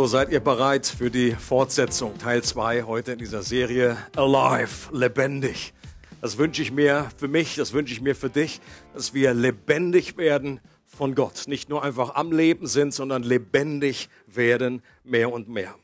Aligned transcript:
So, 0.00 0.06
seid 0.06 0.30
ihr 0.30 0.40
bereit 0.40 0.86
für 0.86 1.10
die 1.10 1.32
Fortsetzung, 1.32 2.16
Teil 2.16 2.42
2 2.42 2.84
heute 2.84 3.12
in 3.12 3.18
dieser 3.18 3.42
Serie 3.42 3.98
Alive, 4.16 4.96
lebendig. 4.96 5.74
Das 6.22 6.38
wünsche 6.38 6.62
ich 6.62 6.72
mir 6.72 7.10
für 7.18 7.28
mich, 7.28 7.56
das 7.56 7.74
wünsche 7.74 7.92
ich 7.92 8.00
mir 8.00 8.16
für 8.16 8.30
dich, 8.30 8.62
dass 8.94 9.12
wir 9.12 9.34
lebendig 9.34 10.16
werden 10.16 10.60
von 10.86 11.14
Gott. 11.14 11.42
Nicht 11.48 11.68
nur 11.68 11.82
einfach 11.84 12.14
am 12.14 12.32
Leben 12.32 12.66
sind, 12.66 12.94
sondern 12.94 13.22
lebendig 13.22 14.08
werden 14.26 14.82
mehr 15.04 15.30
und 15.30 15.50
mehr. 15.50 15.74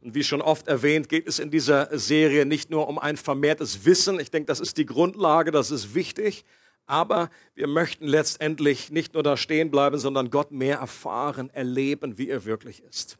Und 0.00 0.14
wie 0.14 0.24
schon 0.24 0.40
oft 0.40 0.66
erwähnt, 0.66 1.10
geht 1.10 1.28
es 1.28 1.38
in 1.38 1.50
dieser 1.50 1.90
Serie 1.98 2.46
nicht 2.46 2.70
nur 2.70 2.88
um 2.88 2.98
ein 2.98 3.18
vermehrtes 3.18 3.84
Wissen. 3.84 4.18
Ich 4.18 4.30
denke, 4.30 4.46
das 4.46 4.60
ist 4.60 4.78
die 4.78 4.86
Grundlage, 4.86 5.50
das 5.50 5.70
ist 5.70 5.94
wichtig. 5.94 6.46
Aber 6.86 7.28
wir 7.54 7.66
möchten 7.66 8.06
letztendlich 8.06 8.90
nicht 8.90 9.12
nur 9.12 9.22
da 9.22 9.36
stehen 9.36 9.70
bleiben, 9.70 9.98
sondern 9.98 10.30
Gott 10.30 10.52
mehr 10.52 10.78
erfahren, 10.78 11.50
erleben, 11.50 12.16
wie 12.16 12.30
er 12.30 12.46
wirklich 12.46 12.82
ist. 12.82 13.18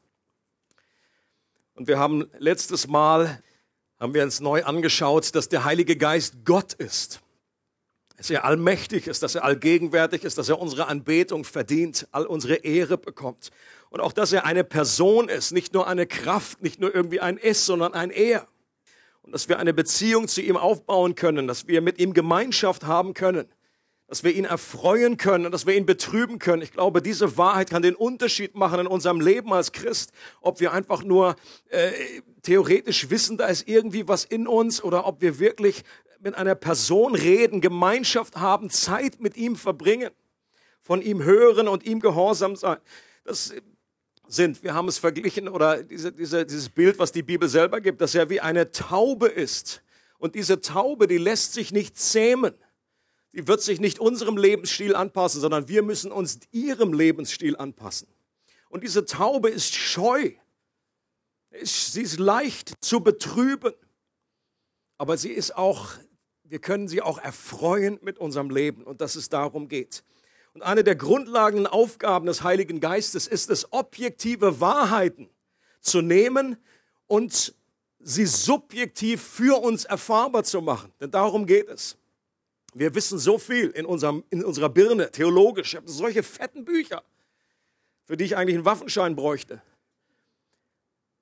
Und 1.76 1.88
wir 1.88 1.98
haben 1.98 2.24
letztes 2.38 2.88
Mal, 2.88 3.42
haben 4.00 4.14
wir 4.14 4.22
uns 4.22 4.40
neu 4.40 4.64
angeschaut, 4.64 5.34
dass 5.34 5.50
der 5.50 5.64
Heilige 5.64 5.96
Geist 5.96 6.36
Gott 6.46 6.72
ist. 6.72 7.20
Dass 8.16 8.30
er 8.30 8.46
allmächtig 8.46 9.06
ist, 9.06 9.22
dass 9.22 9.34
er 9.34 9.44
allgegenwärtig 9.44 10.24
ist, 10.24 10.38
dass 10.38 10.48
er 10.48 10.58
unsere 10.58 10.86
Anbetung 10.86 11.44
verdient, 11.44 12.08
all 12.12 12.24
unsere 12.24 12.54
Ehre 12.54 12.96
bekommt. 12.96 13.50
Und 13.90 14.00
auch, 14.00 14.14
dass 14.14 14.32
er 14.32 14.46
eine 14.46 14.64
Person 14.64 15.28
ist, 15.28 15.52
nicht 15.52 15.74
nur 15.74 15.86
eine 15.86 16.06
Kraft, 16.06 16.62
nicht 16.62 16.80
nur 16.80 16.94
irgendwie 16.94 17.20
ein 17.20 17.36
Es, 17.36 17.66
sondern 17.66 17.92
ein 17.92 18.10
Er. 18.10 18.48
Und 19.20 19.32
dass 19.32 19.50
wir 19.50 19.58
eine 19.58 19.74
Beziehung 19.74 20.28
zu 20.28 20.40
ihm 20.40 20.56
aufbauen 20.56 21.14
können, 21.14 21.46
dass 21.46 21.66
wir 21.66 21.82
mit 21.82 21.98
ihm 21.98 22.14
Gemeinschaft 22.14 22.86
haben 22.86 23.12
können 23.12 23.46
dass 24.08 24.22
wir 24.22 24.32
ihn 24.32 24.44
erfreuen 24.44 25.16
können, 25.16 25.50
dass 25.50 25.66
wir 25.66 25.74
ihn 25.74 25.86
betrüben 25.86 26.38
können. 26.38 26.62
Ich 26.62 26.72
glaube, 26.72 27.02
diese 27.02 27.36
Wahrheit 27.36 27.70
kann 27.70 27.82
den 27.82 27.96
Unterschied 27.96 28.54
machen 28.54 28.80
in 28.80 28.86
unserem 28.86 29.20
Leben 29.20 29.52
als 29.52 29.72
Christ, 29.72 30.12
ob 30.40 30.60
wir 30.60 30.72
einfach 30.72 31.02
nur 31.02 31.34
äh, 31.70 31.90
theoretisch 32.42 33.10
wissen, 33.10 33.36
da 33.36 33.46
ist 33.46 33.66
irgendwie 33.66 34.06
was 34.06 34.24
in 34.24 34.46
uns 34.46 34.82
oder 34.82 35.06
ob 35.06 35.20
wir 35.20 35.40
wirklich 35.40 35.82
mit 36.20 36.36
einer 36.36 36.54
Person 36.54 37.14
reden, 37.14 37.60
Gemeinschaft 37.60 38.36
haben, 38.36 38.70
Zeit 38.70 39.20
mit 39.20 39.36
ihm 39.36 39.56
verbringen, 39.56 40.10
von 40.80 41.02
ihm 41.02 41.24
hören 41.24 41.66
und 41.66 41.84
ihm 41.84 42.00
gehorsam 42.00 42.54
sein. 42.54 42.78
Das 43.24 43.52
sind, 44.28 44.62
wir 44.62 44.74
haben 44.74 44.88
es 44.88 44.98
verglichen 44.98 45.48
oder 45.48 45.82
diese, 45.82 46.12
diese, 46.12 46.46
dieses 46.46 46.68
Bild, 46.68 46.98
was 47.00 47.10
die 47.10 47.22
Bibel 47.22 47.48
selber 47.48 47.80
gibt, 47.80 48.00
dass 48.00 48.14
er 48.14 48.30
wie 48.30 48.40
eine 48.40 48.70
Taube 48.70 49.26
ist. 49.26 49.82
Und 50.18 50.36
diese 50.36 50.60
Taube, 50.60 51.08
die 51.08 51.18
lässt 51.18 51.52
sich 51.52 51.72
nicht 51.72 51.98
zähmen 51.98 52.54
die 53.36 53.46
wird 53.46 53.60
sich 53.60 53.80
nicht 53.80 54.00
unserem 54.00 54.38
Lebensstil 54.38 54.96
anpassen, 54.96 55.42
sondern 55.42 55.68
wir 55.68 55.82
müssen 55.82 56.10
uns 56.10 56.40
ihrem 56.52 56.94
Lebensstil 56.94 57.54
anpassen. 57.54 58.08
Und 58.70 58.82
diese 58.82 59.04
Taube 59.04 59.50
ist 59.50 59.74
scheu. 59.74 60.32
Sie 61.62 62.00
ist 62.00 62.18
leicht 62.18 62.72
zu 62.80 63.00
betrüben. 63.00 63.74
Aber 64.96 65.18
sie 65.18 65.32
ist 65.32 65.54
auch, 65.54 65.90
wir 66.44 66.60
können 66.60 66.88
sie 66.88 67.02
auch 67.02 67.18
erfreuen 67.18 67.98
mit 68.00 68.16
unserem 68.16 68.48
Leben 68.48 68.82
und 68.82 69.02
dass 69.02 69.16
es 69.16 69.28
darum 69.28 69.68
geht. 69.68 70.02
Und 70.54 70.62
eine 70.62 70.82
der 70.82 70.96
grundlegenden 70.96 71.66
Aufgaben 71.66 72.24
des 72.24 72.42
Heiligen 72.42 72.80
Geistes 72.80 73.26
ist 73.26 73.50
es, 73.50 73.70
objektive 73.70 74.62
Wahrheiten 74.62 75.28
zu 75.82 76.00
nehmen 76.00 76.56
und 77.06 77.54
sie 78.00 78.24
subjektiv 78.24 79.20
für 79.20 79.60
uns 79.62 79.84
erfahrbar 79.84 80.44
zu 80.44 80.62
machen. 80.62 80.90
Denn 81.00 81.10
darum 81.10 81.44
geht 81.44 81.68
es. 81.68 81.98
Wir 82.78 82.94
wissen 82.94 83.18
so 83.18 83.38
viel 83.38 83.70
in, 83.70 83.86
unserem, 83.86 84.22
in 84.28 84.44
unserer 84.44 84.68
Birne, 84.68 85.10
theologisch. 85.10 85.72
Ich 85.72 85.76
habe 85.76 85.90
solche 85.90 86.22
fetten 86.22 86.66
Bücher, 86.66 87.02
für 88.04 88.18
die 88.18 88.24
ich 88.24 88.36
eigentlich 88.36 88.56
einen 88.56 88.66
Waffenschein 88.66 89.16
bräuchte. 89.16 89.62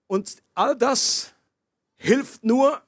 Und 0.08 0.42
all 0.54 0.76
das 0.76 1.32
hilft 1.94 2.42
nur, 2.42 2.82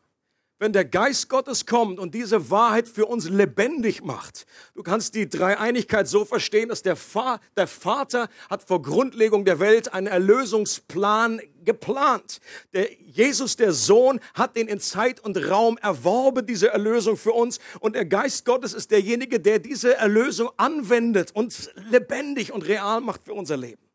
wenn 0.59 0.73
der 0.73 0.85
Geist 0.85 1.29
Gottes 1.29 1.67
kommt 1.67 1.99
und 1.99 2.15
diese 2.15 2.51
Wahrheit 2.51 2.89
für 2.89 3.07
uns 3.07 3.29
lebendig 3.29 4.03
macht. 4.03 4.47
Du 4.75 4.83
kannst 4.83 5.15
die 5.15 5.29
Dreieinigkeit 5.29 6.09
so 6.09 6.25
verstehen, 6.25 6.69
dass 6.69 6.83
der, 6.83 6.97
Fa 6.97 7.41
der 7.57 7.67
Vater 7.67 8.29
hat 8.49 8.63
vor 8.67 8.81
Grundlegung 8.81 9.45
der 9.45 9.61
Welt 9.61 9.93
einen 9.93 10.07
Erlösungsplan 10.07 11.41
geplant. 11.65 12.41
Der 12.73 12.91
Jesus, 12.95 13.57
der 13.57 13.73
Sohn, 13.73 14.21
hat 14.35 14.57
den 14.57 14.69
in 14.69 14.81
Zeit 14.81 15.21
und 15.21 15.37
Raum 15.51 15.77
erworben, 15.79 16.47
diese 16.47 16.69
Erlösung 16.69 17.17
für 17.17 17.33
uns. 17.33 17.59
Und 17.81 17.95
der 17.95 18.07
Geist 18.07 18.45
Gottes 18.47 18.73
ist 18.73 18.91
derjenige, 18.91 19.41
der 19.41 19.59
diese 19.59 19.95
Erlösung 19.97 20.51
anwendet 20.57 21.33
und 21.33 21.71
lebendig 21.91 22.53
und 22.53 22.67
real 22.67 23.01
macht 23.01 23.25
für 23.25 23.35
unser 23.35 23.57
Leben. 23.57 23.86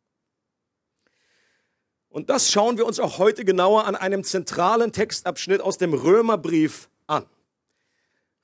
Und 2.11 2.29
das 2.29 2.51
schauen 2.51 2.77
wir 2.77 2.85
uns 2.85 2.99
auch 2.99 3.19
heute 3.19 3.45
genauer 3.45 3.85
an 3.85 3.95
einem 3.95 4.25
zentralen 4.25 4.91
Textabschnitt 4.91 5.61
aus 5.61 5.77
dem 5.77 5.94
Römerbrief 5.94 6.89
an. 7.07 7.25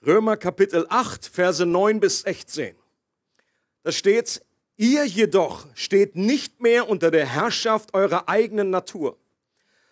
Römer 0.05 0.37
Kapitel 0.37 0.85
8, 0.87 1.25
Verse 1.25 1.65
9 1.65 1.99
bis 1.99 2.21
16. 2.21 2.75
Da 3.83 3.91
steht, 3.91 4.41
ihr 4.77 5.03
jedoch 5.03 5.67
steht 5.75 6.15
nicht 6.15 6.61
mehr 6.61 6.87
unter 6.87 7.11
der 7.11 7.25
Herrschaft 7.25 7.93
eurer 7.93 8.29
eigenen 8.29 8.69
Natur, 8.69 9.17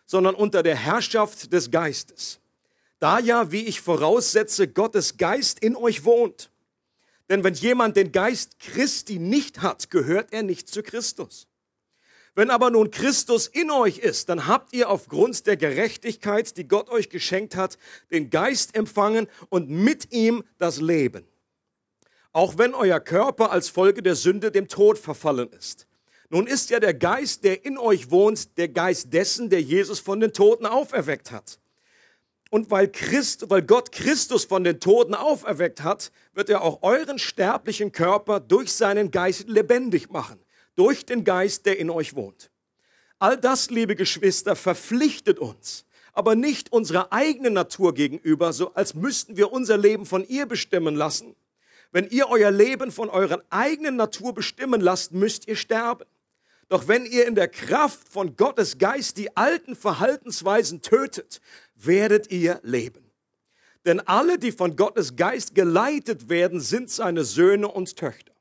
sondern 0.06 0.36
unter 0.36 0.64
der 0.64 0.78
Herrschaft 0.78 1.52
des 1.52 1.70
Geistes. 1.70 2.40
Da 3.00 3.20
ja, 3.20 3.52
wie 3.52 3.66
ich 3.66 3.82
voraussetze, 3.82 4.70
Gottes 4.70 5.18
Geist 5.18 5.60
in 5.60 5.76
euch 5.76 6.06
wohnt. 6.06 6.50
Denn 7.30 7.44
wenn 7.44 7.56
jemand 7.56 7.98
den 7.98 8.14
Geist 8.14 8.58
Christi 8.60 9.20
nicht 9.20 9.62
hat, 9.62 9.90
gehört 9.90 10.32
er 10.32 10.44
nicht 10.44 10.70
zu 10.70 10.82
Christus. 10.82 11.48
Wenn 12.36 12.50
aber 12.50 12.70
nun 12.70 12.92
Christus 12.92 13.48
in 13.48 13.72
euch 13.72 13.98
ist, 13.98 14.28
dann 14.28 14.46
habt 14.46 14.74
ihr 14.74 14.90
aufgrund 14.90 15.48
der 15.48 15.56
Gerechtigkeit, 15.56 16.58
die 16.58 16.68
Gott 16.68 16.90
euch 16.90 17.10
geschenkt 17.10 17.56
hat, 17.56 17.78
den 18.12 18.30
Geist 18.30 18.76
empfangen 18.76 19.28
und 19.48 19.70
mit 19.70 20.12
ihm 20.12 20.44
das 20.58 20.82
Leben. 20.82 21.26
Auch 22.34 22.58
wenn 22.58 22.74
euer 22.74 23.00
Körper 23.00 23.52
als 23.52 23.70
Folge 23.70 24.04
der 24.04 24.16
Sünde 24.16 24.52
dem 24.52 24.68
Tod 24.68 24.98
verfallen 24.98 25.50
ist. 25.58 25.88
Nun 26.30 26.46
ist 26.46 26.70
ja 26.72 26.82
der 26.82 26.94
Geist, 26.94 27.46
der 27.46 27.64
in 27.64 27.78
euch 27.78 28.12
wohnt, 28.12 28.58
der 28.58 28.68
Geist 28.68 29.14
dessen, 29.14 29.50
der 29.50 29.62
Jesus 29.62 30.02
von 30.02 30.20
den 30.20 30.34
Toten 30.34 30.66
auferweckt 30.66 31.32
hat. 31.32 31.60
Und 32.50 32.70
weil, 32.70 32.92
Christ, 32.92 33.50
weil 33.50 33.62
Gott 33.62 33.94
Christus 33.94 34.44
von 34.44 34.66
den 34.66 34.82
Toten 34.82 35.14
auferweckt 35.14 35.84
hat, 35.84 36.12
wird 36.34 36.50
er 36.50 36.64
auch 36.64 36.84
euren 36.84 37.18
sterblichen 37.18 37.94
Körper 37.94 38.42
durch 38.42 38.74
seinen 38.74 39.12
Geist 39.12 39.48
lebendig 39.48 40.10
machen 40.10 40.45
durch 40.76 41.06
den 41.06 41.24
Geist, 41.24 41.66
der 41.66 41.80
in 41.80 41.90
euch 41.90 42.16
wohnt. 42.16 42.52
All 43.20 43.38
das, 43.38 43.70
liebe 43.70 43.96
Geschwister, 43.96 44.56
verpflichtet 44.56 45.40
uns, 45.40 45.86
aber 46.14 46.36
nicht 46.36 46.72
unserer 46.72 47.12
eigenen 47.12 47.54
Natur 47.54 47.94
gegenüber, 47.94 48.54
so 48.54 48.74
als 48.74 48.94
müssten 48.94 49.38
wir 49.38 49.52
unser 49.52 49.78
Leben 49.78 50.06
von 50.06 50.28
ihr 50.28 50.46
bestimmen 50.46 50.96
lassen. 50.96 51.36
Wenn 51.92 52.10
ihr 52.10 52.28
euer 52.30 52.52
Leben 52.52 52.92
von 52.92 53.10
eurer 53.10 53.42
eigenen 53.50 53.96
Natur 53.96 54.34
bestimmen 54.34 54.82
lasst, 54.82 55.14
müsst 55.14 55.48
ihr 55.48 55.56
sterben. 55.56 56.06
Doch 56.68 56.88
wenn 56.88 57.06
ihr 57.06 57.26
in 57.26 57.36
der 57.36 57.48
Kraft 57.48 58.10
von 58.10 58.36
Gottes 58.36 58.78
Geist 58.78 59.18
die 59.18 59.36
alten 59.38 59.76
Verhaltensweisen 59.76 60.82
tötet, 60.82 61.40
werdet 61.76 62.32
ihr 62.32 62.60
leben. 62.64 63.12
Denn 63.86 64.00
alle, 64.02 64.40
die 64.40 64.52
von 64.52 64.76
Gottes 64.76 65.16
Geist 65.16 65.56
geleitet 65.56 66.28
werden, 66.28 66.60
sind 66.60 66.90
seine 66.90 67.24
Söhne 67.24 67.68
und 67.68 67.96
Töchter. 67.96 68.35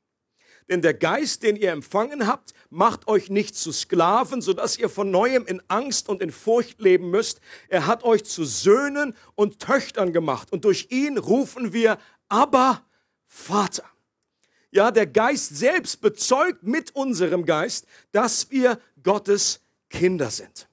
Denn 0.69 0.81
der 0.81 0.95
Geist, 0.95 1.43
den 1.43 1.55
ihr 1.55 1.71
empfangen 1.71 2.25
habt, 2.25 2.53
macht 2.69 3.07
euch 3.07 3.29
nicht 3.29 3.55
zu 3.55 3.71
Sklaven, 3.71 4.41
sodass 4.41 4.77
ihr 4.77 4.89
von 4.89 5.11
neuem 5.11 5.45
in 5.45 5.61
Angst 5.67 6.09
und 6.09 6.21
in 6.21 6.31
Furcht 6.31 6.79
leben 6.79 7.11
müsst. 7.11 7.39
Er 7.67 7.85
hat 7.85 8.03
euch 8.03 8.23
zu 8.25 8.45
Söhnen 8.45 9.15
und 9.35 9.59
Töchtern 9.59 10.11
gemacht. 10.11 10.51
Und 10.51 10.65
durch 10.65 10.87
ihn 10.89 11.17
rufen 11.19 11.71
wir, 11.71 11.99
aber 12.29 12.83
Vater. 13.27 13.83
Ja, 14.71 14.91
der 14.91 15.07
Geist 15.07 15.55
selbst 15.55 16.01
bezeugt 16.01 16.63
mit 16.63 16.95
unserem 16.95 17.45
Geist, 17.45 17.85
dass 18.11 18.49
wir 18.49 18.79
Gottes 19.03 19.61
Kinder 19.89 20.31
sind. 20.31 20.67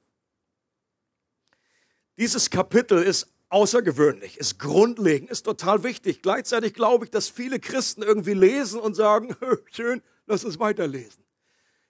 Dieses 2.16 2.50
Kapitel 2.50 3.02
ist 3.02 3.31
außergewöhnlich, 3.52 4.38
ist 4.38 4.58
grundlegend, 4.58 5.30
ist 5.30 5.42
total 5.42 5.84
wichtig. 5.84 6.22
Gleichzeitig 6.22 6.74
glaube 6.74 7.04
ich, 7.04 7.10
dass 7.10 7.28
viele 7.28 7.60
Christen 7.60 8.02
irgendwie 8.02 8.34
lesen 8.34 8.80
und 8.80 8.94
sagen, 8.94 9.36
schön, 9.70 10.02
lass 10.26 10.44
uns 10.44 10.58
weiterlesen. 10.58 11.22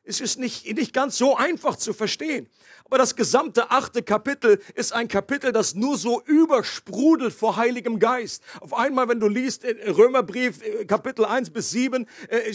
Es 0.04 0.20
ist 0.20 0.38
nicht, 0.38 0.66
nicht 0.74 0.92
ganz 0.92 1.16
so 1.16 1.36
einfach 1.36 1.76
zu 1.76 1.92
verstehen. 1.92 2.48
Aber 2.86 2.98
das 2.98 3.14
gesamte 3.14 3.70
achte 3.70 4.02
Kapitel 4.02 4.60
ist 4.74 4.92
ein 4.92 5.06
Kapitel, 5.06 5.52
das 5.52 5.76
nur 5.76 5.96
so 5.96 6.20
übersprudelt 6.22 7.32
vor 7.32 7.56
Heiligem 7.56 8.00
Geist. 8.00 8.42
Auf 8.60 8.74
einmal, 8.74 9.08
wenn 9.08 9.20
du 9.20 9.28
liest 9.28 9.64
Römerbrief 9.64 10.60
äh, 10.62 10.84
Kapitel 10.86 11.24
1 11.24 11.50
bis 11.50 11.70
7, 11.70 12.08
äh, 12.28 12.52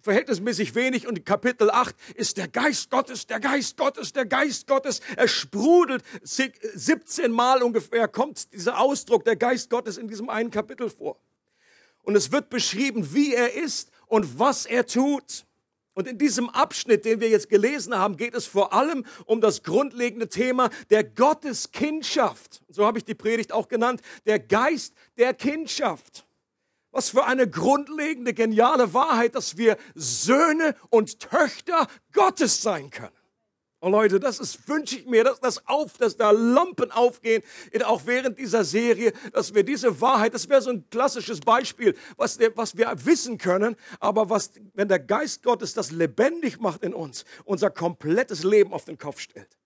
verhältnismäßig 0.00 0.74
wenig 0.74 1.06
und 1.06 1.24
Kapitel 1.24 1.70
8 1.70 1.94
ist 2.14 2.36
der 2.36 2.48
Geist 2.48 2.90
Gottes, 2.90 3.26
der 3.26 3.40
Geist 3.40 3.76
Gottes, 3.76 4.12
der 4.12 4.26
Geist 4.26 4.66
Gottes. 4.66 5.00
Er 5.16 5.28
sprudelt 5.28 6.02
17 6.22 7.30
Mal 7.30 7.62
ungefähr, 7.62 8.08
kommt 8.08 8.52
dieser 8.52 8.78
Ausdruck 8.78 9.24
der 9.24 9.36
Geist 9.36 9.70
Gottes 9.70 9.98
in 9.98 10.08
diesem 10.08 10.30
einen 10.30 10.50
Kapitel 10.50 10.90
vor. 10.90 11.18
Und 12.02 12.16
es 12.16 12.32
wird 12.32 12.48
beschrieben, 12.48 13.12
wie 13.12 13.34
er 13.34 13.54
ist 13.54 13.90
und 14.06 14.38
was 14.38 14.66
er 14.66 14.86
tut. 14.86 15.44
Und 15.98 16.06
in 16.06 16.16
diesem 16.16 16.48
Abschnitt, 16.48 17.04
den 17.04 17.20
wir 17.20 17.28
jetzt 17.28 17.48
gelesen 17.48 17.92
haben, 17.98 18.16
geht 18.16 18.32
es 18.34 18.46
vor 18.46 18.72
allem 18.72 19.04
um 19.26 19.40
das 19.40 19.64
grundlegende 19.64 20.28
Thema 20.28 20.70
der 20.90 21.02
Gotteskindschaft. 21.02 22.62
So 22.68 22.86
habe 22.86 22.98
ich 22.98 23.04
die 23.04 23.16
Predigt 23.16 23.52
auch 23.52 23.66
genannt, 23.66 24.00
der 24.24 24.38
Geist 24.38 24.94
der 25.16 25.34
Kindschaft. 25.34 26.24
Was 26.98 27.10
für 27.10 27.26
eine 27.26 27.48
grundlegende, 27.48 28.34
geniale 28.34 28.92
Wahrheit, 28.92 29.36
dass 29.36 29.56
wir 29.56 29.76
Söhne 29.94 30.74
und 30.90 31.20
Töchter 31.20 31.86
Gottes 32.12 32.60
sein 32.60 32.90
können. 32.90 33.14
Oh 33.80 33.88
Leute, 33.88 34.18
das 34.18 34.40
ist, 34.40 34.68
wünsche 34.68 34.96
ich 34.96 35.06
mir, 35.06 35.22
dass 35.22 35.38
das 35.38 35.64
auf, 35.68 35.96
dass 35.98 36.16
da 36.16 36.32
Lampen 36.32 36.90
aufgehen, 36.90 37.44
auch 37.84 38.02
während 38.06 38.36
dieser 38.36 38.64
Serie, 38.64 39.12
dass 39.32 39.54
wir 39.54 39.62
diese 39.62 40.00
Wahrheit, 40.00 40.34
das 40.34 40.48
wäre 40.48 40.60
so 40.60 40.70
ein 40.70 40.90
klassisches 40.90 41.38
Beispiel, 41.38 41.94
was, 42.16 42.36
was 42.56 42.76
wir 42.76 42.92
wissen 43.04 43.38
können, 43.38 43.76
aber 44.00 44.28
was, 44.28 44.50
wenn 44.74 44.88
der 44.88 44.98
Geist 44.98 45.44
Gottes 45.44 45.74
das 45.74 45.92
lebendig 45.92 46.58
macht 46.58 46.82
in 46.82 46.94
uns, 46.94 47.24
unser 47.44 47.70
komplettes 47.70 48.42
Leben 48.42 48.72
auf 48.72 48.86
den 48.86 48.98
Kopf 48.98 49.20
stellt. 49.20 49.56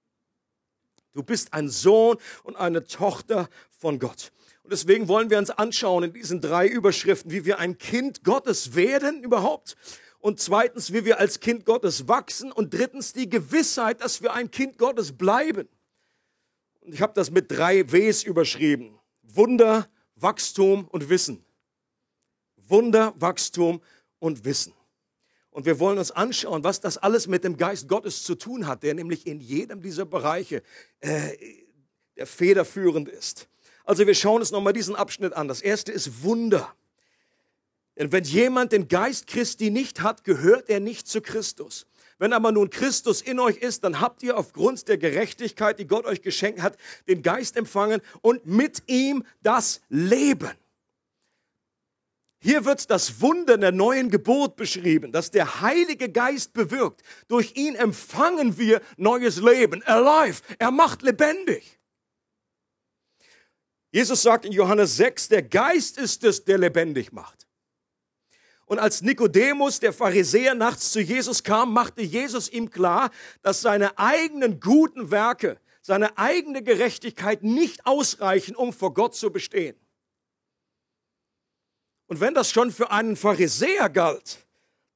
Du 1.15 1.23
bist 1.23 1.55
ein 1.55 1.71
Sohn 1.71 2.19
und 2.43 2.57
eine 2.57 2.85
Tochter 2.85 3.49
von 3.71 3.99
Gott. 3.99 4.33
Und 4.63 4.73
deswegen 4.73 5.09
wollen 5.09 5.31
wir 5.31 5.39
uns 5.39 5.51
anschauen 5.51 6.05
in 6.05 6.13
diesen 6.13 6.41
drei 6.41 6.67
Überschriften, 6.69 7.31
wie 7.31 7.45
wir 7.45 7.59
ein 7.59 7.79
Kind 7.79 8.25
Gottes 8.25 8.75
werden 8.75 9.23
überhaupt 9.23 9.77
und 10.23 10.39
zweitens, 10.39 10.93
wie 10.93 11.05
wir 11.05 11.19
als 11.19 11.41
Kind 11.41 11.67
Gottes 11.67 12.07
wachsen 12.07 12.53
und 12.53 12.73
drittens 12.73 13.13
die 13.13 13.29
Gewissheit, 13.29 14.01
dass 14.01 14.23
wir 14.23 14.33
ein 14.33 14.53
Kind 14.53 14.79
Gottes 14.79 15.19
bleiben. 15.19 15.69
Und 16.81 16.95
ich 16.95 17.03
habe 17.03 17.13
das 17.13 17.33
mit 17.33 17.51
drei 17.51 17.91
Ws 17.91 18.23
überschrieben. 18.23 18.99
Wunder, 19.23 19.89
Wachstum 20.15 20.87
und 20.89 21.09
Wissen. 21.09 21.45
Wunder, 22.57 23.15
Wachstum 23.17 23.83
und 24.21 24.45
Wissen. 24.45 24.75
Und 25.51 25.67
wir 25.67 25.81
wollen 25.81 25.99
uns 25.99 26.13
anschauen, 26.13 26.63
was 26.63 26.81
das 26.81 26.99
alles 26.99 27.27
mit 27.27 27.43
dem 27.43 27.57
Geist 27.57 27.89
Gottes 27.89 28.23
zu 28.23 28.37
tun 28.37 28.69
hat, 28.69 28.85
der 28.85 28.95
nämlich 28.95 29.27
in 29.27 29.41
jedem 29.41 29.83
dieser 29.83 30.07
Bereiche 30.07 30.63
äh, 31.01 31.37
der 32.17 32.27
federführend 32.27 33.09
ist. 33.09 33.49
Also 33.85 34.07
wir 34.07 34.15
schauen 34.15 34.41
uns 34.41 34.51
nochmal 34.51 34.73
diesen 34.73 34.97
Abschnitt 34.97 35.33
an. 35.33 35.49
Das 35.49 35.61
erste 35.61 35.93
ist 35.93 36.23
Wunder. 36.23 36.75
Denn 37.97 38.11
wenn 38.13 38.25
jemand 38.25 38.73
den 38.73 38.89
Geist 38.89 39.27
Christi 39.27 39.71
nicht 39.71 40.01
hat, 40.01 40.25
gehört 40.25 40.69
er 40.69 40.81
nicht 40.81 41.07
zu 41.07 41.21
Christus. 41.21 41.87
Wenn 42.19 42.33
aber 42.33 42.53
nun 42.53 42.71
Christus 42.71 43.21
in 43.21 43.41
euch 43.41 43.57
ist, 43.57 43.85
dann 43.85 44.01
habt 44.01 44.23
ihr 44.23 44.37
aufgrund 44.37 44.87
der 44.89 44.97
Gerechtigkeit, 44.97 45.79
die 45.79 45.87
Gott 45.87 46.07
euch 46.07 46.23
geschenkt 46.23 46.63
hat, 46.63 46.77
den 47.09 47.23
Geist 47.23 47.57
empfangen 47.57 48.01
und 48.21 48.47
mit 48.47 48.85
ihm 48.87 49.25
das 49.43 49.81
Leben. 49.89 50.53
Hier 52.39 52.65
wird 52.65 52.91
das 52.91 53.21
Wunder 53.21 53.57
der 53.57 53.73
neuen 53.73 54.11
Geburt 54.11 54.57
beschrieben, 54.57 55.13
dass 55.13 55.31
der 55.31 55.61
Heilige 55.61 56.09
Geist 56.09 56.53
bewirkt. 56.53 57.03
Durch 57.29 57.57
ihn 57.57 57.77
empfangen 57.77 58.59
wir 58.59 58.81
neues 58.97 59.41
Leben. 59.41 59.83
Alive. 59.85 60.43
Er 60.59 60.73
macht 60.73 61.03
lebendig. 61.03 61.79
Jesus 63.93 64.23
sagt 64.23 64.47
in 64.47 64.53
Johannes 64.53 64.97
6, 64.97 65.29
der 65.29 65.43
Geist 65.43 65.99
ist 65.99 66.25
es, 66.25 66.45
der 66.45 66.57
lebendig 66.57 67.13
macht. 67.13 67.47
Und 68.65 68.79
als 68.79 69.03
Nikodemus, 69.03 69.81
der 69.81 69.93
Pharisäer, 69.93 70.55
nachts 70.55 70.93
zu 70.93 71.01
Jesus 71.01 71.45
kam, 71.45 71.75
machte 71.75 72.01
Jesus 72.01 72.49
ihm 72.49 72.71
klar, 72.71 73.11
dass 73.43 73.61
seine 73.61 73.99
eigenen 73.99 74.61
guten 74.61 75.11
Werke, 75.11 75.61
seine 75.83 76.17
eigene 76.17 76.63
Gerechtigkeit 76.63 77.43
nicht 77.43 77.85
ausreichen, 77.85 78.57
um 78.57 78.73
vor 78.73 78.95
Gott 78.95 79.15
zu 79.15 79.31
bestehen. 79.31 79.77
Und 82.07 82.21
wenn 82.21 82.33
das 82.33 82.51
schon 82.51 82.71
für 82.71 82.91
einen 82.91 83.17
Pharisäer 83.17 83.91
galt, 83.91 84.39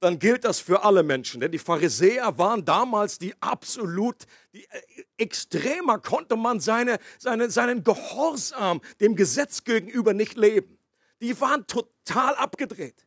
dann 0.01 0.19
gilt 0.19 0.45
das 0.45 0.61
für 0.61 0.85
alle 0.85 1.03
Menschen. 1.03 1.41
Denn 1.41 1.53
die 1.53 1.59
Pharisäer 1.59 2.39
waren 2.39 2.65
damals 2.65 3.19
die 3.19 3.35
absolut, 3.41 4.27
die, 4.53 4.65
äh, 4.65 5.05
extremer 5.19 5.99
konnte 5.99 6.37
man 6.37 6.61
seine, 6.61 6.99
seine, 7.19 7.51
seinen 7.51 7.83
Gehorsam 7.83 8.81
dem 9.01 9.17
Gesetz 9.17 9.65
gegenüber 9.65 10.13
nicht 10.13 10.37
leben. 10.37 10.79
Die 11.21 11.41
waren 11.41 11.67
total 11.67 12.35
abgedreht 12.35 13.07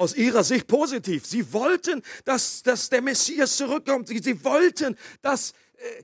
aus 0.00 0.14
ihrer 0.14 0.42
Sicht 0.44 0.66
positiv. 0.66 1.26
Sie 1.26 1.52
wollten, 1.52 2.02
dass, 2.24 2.62
dass 2.62 2.88
der 2.88 3.02
Messias 3.02 3.58
zurückkommt. 3.58 4.08
Sie, 4.08 4.18
sie 4.18 4.42
wollten, 4.44 4.96
dass 5.20 5.52
äh, 5.76 6.02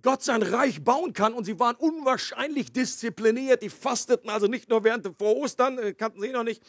Gott 0.00 0.22
sein 0.22 0.42
Reich 0.42 0.82
bauen 0.82 1.12
kann 1.12 1.34
und 1.34 1.44
sie 1.44 1.58
waren 1.58 1.76
unwahrscheinlich 1.76 2.72
diszipliniert. 2.72 3.62
Die 3.62 3.68
fasteten 3.68 4.30
also 4.30 4.46
nicht 4.46 4.70
nur 4.70 4.84
während 4.84 5.06
vor 5.18 5.36
Ostern, 5.36 5.78
äh, 5.78 5.92
kannten 5.92 6.22
sie 6.22 6.30
noch 6.30 6.44
nicht. 6.44 6.62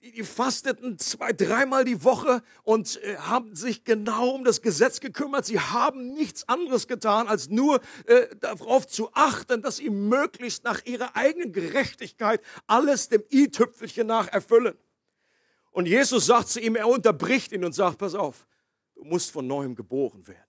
Die, 0.00 0.12
die 0.12 0.22
fasteten 0.22 0.96
zwei, 0.98 1.32
dreimal 1.32 1.84
die 1.84 2.04
Woche 2.04 2.42
und 2.62 3.02
äh, 3.02 3.16
haben 3.16 3.56
sich 3.56 3.82
genau 3.82 4.30
um 4.30 4.44
das 4.44 4.62
Gesetz 4.62 5.00
gekümmert. 5.00 5.44
Sie 5.44 5.58
haben 5.58 6.12
nichts 6.14 6.48
anderes 6.48 6.86
getan, 6.86 7.26
als 7.26 7.48
nur 7.48 7.80
äh, 8.06 8.28
darauf 8.36 8.86
zu 8.86 9.12
achten, 9.12 9.60
dass 9.60 9.78
sie 9.78 9.90
möglichst 9.90 10.62
nach 10.62 10.84
ihrer 10.84 11.16
eigenen 11.16 11.52
Gerechtigkeit 11.52 12.40
alles 12.68 13.08
dem 13.08 13.24
i-Tüpfelchen 13.32 14.06
nach 14.06 14.28
erfüllen. 14.28 14.78
Und 15.72 15.86
Jesus 15.86 16.26
sagt 16.26 16.48
zu 16.48 16.60
ihm, 16.60 16.76
er 16.76 16.86
unterbricht 16.86 17.50
ihn 17.50 17.64
und 17.64 17.72
sagt, 17.72 17.98
pass 17.98 18.14
auf, 18.14 18.46
du 18.94 19.02
musst 19.04 19.32
von 19.32 19.46
neuem 19.48 19.74
geboren 19.74 20.26
werden, 20.28 20.42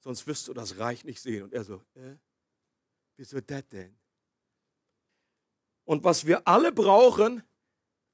sonst 0.00 0.26
wirst 0.26 0.48
du 0.48 0.54
das 0.54 0.78
Reich 0.78 1.04
nicht 1.04 1.20
sehen. 1.20 1.44
Und 1.44 1.52
er 1.52 1.64
so, 1.64 1.82
äh, 1.94 2.16
wieso 3.16 3.38
das 3.40 3.66
denn? 3.68 3.94
Und 5.84 6.04
was 6.04 6.26
wir 6.26 6.48
alle 6.48 6.72
brauchen, 6.72 7.42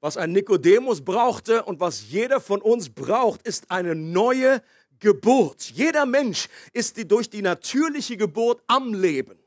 was 0.01 0.17
ein 0.17 0.31
Nikodemus 0.31 1.05
brauchte 1.05 1.63
und 1.63 1.79
was 1.79 2.09
jeder 2.09 2.41
von 2.41 2.61
uns 2.61 2.89
braucht, 2.89 3.43
ist 3.43 3.69
eine 3.69 3.95
neue 3.95 4.61
Geburt. 4.99 5.71
Jeder 5.73 6.05
Mensch 6.05 6.47
ist 6.73 6.97
die, 6.97 7.07
durch 7.07 7.29
die 7.29 7.43
natürliche 7.43 8.17
Geburt 8.17 8.61
am 8.67 8.93
Leben. 8.93 9.37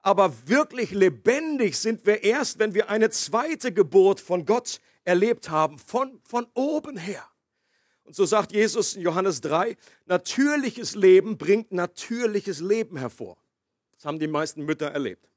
Aber 0.00 0.32
wirklich 0.46 0.92
lebendig 0.92 1.76
sind 1.78 2.06
wir 2.06 2.24
erst, 2.24 2.58
wenn 2.58 2.74
wir 2.74 2.88
eine 2.88 3.10
zweite 3.10 3.72
Geburt 3.72 4.20
von 4.20 4.46
Gott 4.46 4.80
erlebt 5.04 5.50
haben, 5.50 5.78
von, 5.78 6.20
von 6.24 6.46
oben 6.54 6.96
her. 6.96 7.24
Und 8.04 8.14
so 8.14 8.24
sagt 8.24 8.52
Jesus 8.52 8.94
in 8.94 9.02
Johannes 9.02 9.40
3, 9.40 9.76
natürliches 10.06 10.94
Leben 10.94 11.36
bringt 11.36 11.72
natürliches 11.72 12.60
Leben 12.60 12.96
hervor. 12.96 13.36
Das 13.94 14.04
haben 14.04 14.18
die 14.18 14.28
meisten 14.28 14.64
Mütter 14.64 14.86
erlebt. 14.86 15.28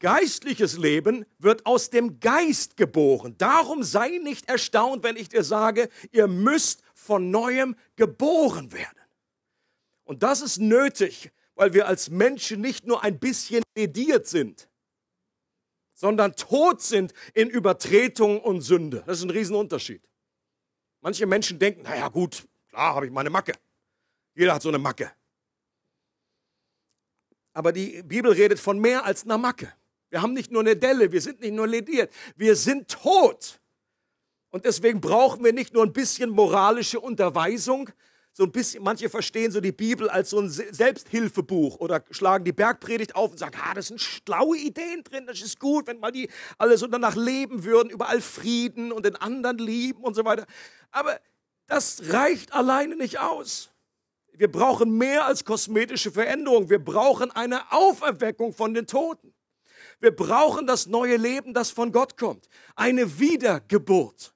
Geistliches 0.00 0.78
Leben 0.78 1.26
wird 1.38 1.66
aus 1.66 1.90
dem 1.90 2.20
Geist 2.20 2.78
geboren. 2.78 3.36
Darum 3.36 3.82
sei 3.82 4.18
nicht 4.22 4.48
erstaunt, 4.48 5.02
wenn 5.04 5.16
ich 5.16 5.28
dir 5.28 5.44
sage, 5.44 5.90
ihr 6.10 6.26
müsst 6.26 6.82
von 6.94 7.30
neuem 7.30 7.76
geboren 7.96 8.72
werden. 8.72 8.98
Und 10.04 10.22
das 10.22 10.40
ist 10.40 10.58
nötig, 10.58 11.30
weil 11.54 11.74
wir 11.74 11.86
als 11.86 12.08
Menschen 12.08 12.62
nicht 12.62 12.86
nur 12.86 13.04
ein 13.04 13.18
bisschen 13.18 13.62
lediert 13.76 14.26
sind, 14.26 14.70
sondern 15.92 16.34
tot 16.34 16.80
sind 16.80 17.12
in 17.34 17.50
Übertretung 17.50 18.40
und 18.40 18.62
Sünde. 18.62 19.02
Das 19.06 19.18
ist 19.18 19.24
ein 19.24 19.30
Riesenunterschied. 19.30 20.02
Manche 21.02 21.26
Menschen 21.26 21.58
denken, 21.58 21.82
naja 21.82 22.08
gut, 22.08 22.48
klar 22.70 22.94
habe 22.94 23.04
ich 23.04 23.12
meine 23.12 23.28
Macke. 23.28 23.52
Jeder 24.34 24.54
hat 24.54 24.62
so 24.62 24.70
eine 24.70 24.78
Macke. 24.78 25.12
Aber 27.52 27.72
die 27.72 28.02
Bibel 28.02 28.32
redet 28.32 28.58
von 28.58 28.78
mehr 28.78 29.04
als 29.04 29.24
einer 29.24 29.36
Macke. 29.36 29.74
Wir 30.10 30.22
haben 30.22 30.32
nicht 30.32 30.50
nur 30.50 30.60
eine 30.60 30.76
Delle, 30.76 31.12
wir 31.12 31.20
sind 31.20 31.40
nicht 31.40 31.54
nur 31.54 31.66
lediert, 31.66 32.12
wir 32.36 32.56
sind 32.56 32.88
tot. 32.88 33.60
Und 34.50 34.64
deswegen 34.64 35.00
brauchen 35.00 35.44
wir 35.44 35.52
nicht 35.52 35.72
nur 35.72 35.84
ein 35.84 35.92
bisschen 35.92 36.30
moralische 36.30 36.98
Unterweisung, 37.00 37.90
so 38.32 38.44
ein 38.44 38.52
bisschen, 38.52 38.82
manche 38.82 39.08
verstehen 39.08 39.50
so 39.50 39.60
die 39.60 39.72
Bibel 39.72 40.08
als 40.08 40.30
so 40.30 40.40
ein 40.40 40.48
Selbsthilfebuch 40.48 41.76
oder 41.78 42.04
schlagen 42.10 42.44
die 42.44 42.52
Bergpredigt 42.52 43.14
auf 43.14 43.32
und 43.32 43.38
sagen, 43.38 43.58
ah, 43.62 43.74
das 43.74 43.88
sind 43.88 44.00
schlaue 44.00 44.56
Ideen 44.56 45.02
drin, 45.02 45.26
das 45.26 45.40
ist 45.40 45.58
gut, 45.58 45.86
wenn 45.88 45.98
mal 45.98 46.12
die 46.12 46.28
alle 46.56 46.78
so 46.78 46.86
danach 46.86 47.16
leben 47.16 47.64
würden, 47.64 47.90
überall 47.90 48.20
Frieden 48.20 48.92
und 48.92 49.04
den 49.04 49.16
anderen 49.16 49.58
lieben 49.58 50.02
und 50.02 50.14
so 50.14 50.24
weiter. 50.24 50.46
Aber 50.90 51.20
das 51.66 52.12
reicht 52.12 52.52
alleine 52.52 52.96
nicht 52.96 53.18
aus. 53.18 53.70
Wir 54.32 54.50
brauchen 54.50 54.96
mehr 54.96 55.26
als 55.26 55.44
kosmetische 55.44 56.10
Veränderung. 56.10 56.70
Wir 56.70 56.82
brauchen 56.82 57.30
eine 57.30 57.70
Auferweckung 57.72 58.52
von 58.52 58.74
den 58.74 58.86
Toten. 58.86 59.34
Wir 60.00 60.10
brauchen 60.10 60.66
das 60.66 60.86
neue 60.86 61.16
Leben, 61.16 61.54
das 61.54 61.70
von 61.70 61.92
Gott 61.92 62.16
kommt. 62.16 62.48
Eine 62.74 63.18
Wiedergeburt. 63.18 64.34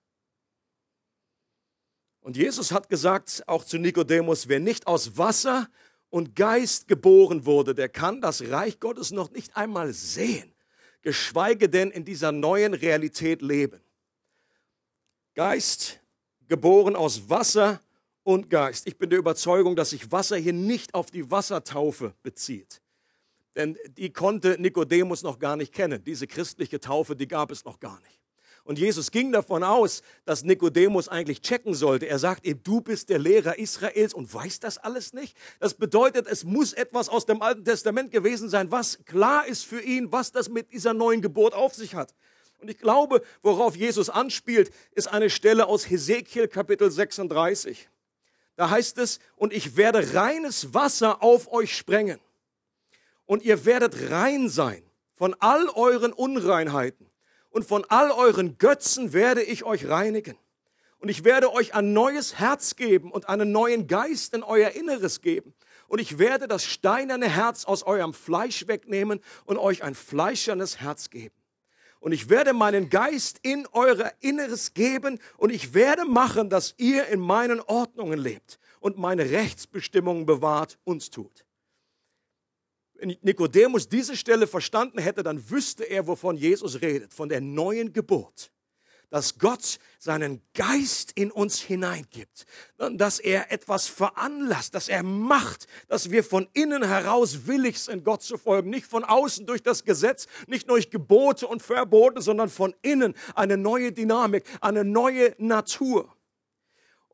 Und 2.21 2.37
Jesus 2.37 2.71
hat 2.71 2.89
gesagt, 2.89 3.43
auch 3.47 3.65
zu 3.65 3.79
Nikodemus, 3.79 4.49
wer 4.49 4.61
nicht 4.61 4.87
aus 4.87 5.19
Wasser 5.19 5.69
und 6.11 6.37
Geist 6.37 6.87
geboren 6.89 7.45
wurde, 7.45 7.75
der 7.75 7.89
kann 7.89 8.21
das 8.21 8.43
Reich 8.49 8.79
Gottes 8.79 9.11
noch 9.11 9.31
nicht 9.31 9.57
einmal 9.57 9.93
sehen, 9.93 10.55
geschweige 11.03 11.69
denn 11.69 11.91
in 11.91 12.05
dieser 12.05 12.33
neuen 12.33 12.73
Realität 12.73 13.43
leben. 13.43 13.81
Geist, 15.35 16.01
geboren 16.47 16.95
aus 16.95 17.29
Wasser 17.29 17.81
und 18.23 18.49
Geist. 18.49 18.87
Ich 18.87 18.97
bin 18.97 19.11
der 19.11 19.19
Überzeugung, 19.19 19.77
dass 19.77 19.91
sich 19.91 20.11
Wasser 20.13 20.37
hier 20.37 20.53
nicht 20.53 20.95
auf 20.95 21.11
die 21.11 21.31
Wassertaufe 21.31 22.15
bezieht. 22.23 22.81
Denn 23.57 23.79
die 23.97 24.13
konnte 24.13 24.57
Nikodemus 24.59 25.23
noch 25.23 25.39
gar 25.39 25.57
nicht 25.57 25.73
kennen. 25.73 26.03
Diese 26.05 26.27
christliche 26.27 26.81
Taufe, 26.81 27.15
die 27.15 27.29
gab 27.29 27.51
es 27.51 27.65
noch 27.65 27.79
gar 27.81 28.01
nicht. 28.01 28.21
Und 28.65 28.79
Jesus 28.79 29.11
ging 29.11 29.31
davon 29.31 29.63
aus, 29.63 30.01
dass 30.25 30.43
Nikodemus 30.43 31.09
eigentlich 31.09 31.43
checken 31.43 31.75
sollte. 31.75 32.07
Er 32.07 32.19
sagt 32.19 32.47
ihm, 32.47 32.63
du 32.63 32.81
bist 32.81 33.11
der 33.11 33.19
Lehrer 33.19 33.59
Israels 33.59 34.15
und 34.15 34.33
weißt 34.33 34.65
das 34.65 34.79
alles 34.79 35.13
nicht. 35.13 35.37
Das 35.61 35.75
bedeutet, 35.75 36.27
es 36.27 36.45
muss 36.45 36.73
etwas 36.73 37.11
aus 37.11 37.27
dem 37.27 37.43
Alten 37.43 37.65
Testament 37.65 38.11
gewesen 38.11 38.49
sein, 38.49 38.71
was 38.71 39.05
klar 39.05 39.47
ist 39.47 39.67
für 39.67 39.83
ihn, 39.83 40.11
was 40.13 40.33
das 40.33 40.49
mit 40.49 40.73
dieser 40.73 40.95
neuen 40.95 41.21
Geburt 41.21 41.53
auf 41.53 41.75
sich 41.75 41.95
hat. 41.95 42.15
Und 42.59 42.71
ich 42.71 42.79
glaube, 42.79 43.23
worauf 43.43 43.77
Jesus 43.77 44.09
anspielt, 44.09 44.71
ist 44.93 45.09
eine 45.09 45.29
Stelle 45.29 45.67
aus 45.67 45.91
Hesekiel 45.91 46.49
Kapitel 46.49 46.91
36. 46.91 47.91
Da 48.57 48.71
heißt 48.71 48.97
es, 48.97 49.19
und 49.37 49.53
ich 49.53 49.77
werde 49.77 50.15
reines 50.15 50.73
Wasser 50.73 51.23
auf 51.23 51.53
euch 51.53 51.77
sprengen. 51.77 52.19
Und 53.27 53.43
ihr 53.43 53.65
werdet 53.65 54.11
rein 54.11 54.49
sein 54.49 54.83
von 55.15 55.35
all 55.39 55.69
euren 55.71 56.13
Unreinheiten 56.13 57.11
und 57.51 57.65
von 57.65 57.85
all 57.89 58.11
euren 58.11 58.59
Götzen 58.59 59.13
werde 59.13 59.43
ich 59.43 59.65
euch 59.65 59.89
reinigen. 59.89 60.37
Und 60.99 61.09
ich 61.09 61.23
werde 61.25 61.53
euch 61.53 61.75
ein 61.75 61.93
neues 61.93 62.39
Herz 62.39 62.77
geben 62.77 63.13
und 63.13 63.29
einen 63.29 63.53
neuen 63.53 63.87
Geist 63.87 64.35
in 64.35 64.43
euer 64.43 64.71
Inneres 64.71 65.21
geben. 65.21 65.55
Und 65.87 66.01
ich 66.01 66.19
werde 66.19 66.49
das 66.49 66.65
steinerne 66.65 67.29
Herz 67.29 67.65
aus 67.65 67.83
eurem 67.83 68.15
Fleisch 68.15 68.67
wegnehmen 68.67 69.21
und 69.45 69.59
euch 69.59 69.83
ein 69.83 69.95
fleischernes 69.95 70.81
Herz 70.81 71.11
geben. 71.11 71.35
Und 72.01 72.13
ich 72.13 72.29
werde 72.29 72.53
meinen 72.53 72.91
Geist 72.91 73.39
in 73.43 73.67
euer 73.73 74.13
Inneres 74.21 74.75
geben 74.75 75.21
und 75.37 75.51
ich 75.51 75.73
werde 75.75 76.05
machen, 76.05 76.51
dass 76.51 76.75
ihr 76.77 77.07
in 77.07 77.21
meinen 77.21 77.61
Ordnungen 77.61 78.19
lebt 78.19 78.59
und 78.81 78.99
meine 78.99 79.31
Rechtsbestimmungen 79.31 80.27
bewahrt 80.27 80.79
und 80.85 81.13
tut 81.13 81.44
Nikodemus 83.01 83.89
diese 83.89 84.17
Stelle 84.17 84.47
verstanden 84.47 84.99
hätte, 84.99 85.23
dann 85.23 85.51
wüsste 85.51 85.85
er, 85.85 86.07
wovon 86.07 86.37
Jesus 86.37 86.81
redet, 86.81 87.13
von 87.13 87.29
der 87.29 87.41
neuen 87.41 87.93
Geburt. 87.93 88.51
Dass 89.11 89.39
Gott 89.39 89.79
seinen 90.01 90.43
Geist 90.55 91.13
in 91.13 91.31
uns 91.31 91.61
hineingibt, 91.61 92.47
dass 92.95 93.21
er 93.21 93.53
etwas 93.53 93.87
veranlasst, 93.87 94.75
dass 94.75 94.89
er 94.89 95.05
macht, 95.05 95.69
dass 95.87 96.11
wir 96.11 96.25
von 96.25 96.49
innen 96.53 96.83
heraus 96.83 97.47
willig 97.47 97.81
sind, 97.81 98.05
Gott 98.05 98.23
zu 98.23 98.39
folgen. 98.39 98.71
Nicht 98.71 98.87
von 98.87 99.05
außen 99.05 99.47
durch 99.47 99.63
das 99.63 99.85
Gesetz, 99.85 100.27
nicht 100.49 100.69
durch 100.69 100.91
Gebote 100.91 101.47
und 101.47 101.63
Verbote, 101.63 102.23
sondern 102.23 102.49
von 102.49 102.75
innen 102.83 103.15
eine 103.37 103.57
neue 103.57 103.93
Dynamik, 103.93 104.45
eine 104.61 104.85
neue 104.85 105.35
Natur 105.39 106.14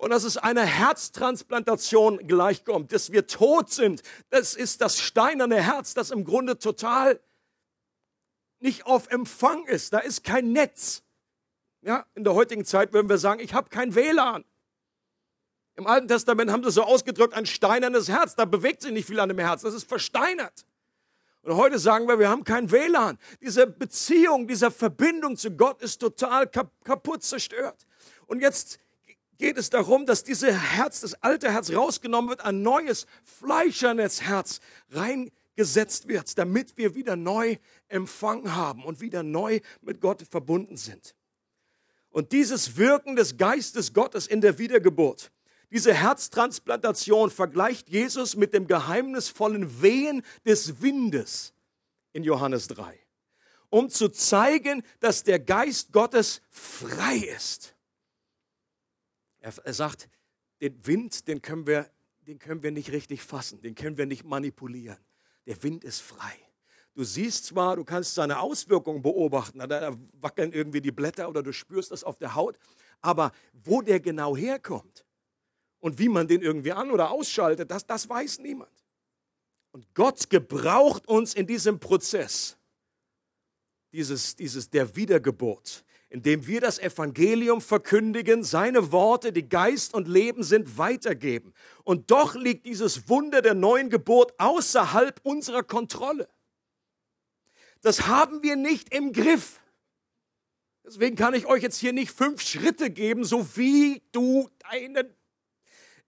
und 0.01 0.09
dass 0.09 0.25
es 0.25 0.39
einer 0.39 0.65
Herztransplantation 0.65 2.27
gleichkommt, 2.27 2.91
dass 2.91 3.13
wir 3.13 3.27
tot 3.27 3.71
sind. 3.71 4.03
Das 4.31 4.55
ist 4.55 4.81
das 4.81 4.99
steinerne 4.99 5.63
Herz, 5.63 5.93
das 5.93 6.11
im 6.11 6.25
Grunde 6.25 6.59
total 6.59 7.21
nicht 8.61 8.87
auf 8.87 9.11
Empfang 9.11 9.67
ist. 9.67 9.93
Da 9.93 9.99
ist 9.99 10.25
kein 10.25 10.53
Netz. 10.53 11.03
Ja, 11.83 12.07
in 12.15 12.25
der 12.25 12.33
heutigen 12.33 12.65
Zeit 12.65 12.95
würden 12.95 13.11
wir 13.11 13.19
sagen, 13.19 13.41
ich 13.41 13.53
habe 13.53 13.69
kein 13.69 13.95
WLAN. 13.95 14.43
Im 15.77 15.87
Alten 15.87 16.09
Testament 16.09 16.51
haben 16.51 16.65
sie 16.65 16.71
so 16.71 16.83
ausgedrückt, 16.83 17.35
ein 17.35 17.45
steinernes 17.45 18.09
Herz. 18.09 18.35
Da 18.35 18.47
bewegt 18.47 18.81
sich 18.81 18.93
nicht 18.93 19.07
viel 19.07 19.21
an 19.21 19.29
dem 19.29 19.39
Herz. 19.39 19.61
Das 19.63 19.75
ist 19.75 19.87
versteinert. 19.87 20.65
Und 21.43 21.57
heute 21.57 21.79
sagen 21.79 22.09
wir, 22.09 22.19
wir 22.19 22.31
haben 22.31 22.45
kein 22.45 22.71
WLAN. 22.71 23.19
Diese 23.43 23.67
Beziehung, 23.67 24.49
diese 24.49 24.71
Verbindung 24.71 25.37
zu 25.37 25.51
Gott 25.51 25.83
ist 25.83 25.99
total 26.01 26.47
kaputt 26.49 27.23
zerstört. 27.23 27.87
Und 28.27 28.41
jetzt 28.41 28.81
geht 29.41 29.57
es 29.59 29.71
darum, 29.71 30.07
dass 30.07 30.23
dieses 30.23 30.55
Herz, 30.55 31.01
das 31.01 31.15
alte 31.23 31.51
Herz 31.51 31.73
rausgenommen 31.73 32.31
wird, 32.31 32.43
ein 32.43 32.63
neues, 32.63 33.07
fleischernes 33.25 34.23
Herz 34.23 34.61
reingesetzt 34.91 36.07
wird, 36.07 36.39
damit 36.39 36.77
wir 36.77 36.95
wieder 36.95 37.17
neu 37.17 37.57
Empfang 37.89 38.55
haben 38.55 38.85
und 38.85 39.01
wieder 39.01 39.25
neu 39.25 39.61
mit 39.81 40.01
Gott 40.01 40.23
verbunden 40.23 40.77
sind. 40.77 41.17
Und 42.11 42.33
dieses 42.33 42.77
Wirken 42.77 43.17
des 43.17 43.37
Geistes 43.37 43.93
Gottes 43.93 44.27
in 44.27 44.41
der 44.41 44.59
Wiedergeburt, 44.59 45.33
diese 45.71 45.95
Herztransplantation 45.95 47.31
vergleicht 47.31 47.89
Jesus 47.89 48.37
mit 48.37 48.53
dem 48.53 48.67
geheimnisvollen 48.67 49.81
Wehen 49.83 50.23
des 50.45 50.83
Windes 50.83 51.55
in 52.13 52.25
Johannes 52.25 52.67
3, 52.69 52.99
um 53.71 53.89
zu 53.89 54.09
zeigen, 54.09 54.83
dass 54.99 55.23
der 55.23 55.39
Geist 55.39 55.93
Gottes 55.93 56.43
frei 56.51 57.17
ist. 57.19 57.77
Er, 59.41 59.75
sagt, 59.75 60.09
den 60.61 60.87
Wind, 60.87 61.27
den 61.27 61.43
können, 61.43 61.67
wir, 61.67 61.91
den 62.27 62.39
können 62.39 62.63
wir 62.63 62.71
nicht 62.71 62.93
richtig 62.93 63.23
fassen, 63.23 63.61
den 63.63 63.75
können 63.75 63.97
wir 63.97 64.07
nicht 64.07 64.25
manipulieren. 64.25 64.99
Der 65.47 65.63
Wind 65.63 65.85
ist 65.85 66.01
frei. 66.01 66.35
Du 66.95 67.05
siehst 67.05 67.47
zwar, 67.47 67.77
du 67.77 67.85
kannst 67.85 68.15
seine 68.15 68.41
Auswirkungen 68.41 69.01
beobachten, 69.01 69.59
da 69.61 69.97
wackeln 70.21 70.53
irgendwie 70.53 70.81
die 70.81 70.91
Blätter 70.91 71.29
oder 71.29 71.43
du 71.43 71.53
spürst 71.53 71.91
das 71.93 72.05
auf 72.05 72.19
der 72.19 72.35
Haut, 72.35 72.59
aber 73.01 73.33
wo 73.53 73.81
der 73.81 74.01
genau 74.01 74.37
herkommt 74.37 75.07
und 75.79 75.99
wie 75.99 76.09
man 76.09 76.29
den 76.29 76.43
irgendwie 76.43 76.73
an- 76.73 76.91
oder 76.91 77.11
ausschaltet, 77.11 77.71
das, 77.71 77.87
das 77.87 78.09
weiß 78.09 78.41
niemand. 78.41 78.71
Und 79.73 79.95
Gott 79.95 80.29
gebraucht 80.29 81.07
uns 81.09 81.33
in 81.33 81.47
diesem 81.47 81.79
Prozess 81.79 82.59
dieses, 83.93 84.37
dieses 84.37 84.71
der 84.71 84.97
Wiedergeburt, 84.97 85.85
indem 86.09 86.47
wir 86.47 86.61
das 86.61 86.79
Evangelium 86.79 87.61
verkündigen, 87.61 88.45
seine 88.45 88.93
Worte, 88.93 89.33
die 89.33 89.49
Geist 89.49 89.95
und 89.95 90.09
Leben 90.09 90.43
sind, 90.43 90.79
weitergeben. 90.79 91.55
Und 91.85 92.11
doch 92.11 92.35
liegt 92.35 92.67
dieses 92.67 93.09
Wunder 93.09 93.43
der 93.43 93.55
neuen 93.55 93.91
Geburt 93.91 94.35
außerhalb 94.39 95.21
unserer 95.23 95.63
Kontrolle. 95.63 96.29
Das 97.83 98.07
haben 98.07 98.43
wir 98.43 98.57
nicht 98.57 98.95
im 98.95 99.13
Griff. 99.13 99.61
Deswegen 100.85 101.17
kann 101.17 101.35
ich 101.35 101.47
euch 101.47 101.63
jetzt 101.63 101.79
hier 101.79 101.93
nicht 101.93 102.11
fünf 102.11 102.43
Schritte 102.43 102.91
geben, 102.91 103.25
so 103.25 103.47
wie 103.57 104.03
du 104.13 104.49
deinen 104.71 105.07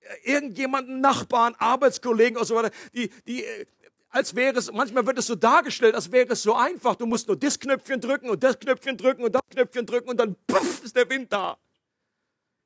äh, 0.00 0.32
irgendjemanden, 0.32 1.00
Nachbarn, 1.00 1.54
Arbeitskollegen 1.56 2.36
und 2.36 2.46
so 2.46 2.56
weiter, 2.56 2.72
die, 2.92 3.08
die 3.26 3.44
äh, 3.44 3.66
als 4.12 4.36
wäre 4.36 4.58
es, 4.58 4.70
manchmal 4.70 5.06
wird 5.06 5.18
es 5.18 5.26
so 5.26 5.34
dargestellt, 5.34 5.94
als 5.94 6.12
wäre 6.12 6.32
es 6.34 6.42
so 6.42 6.54
einfach. 6.54 6.94
Du 6.96 7.06
musst 7.06 7.26
nur 7.26 7.36
das 7.36 7.58
Knöpfchen 7.58 8.00
drücken 8.00 8.28
und 8.28 8.44
das 8.44 8.58
Knöpfchen 8.58 8.96
drücken 8.98 9.24
und 9.24 9.34
das 9.34 9.42
Knöpfchen 9.50 9.86
drücken 9.86 10.10
und 10.10 10.18
dann 10.18 10.36
puff, 10.46 10.84
ist 10.84 10.94
der 10.94 11.08
Wind 11.08 11.32
da. 11.32 11.56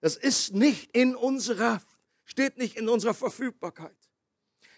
Das 0.00 0.16
ist 0.16 0.52
nicht 0.54 0.94
in 0.94 1.14
unserer, 1.14 1.80
steht 2.24 2.58
nicht 2.58 2.76
in 2.76 2.88
unserer 2.88 3.14
Verfügbarkeit. 3.14 3.96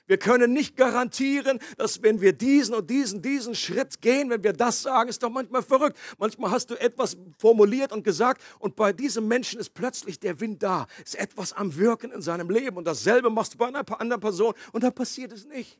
Wir 0.07 0.19
können 0.19 0.53
nicht 0.53 0.77
garantieren, 0.77 1.59
dass 1.77 2.03
wenn 2.03 2.21
wir 2.21 2.33
diesen 2.33 2.75
und 2.75 2.89
diesen, 2.89 3.23
diesen 3.23 3.55
Schritt 3.55 4.01
gehen, 4.01 4.31
wenn 4.31 4.43
wir 4.43 4.53
das 4.53 4.83
sagen, 4.83 5.09
ist 5.09 5.23
doch 5.23 5.31
manchmal 5.31 5.63
verrückt. 5.63 5.99
Manchmal 6.19 6.51
hast 6.51 6.71
du 6.71 6.81
etwas 6.81 7.17
formuliert 7.39 7.93
und 7.93 8.05
gesagt 8.05 8.43
und 8.59 8.77
bei 8.77 8.93
diesem 8.93 9.27
Menschen 9.27 9.59
ist 9.59 9.73
plötzlich 9.75 10.21
der 10.21 10.41
Wind 10.41 10.63
da, 10.63 10.87
ist 11.05 11.15
etwas 11.15 11.55
am 11.55 11.77
Wirken 11.77 12.11
in 12.11 12.21
seinem 12.21 12.51
Leben 12.51 12.77
und 12.77 12.87
dasselbe 12.87 13.31
machst 13.31 13.55
du 13.55 13.59
bei 13.59 13.69
einer 13.69 13.85
anderen 14.01 14.21
Person 14.21 14.55
und 14.73 14.83
dann 14.83 14.95
passiert 14.95 15.33
es 15.33 15.47
nicht. 15.47 15.79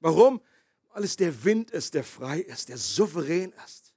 Warum? 0.00 0.40
Weil 0.92 1.04
es 1.04 1.16
der 1.16 1.44
Wind 1.44 1.70
ist, 1.70 1.94
der 1.94 2.04
frei 2.04 2.40
ist, 2.40 2.68
der 2.68 2.78
souverän 2.78 3.52
ist. 3.64 3.94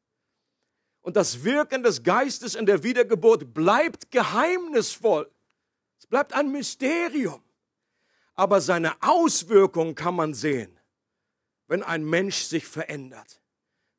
Und 1.02 1.16
das 1.16 1.44
Wirken 1.44 1.84
des 1.84 2.04
Geistes 2.04 2.56
in 2.56 2.66
der 2.66 2.84
Wiedergeburt 2.84 3.54
bleibt 3.54 4.12
geheimnisvoll. 4.12 5.32
Es 5.98 6.06
bleibt 6.06 6.34
ein 6.34 6.52
Mysterium. 6.52 7.44
Aber 8.36 8.62
seine 8.62 9.02
Auswirkungen 9.02 9.96
kann 9.96 10.16
man 10.16 10.34
sehen, 10.34 10.80
wenn 11.68 11.84
ein 11.84 12.04
Mensch 12.04 12.44
sich 12.44 12.66
verändert. 12.66 13.42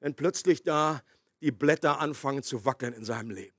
Wenn 0.00 0.14
plötzlich 0.14 0.62
da 0.62 1.02
die 1.40 1.50
Blätter 1.50 2.00
anfangen 2.00 2.42
zu 2.42 2.64
wackeln 2.64 2.92
in 2.92 3.04
seinem 3.04 3.30
Leben 3.30 3.56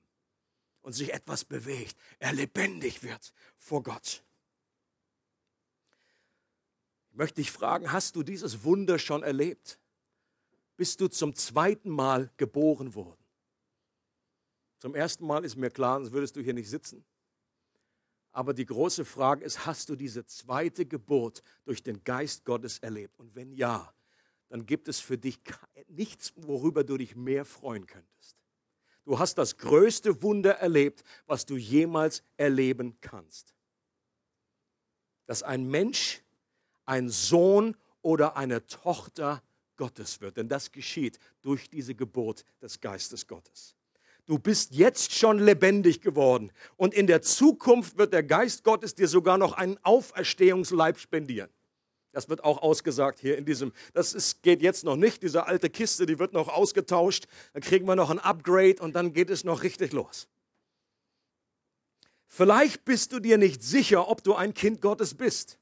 und 0.82 0.94
sich 0.94 1.14
etwas 1.14 1.46
bewegt, 1.46 1.98
er 2.20 2.34
lebendig 2.34 3.04
wird 3.04 3.34
vor 3.58 3.84
Gott 3.84 4.23
möchte 7.14 7.42
ich 7.42 7.52
fragen, 7.52 7.92
hast 7.92 8.16
du 8.16 8.24
dieses 8.24 8.64
Wunder 8.64 9.00
schon 9.00 9.24
erlebt? 9.24 9.80
Bist 10.76 11.00
du 11.00 11.08
zum 11.08 11.36
zweiten 11.36 11.90
Mal 11.90 12.32
geboren 12.38 12.96
worden? 12.96 13.24
Zum 14.80 14.96
ersten 14.96 15.26
Mal 15.26 15.46
ist 15.46 15.56
mir 15.56 15.70
klar, 15.70 16.00
sonst 16.00 16.12
würdest 16.12 16.36
du 16.36 16.42
hier 16.42 16.54
nicht 16.54 16.70
sitzen. 16.70 17.06
Aber 18.32 18.54
die 18.54 18.66
große 18.66 19.06
Frage 19.06 19.46
ist, 19.46 19.66
hast 19.66 19.90
du 19.90 19.96
diese 19.96 20.26
zweite 20.26 20.86
Geburt 20.86 21.44
durch 21.66 21.84
den 21.84 22.04
Geist 22.04 22.44
Gottes 22.46 22.80
erlebt? 22.80 23.20
Und 23.20 23.36
wenn 23.36 23.54
ja, 23.54 23.94
dann 24.50 24.66
gibt 24.66 24.88
es 24.88 25.00
für 25.00 25.18
dich 25.18 25.40
nichts, 25.88 26.34
worüber 26.36 26.84
du 26.84 26.98
dich 26.98 27.16
mehr 27.16 27.46
freuen 27.46 27.86
könntest. 27.86 28.36
Du 29.06 29.20
hast 29.20 29.38
das 29.38 29.58
größte 29.58 30.24
Wunder 30.24 30.54
erlebt, 30.54 31.04
was 31.28 31.46
du 31.46 31.58
jemals 31.58 32.24
erleben 32.38 32.98
kannst. 33.02 33.54
Dass 35.26 35.44
ein 35.44 35.68
Mensch, 35.68 36.23
ein 36.86 37.10
Sohn 37.10 37.76
oder 38.02 38.38
eine 38.38 38.66
Tochter 38.66 39.42
Gottes 39.78 40.22
wird. 40.22 40.38
Denn 40.38 40.50
das 40.50 40.72
geschieht 40.72 41.20
durch 41.42 41.70
diese 41.70 41.96
Geburt 41.96 42.46
des 42.62 42.80
Geistes 42.80 43.28
Gottes. 43.28 43.76
Du 44.26 44.40
bist 44.40 44.74
jetzt 44.74 45.14
schon 45.14 45.40
lebendig 45.40 46.00
geworden 46.00 46.52
und 46.78 46.94
in 46.94 47.08
der 47.08 47.22
Zukunft 47.22 47.98
wird 47.98 48.14
der 48.14 48.24
Geist 48.24 48.64
Gottes 48.64 48.96
dir 48.96 49.10
sogar 49.10 49.38
noch 49.38 49.54
einen 49.54 49.78
Auferstehungsleib 49.84 50.98
spendieren. 50.98 51.50
Das 52.14 52.30
wird 52.30 52.44
auch 52.44 52.62
ausgesagt 52.62 53.20
hier 53.20 53.38
in 53.38 53.44
diesem, 53.44 53.74
das 53.94 54.14
ist, 54.14 54.44
geht 54.44 54.62
jetzt 54.62 54.86
noch 54.86 54.96
nicht, 54.96 55.24
diese 55.24 55.48
alte 55.48 55.70
Kiste, 55.70 56.06
die 56.06 56.20
wird 56.20 56.32
noch 56.32 56.48
ausgetauscht, 56.48 57.26
dann 57.52 57.64
kriegen 57.64 57.86
wir 57.86 57.96
noch 57.96 58.12
ein 58.12 58.20
Upgrade 58.20 58.76
und 58.82 58.96
dann 58.96 59.12
geht 59.12 59.30
es 59.30 59.44
noch 59.44 59.64
richtig 59.64 59.92
los. 59.92 60.28
Vielleicht 62.28 62.86
bist 62.86 63.12
du 63.12 63.20
dir 63.20 63.38
nicht 63.38 63.62
sicher, 63.62 64.08
ob 64.08 64.24
du 64.24 64.36
ein 64.36 64.54
Kind 64.54 64.80
Gottes 64.80 65.16
bist. 65.16 65.60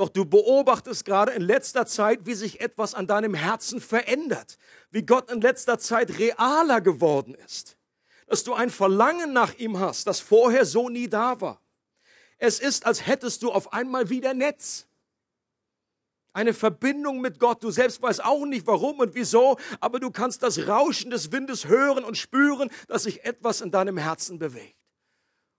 Doch 0.00 0.08
du 0.08 0.24
beobachtest 0.24 1.04
gerade 1.04 1.32
in 1.32 1.42
letzter 1.42 1.84
Zeit, 1.84 2.20
wie 2.24 2.34
sich 2.34 2.60
etwas 2.60 2.94
an 2.94 3.06
deinem 3.06 3.34
Herzen 3.34 3.80
verändert, 3.80 4.56
wie 4.90 5.02
Gott 5.02 5.30
in 5.30 5.40
letzter 5.40 5.78
Zeit 5.78 6.18
realer 6.18 6.80
geworden 6.80 7.34
ist 7.34 7.76
dass 8.30 8.44
du 8.44 8.54
ein 8.54 8.70
Verlangen 8.70 9.32
nach 9.32 9.54
ihm 9.58 9.80
hast, 9.80 10.06
das 10.06 10.20
vorher 10.20 10.64
so 10.64 10.88
nie 10.88 11.08
da 11.08 11.40
war. 11.40 11.60
Es 12.38 12.60
ist, 12.60 12.86
als 12.86 13.04
hättest 13.04 13.42
du 13.42 13.50
auf 13.50 13.72
einmal 13.72 14.08
wieder 14.08 14.34
Netz. 14.34 14.86
Eine 16.32 16.54
Verbindung 16.54 17.20
mit 17.20 17.40
Gott. 17.40 17.64
Du 17.64 17.72
selbst 17.72 18.00
weißt 18.00 18.24
auch 18.24 18.46
nicht 18.46 18.68
warum 18.68 19.00
und 19.00 19.16
wieso, 19.16 19.58
aber 19.80 19.98
du 19.98 20.12
kannst 20.12 20.44
das 20.44 20.68
Rauschen 20.68 21.10
des 21.10 21.32
Windes 21.32 21.66
hören 21.66 22.04
und 22.04 22.16
spüren, 22.16 22.70
dass 22.86 23.02
sich 23.02 23.24
etwas 23.24 23.62
in 23.62 23.72
deinem 23.72 23.96
Herzen 23.96 24.38
bewegt. 24.38 24.78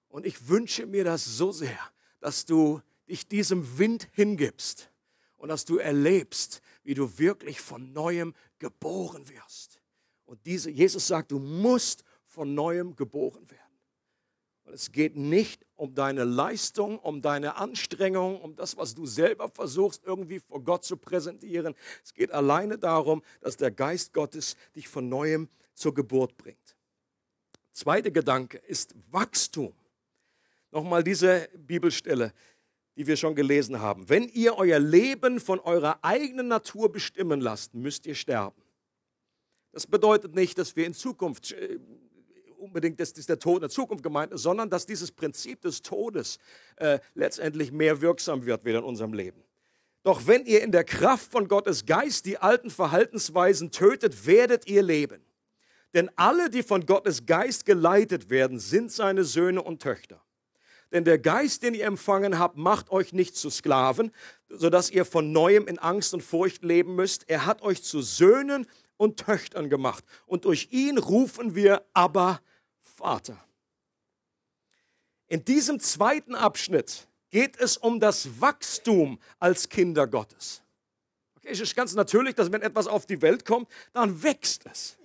Und 0.07 0.25
ich 0.25 0.47
wünsche 0.47 0.85
mir 0.85 1.03
das 1.03 1.25
so 1.25 1.51
sehr, 1.51 1.77
dass 2.21 2.45
du 2.45 2.81
dich 3.11 3.27
diesem 3.27 3.77
Wind 3.77 4.07
hingibst 4.13 4.89
und 5.37 5.49
dass 5.49 5.65
du 5.65 5.77
erlebst, 5.77 6.61
wie 6.83 6.93
du 6.93 7.19
wirklich 7.19 7.61
von 7.61 7.93
neuem 7.93 8.33
geboren 8.59 9.27
wirst. 9.29 9.81
Und 10.25 10.45
diese, 10.45 10.71
Jesus 10.71 11.07
sagt, 11.07 11.31
du 11.31 11.39
musst 11.39 12.03
von 12.25 12.55
neuem 12.55 12.95
geboren 12.95 13.49
werden. 13.51 13.61
Und 14.63 14.73
es 14.73 14.91
geht 14.91 15.17
nicht 15.17 15.65
um 15.75 15.93
deine 15.93 16.23
Leistung, 16.23 16.99
um 16.99 17.21
deine 17.21 17.57
Anstrengung, 17.57 18.39
um 18.39 18.55
das, 18.55 18.77
was 18.77 18.93
du 18.93 19.05
selber 19.05 19.49
versuchst, 19.49 20.03
irgendwie 20.05 20.39
vor 20.39 20.63
Gott 20.63 20.85
zu 20.85 20.95
präsentieren. 20.95 21.75
Es 22.03 22.13
geht 22.13 22.31
alleine 22.31 22.77
darum, 22.77 23.23
dass 23.41 23.57
der 23.57 23.71
Geist 23.71 24.13
Gottes 24.13 24.55
dich 24.75 24.87
von 24.87 25.09
neuem 25.09 25.49
zur 25.73 25.93
Geburt 25.93 26.37
bringt. 26.37 26.77
Zweiter 27.71 28.11
Gedanke 28.11 28.57
ist 28.59 28.95
Wachstum. 29.11 29.73
Nochmal 30.71 31.03
diese 31.03 31.49
Bibelstelle, 31.57 32.33
die 32.95 33.07
wir 33.07 33.15
schon 33.15 33.35
gelesen 33.35 33.79
haben. 33.79 34.09
Wenn 34.09 34.27
ihr 34.27 34.57
euer 34.57 34.79
Leben 34.79 35.39
von 35.39 35.59
eurer 35.59 35.99
eigenen 36.03 36.47
Natur 36.47 36.91
bestimmen 36.91 37.41
lasst, 37.41 37.73
müsst 37.73 38.05
ihr 38.05 38.15
sterben. 38.15 38.61
Das 39.71 39.87
bedeutet 39.87 40.35
nicht, 40.35 40.57
dass 40.57 40.75
wir 40.75 40.85
in 40.85 40.93
Zukunft 40.93 41.53
äh, 41.53 41.79
unbedingt, 42.57 42.99
dass 42.99 43.13
der 43.13 43.39
Tod 43.39 43.57
in 43.57 43.61
der 43.61 43.69
Zukunft 43.69 44.03
gemeint 44.03 44.31
ist, 44.33 44.43
sondern 44.43 44.69
dass 44.69 44.85
dieses 44.85 45.11
Prinzip 45.11 45.61
des 45.61 45.81
Todes 45.81 46.37
äh, 46.75 46.99
letztendlich 47.15 47.71
mehr 47.71 48.01
wirksam 48.01 48.45
wird 48.45 48.65
wieder 48.65 48.79
in 48.79 48.85
unserem 48.85 49.13
Leben. 49.13 49.43
Doch 50.03 50.27
wenn 50.27 50.45
ihr 50.45 50.61
in 50.61 50.71
der 50.71 50.83
Kraft 50.83 51.31
von 51.31 51.47
Gottes 51.47 51.85
Geist 51.85 52.25
die 52.25 52.37
alten 52.37 52.69
Verhaltensweisen 52.69 53.71
tötet, 53.71 54.25
werdet 54.25 54.67
ihr 54.67 54.81
leben. 54.81 55.23
Denn 55.93 56.09
alle, 56.15 56.49
die 56.49 56.63
von 56.63 56.85
Gottes 56.85 57.25
Geist 57.25 57.65
geleitet 57.65 58.29
werden, 58.29 58.59
sind 58.59 58.91
seine 58.91 59.23
Söhne 59.23 59.61
und 59.61 59.81
Töchter. 59.81 60.23
Denn 60.91 61.05
der 61.05 61.19
Geist, 61.19 61.63
den 61.63 61.73
ihr 61.73 61.85
empfangen 61.85 62.37
habt, 62.37 62.57
macht 62.57 62.91
euch 62.91 63.13
nicht 63.13 63.35
zu 63.35 63.49
Sklaven, 63.49 64.11
sodass 64.49 64.89
ihr 64.89 65.05
von 65.05 65.31
neuem 65.31 65.67
in 65.67 65.79
Angst 65.79 66.13
und 66.13 66.21
Furcht 66.21 66.63
leben 66.63 66.95
müsst. 66.95 67.29
Er 67.29 67.45
hat 67.45 67.61
euch 67.61 67.83
zu 67.83 68.01
Söhnen 68.01 68.67
und 68.97 69.17
Töchtern 69.17 69.69
gemacht. 69.69 70.03
Und 70.25 70.45
durch 70.45 70.67
ihn 70.71 70.97
rufen 70.97 71.55
wir 71.55 71.85
aber 71.93 72.41
Vater. 72.81 73.37
In 75.27 75.45
diesem 75.45 75.79
zweiten 75.79 76.35
Abschnitt 76.35 77.07
geht 77.29 77.57
es 77.57 77.77
um 77.77 78.01
das 78.01 78.41
Wachstum 78.41 79.17
als 79.39 79.69
Kinder 79.69 80.05
Gottes. 80.05 80.61
Okay, 81.37 81.49
es 81.51 81.61
ist 81.61 81.75
ganz 81.75 81.95
natürlich, 81.95 82.35
dass 82.35 82.51
wenn 82.51 82.61
etwas 82.61 82.85
auf 82.85 83.05
die 83.05 83.21
Welt 83.21 83.45
kommt, 83.45 83.69
dann 83.93 84.21
wächst 84.21 84.65
es. 84.65 84.97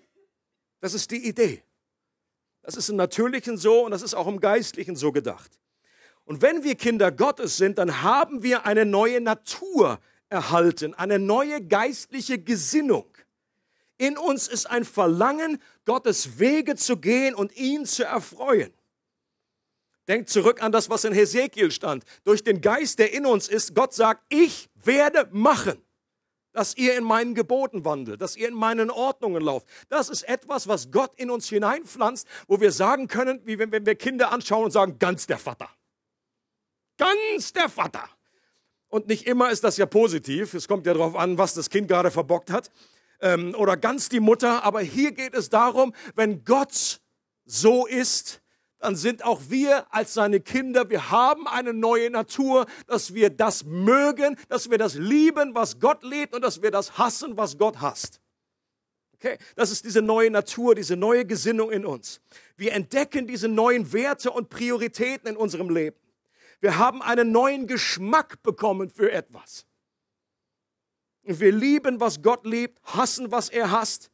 Das 0.81 0.93
ist 0.93 1.13
die 1.13 1.27
Idee. 1.29 1.63
Das 2.63 2.75
ist 2.75 2.89
im 2.89 2.97
Natürlichen 2.97 3.57
so 3.57 3.85
und 3.85 3.93
das 3.93 4.03
ist 4.03 4.15
auch 4.15 4.27
im 4.27 4.41
Geistlichen 4.41 4.97
so 4.97 5.13
gedacht. 5.13 5.51
Und 6.27 6.43
wenn 6.43 6.65
wir 6.65 6.75
Kinder 6.75 7.13
Gottes 7.13 7.57
sind, 7.57 7.79
dann 7.79 8.03
haben 8.03 8.43
wir 8.43 8.67
eine 8.67 8.85
neue 8.85 9.21
Natur 9.21 10.01
erhalten, 10.29 10.93
eine 10.93 11.19
neue 11.19 11.65
geistliche 11.65 12.39
Gesinnung. 12.39 13.07
In 13.97 14.19
uns 14.19 14.49
ist 14.49 14.67
ein 14.67 14.85
Verlangen, 14.85 15.63
Gottes 15.85 16.39
Wege 16.39 16.75
zu 16.75 16.99
gehen 16.99 17.35
und 17.35 17.57
ihn 17.57 17.87
zu 17.87 18.05
erfreuen. 18.05 18.73
Denkt 20.09 20.29
zurück 20.29 20.63
an 20.63 20.73
das, 20.73 20.91
was 20.91 21.05
in 21.05 21.13
Hesekiel 21.13 21.71
stand. 21.71 22.05
Durch 22.25 22.43
den 22.45 22.61
Geist, 22.61 22.99
der 22.99 23.13
in 23.13 23.25
uns 23.25 23.49
ist, 23.49 23.75
Gott 23.75 23.95
sagt, 23.95 24.23
ich 24.29 24.69
werde 24.75 25.29
machen, 25.33 25.81
dass 26.53 26.77
ihr 26.77 26.97
in 26.97 27.05
meinen 27.05 27.35
Geboten 27.35 27.85
wandelt, 27.85 28.21
dass 28.21 28.37
ihr 28.37 28.49
in 28.49 28.55
meinen 28.55 28.91
Ordnungen 28.91 29.43
lauft. 29.43 29.69
Das 29.89 30.09
ist 30.09 30.25
etwas, 30.25 30.67
was 30.67 30.91
Gott 30.91 31.13
in 31.17 31.31
uns 31.31 31.49
hineinpflanzt, 31.49 32.27
wo 32.49 32.61
wir 32.61 32.73
sagen 32.73 33.09
können, 33.09 33.41
wie 33.45 33.59
wenn, 33.59 33.71
wenn 33.71 33.87
wir 33.87 33.95
Kinder 33.95 34.33
anschauen 34.33 34.65
und 34.65 34.71
sagen, 34.73 34.99
ganz 34.99 35.27
der 35.27 35.39
Vater. 35.39 35.69
Ganz 36.97 37.53
der 37.53 37.69
Vater. 37.69 38.09
Und 38.89 39.09
nicht 39.09 39.27
immer 39.27 39.51
ist 39.51 39.65
das 39.65 39.77
ja 39.77 39.87
positiv. 39.87 40.55
Es 40.55 40.69
kommt 40.69 40.87
ja 40.87 40.95
darauf 40.95 41.17
an, 41.17 41.39
was 41.39 41.55
das 41.55 41.71
Kind 41.71 41.89
gerade 41.89 42.11
verbockt 42.11 42.51
hat 42.51 42.71
ähm, 43.21 43.55
oder 43.57 43.77
ganz 43.77 44.09
die 44.09 44.21
Mutter, 44.21 44.65
aber 44.65 44.81
hier 44.81 45.13
geht 45.13 45.35
es 45.35 45.49
darum, 45.49 45.95
wenn 46.15 46.45
Gott 46.45 47.01
so 47.45 47.87
ist, 47.87 48.43
dann 48.79 48.95
sind 48.95 49.25
auch 49.25 49.41
wir 49.49 49.93
als 49.93 50.15
seine 50.15 50.41
Kinder, 50.41 50.91
wir 50.91 51.11
haben 51.11 51.49
eine 51.49 51.73
neue 51.73 52.11
Natur, 52.11 52.67
dass 52.87 53.15
wir 53.15 53.31
das 53.31 53.65
mögen, 53.65 54.37
dass 54.49 54.71
wir 54.71 54.79
das 54.79 54.95
lieben, 54.95 55.55
was 55.55 55.81
Gott 55.81 56.03
lebt 56.03 56.35
und 56.35 56.43
dass 56.43 56.63
wir 56.63 56.71
das 56.71 56.99
hassen, 56.99 57.37
was 57.37 57.57
Gott 57.57 57.81
hasst. 57.81 58.21
Okay, 59.15 59.39
das 59.55 59.71
ist 59.71 59.85
diese 59.87 60.03
neue 60.03 60.31
Natur, 60.31 60.75
diese 60.75 60.95
neue 60.95 61.25
Gesinnung 61.25 61.73
in 61.73 61.87
uns. 61.87 62.21
Wir 62.57 62.75
entdecken 62.75 63.27
diese 63.27 63.49
neuen 63.49 63.93
Werte 63.95 64.31
und 64.31 64.51
Prioritäten 64.51 65.31
in 65.31 65.37
unserem 65.39 65.71
Leben. 65.71 65.97
Wir 66.61 66.79
haben 66.79 67.03
einen 67.03 67.33
neuen 67.33 67.67
Geschmack 67.67 68.43
bekommen 68.43 68.91
für 68.91 69.11
etwas. 69.13 69.67
Wir 71.23 71.53
lieben, 71.53 72.01
was 72.01 72.23
Gott 72.23 72.47
liebt, 72.47 72.81
hassen, 72.85 73.33
was 73.33 73.49
er 73.49 73.71
hasst. 73.71 74.11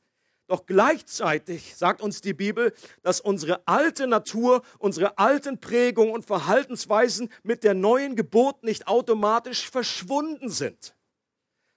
Doch 0.46 0.66
gleichzeitig 0.66 1.76
sagt 1.76 2.02
uns 2.02 2.20
die 2.20 2.34
Bibel, 2.34 2.74
dass 3.02 3.20
unsere 3.20 3.66
alte 3.66 4.06
Natur, 4.06 4.62
unsere 4.78 5.16
alten 5.18 5.60
Prägungen 5.60 6.12
und 6.12 6.26
Verhaltensweisen 6.26 7.30
mit 7.42 7.64
der 7.64 7.74
neuen 7.74 8.16
Geburt 8.16 8.62
nicht 8.62 8.86
automatisch 8.86 9.70
verschwunden 9.70 10.48
sind, 10.48 10.94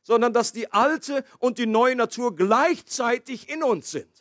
sondern 0.03 0.33
dass 0.33 0.51
die 0.51 0.71
alte 0.73 1.23
und 1.39 1.57
die 1.57 1.67
neue 1.67 1.95
Natur 1.95 2.35
gleichzeitig 2.35 3.49
in 3.49 3.63
uns 3.63 3.91
sind. 3.91 4.14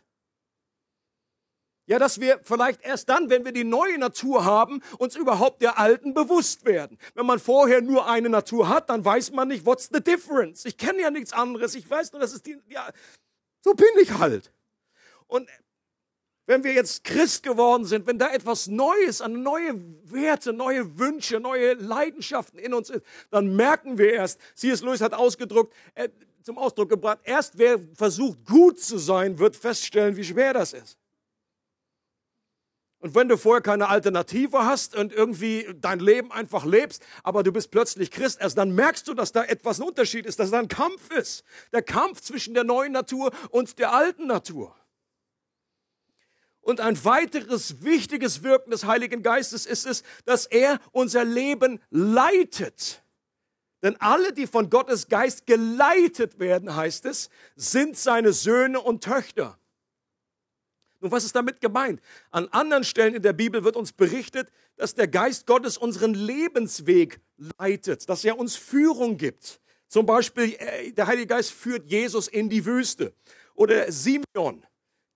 Ja, 1.87 1.99
dass 1.99 2.19
wir 2.19 2.41
vielleicht 2.43 2.83
erst 2.83 3.11
dann, 3.11 3.29
wenn 3.29 3.45
wir 3.45 3.53
die 3.53 3.65
neue 3.65 3.99
Natur 3.99 4.45
haben, 4.45 4.81
uns 4.99 5.17
überhaupt 5.17 5.61
der 5.61 5.79
alten 5.79 6.15
bewusst 6.15 6.65
werden. 6.65 6.99
Wenn 7.15 7.27
man 7.27 7.39
vorher 7.39 7.83
nur 7.83 8.09
eine 8.09 8.31
Natur 8.31 8.69
hat, 8.69 8.89
dann 8.89 9.05
weiß 9.05 9.33
man 9.33 9.49
nicht, 9.49 9.67
what's 9.67 9.91
the 9.93 10.01
difference? 10.01 10.65
Ich 10.65 10.79
kenne 10.79 11.03
ja 11.03 11.11
nichts 11.11 11.35
anderes. 11.35 11.75
Ich 11.75 11.89
weiß 11.89 12.13
nur, 12.13 12.23
das 12.23 12.33
ist 12.33 12.47
die, 12.47 12.57
ja, 12.69 12.91
so 13.63 13.75
bin 13.75 13.87
ich 14.01 14.13
halt. 14.13 14.51
Und 15.27 15.49
wenn 16.47 16.65
wir 16.65 16.73
jetzt 16.73 17.05
Christ 17.05 17.43
geworden 17.43 17.85
sind, 17.85 18.07
wenn 18.07 18.19
da 18.19 18.33
etwas 18.33 18.67
Neues, 18.67 19.21
eine 19.21 19.39
neue 19.39 19.75
Werte, 20.05 20.53
neue 20.53 20.99
Wünsche, 20.99 21.41
neue 21.41 21.75
Leidenschaften 21.75 22.59
in 22.59 22.73
uns 22.73 22.91
ist, 22.91 23.03
dann 23.31 23.57
merken 23.57 23.99
wir 23.99 24.13
erst, 24.13 24.41
C.S. 24.55 24.83
Lewis 24.83 25.01
hat 25.01 25.13
ausgedrückt, 25.13 25.75
äh, 25.95 26.09
zum 26.43 26.59
Ausdruck 26.59 26.91
gebracht, 26.91 27.21
erst 27.25 27.57
wer 27.57 27.79
versucht 27.95 28.45
gut 28.45 28.79
zu 28.79 28.99
sein, 28.99 29.39
wird 29.39 29.57
feststellen, 29.57 30.17
wie 30.17 30.25
schwer 30.25 30.53
das 30.53 30.75
ist. 30.75 30.99
Und 33.05 33.15
wenn 33.15 33.29
du 33.29 33.37
vorher 33.37 33.61
keine 33.61 33.91
Alternative 33.91 34.65
hast 34.65 34.97
und 34.97 35.13
irgendwie 35.13 35.69
dein 35.79 35.99
Leben 35.99 36.33
einfach 36.33 36.65
lebst, 36.65 37.03
aber 37.23 37.43
du 37.43 37.53
bist 37.53 37.71
plötzlich 37.71 38.11
Christ, 38.11 38.41
erst 38.41 38.57
dann 38.57 38.75
merkst 38.75 39.07
du, 39.07 39.13
dass 39.13 39.31
da 39.31 39.45
etwas 39.45 39.79
ein 39.79 39.87
Unterschied 39.87 40.25
ist, 40.25 40.41
dass 40.41 40.51
da 40.51 40.59
ein 40.59 40.69
Kampf 40.69 41.11
ist. 41.11 41.45
Der 41.75 41.83
Kampf 41.83 42.23
zwischen 42.23 42.55
der 42.55 42.65
neuen 42.65 42.93
Natur 42.93 43.31
und 43.51 43.79
der 43.79 43.93
alten 43.93 44.27
Natur. 44.27 44.75
Und 46.63 46.81
ein 46.81 47.05
weiteres 47.05 47.85
wichtiges 47.85 48.43
Wirken 48.43 48.71
des 48.71 48.87
Heiligen 48.87 49.23
Geistes 49.23 49.67
ist 49.67 49.85
es, 49.85 50.03
dass 50.25 50.47
er 50.47 50.81
unser 50.91 51.27
Leben 51.27 51.83
leitet. 51.91 53.03
Denn 53.83 54.01
alle, 54.01 54.33
die 54.33 54.47
von 54.47 54.71
Gottes 54.71 55.09
Geist 55.09 55.45
geleitet 55.45 56.39
werden, 56.39 56.75
heißt 56.75 57.05
es, 57.05 57.29
sind 57.55 57.99
seine 57.99 58.33
Söhne 58.33 58.81
und 58.81 59.05
Töchter. 59.05 59.59
Nun, 61.05 61.13
was 61.13 61.25
ist 61.25 61.37
damit 61.37 61.61
gemeint? 61.61 62.01
An 62.31 62.49
anderen 62.49 62.83
Stellen 62.83 63.15
in 63.15 63.21
der 63.21 63.35
Bibel 63.35 63.63
wird 63.63 63.77
uns 63.77 63.93
berichtet, 63.93 64.49
dass 64.79 64.95
der 64.95 65.07
Geist 65.07 65.47
Gottes 65.47 65.77
unseren 65.77 66.15
Lebensweg 66.15 67.21
leitet, 67.59 68.09
dass 68.09 68.25
er 68.25 68.39
uns 68.39 68.57
Führung 68.57 69.19
gibt. 69.19 69.61
Zum 69.87 70.07
Beispiel, 70.07 70.55
äh, 70.59 70.93
der 70.93 71.07
Heilige 71.07 71.27
Geist 71.27 71.53
führt 71.53 71.91
Jesus 71.91 72.27
in 72.27 72.49
die 72.49 72.65
Wüste. 72.65 73.13
Oder 73.55 73.93
Simeon, 73.93 74.65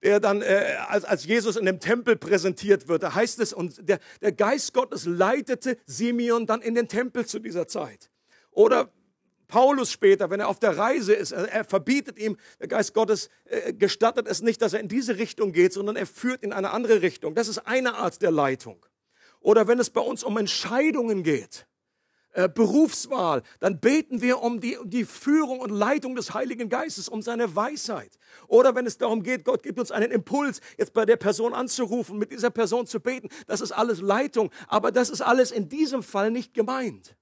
der 0.02 0.20
dann, 0.20 0.42
äh, 0.42 0.76
als, 0.88 1.06
als 1.06 1.24
Jesus 1.24 1.56
in 1.56 1.64
dem 1.64 1.80
Tempel 1.80 2.16
präsentiert 2.16 2.86
wird, 2.86 3.02
da 3.02 3.14
heißt 3.14 3.38
es, 3.38 3.54
und 3.54 3.88
der, 3.88 3.98
der 4.20 4.32
Geist 4.32 4.74
Gottes 4.74 5.06
leitete 5.06 5.78
Simeon 5.86 6.44
dann 6.44 6.60
in 6.60 6.74
den 6.74 6.88
Tempel 6.88 7.24
zu 7.24 7.38
dieser 7.38 7.66
Zeit. 7.66 8.10
Oder 8.50 8.92
Paulus 9.48 9.90
später, 9.90 10.30
wenn 10.30 10.40
er 10.40 10.48
auf 10.48 10.60
der 10.60 10.76
Reise 10.76 11.14
ist, 11.14 11.32
er, 11.32 11.50
er 11.50 11.64
verbietet 11.64 12.18
ihm, 12.18 12.36
der 12.60 12.68
Geist 12.68 12.94
Gottes 12.94 13.30
äh, 13.46 13.72
gestattet 13.72 14.28
es 14.28 14.42
nicht, 14.42 14.60
dass 14.62 14.74
er 14.74 14.80
in 14.80 14.88
diese 14.88 15.18
Richtung 15.18 15.52
geht, 15.52 15.72
sondern 15.72 15.96
er 15.96 16.06
führt 16.06 16.42
in 16.42 16.52
eine 16.52 16.70
andere 16.70 17.02
Richtung. 17.02 17.34
Das 17.34 17.48
ist 17.48 17.58
eine 17.66 17.94
Art 17.96 18.20
der 18.22 18.30
Leitung. 18.30 18.84
Oder 19.40 19.66
wenn 19.66 19.78
es 19.78 19.90
bei 19.90 20.00
uns 20.00 20.22
um 20.22 20.36
Entscheidungen 20.36 21.22
geht, 21.22 21.66
äh, 22.32 22.48
Berufswahl, 22.48 23.42
dann 23.58 23.80
beten 23.80 24.20
wir 24.20 24.42
um 24.42 24.60
die, 24.60 24.76
um 24.76 24.90
die 24.90 25.06
Führung 25.06 25.60
und 25.60 25.70
Leitung 25.70 26.14
des 26.14 26.34
Heiligen 26.34 26.68
Geistes, 26.68 27.08
um 27.08 27.22
seine 27.22 27.56
Weisheit. 27.56 28.18
Oder 28.48 28.74
wenn 28.74 28.86
es 28.86 28.98
darum 28.98 29.22
geht, 29.22 29.44
Gott 29.44 29.62
gibt 29.62 29.80
uns 29.80 29.90
einen 29.90 30.10
Impuls, 30.10 30.60
jetzt 30.76 30.92
bei 30.92 31.06
der 31.06 31.16
Person 31.16 31.54
anzurufen, 31.54 32.18
mit 32.18 32.30
dieser 32.30 32.50
Person 32.50 32.86
zu 32.86 33.00
beten, 33.00 33.28
das 33.46 33.62
ist 33.62 33.72
alles 33.72 34.02
Leitung, 34.02 34.50
aber 34.66 34.92
das 34.92 35.08
ist 35.08 35.22
alles 35.22 35.50
in 35.50 35.70
diesem 35.70 36.02
Fall 36.02 36.30
nicht 36.30 36.52
gemeint. 36.52 37.16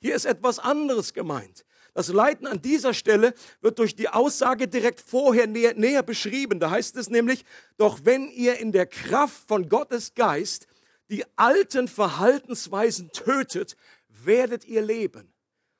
Hier 0.00 0.14
ist 0.14 0.24
etwas 0.24 0.58
anderes 0.58 1.12
gemeint. 1.12 1.64
Das 1.94 2.08
Leiten 2.08 2.46
an 2.46 2.62
dieser 2.62 2.94
Stelle 2.94 3.34
wird 3.60 3.78
durch 3.80 3.96
die 3.96 4.08
Aussage 4.08 4.68
direkt 4.68 5.00
vorher 5.00 5.48
näher, 5.48 5.74
näher, 5.74 6.02
beschrieben. 6.04 6.60
Da 6.60 6.70
heißt 6.70 6.96
es 6.96 7.10
nämlich, 7.10 7.44
doch 7.76 8.00
wenn 8.04 8.28
ihr 8.28 8.58
in 8.58 8.70
der 8.70 8.86
Kraft 8.86 9.48
von 9.48 9.68
Gottes 9.68 10.14
Geist 10.14 10.68
die 11.10 11.24
alten 11.36 11.88
Verhaltensweisen 11.88 13.10
tötet, 13.10 13.76
werdet 14.08 14.64
ihr 14.64 14.82
leben. 14.82 15.32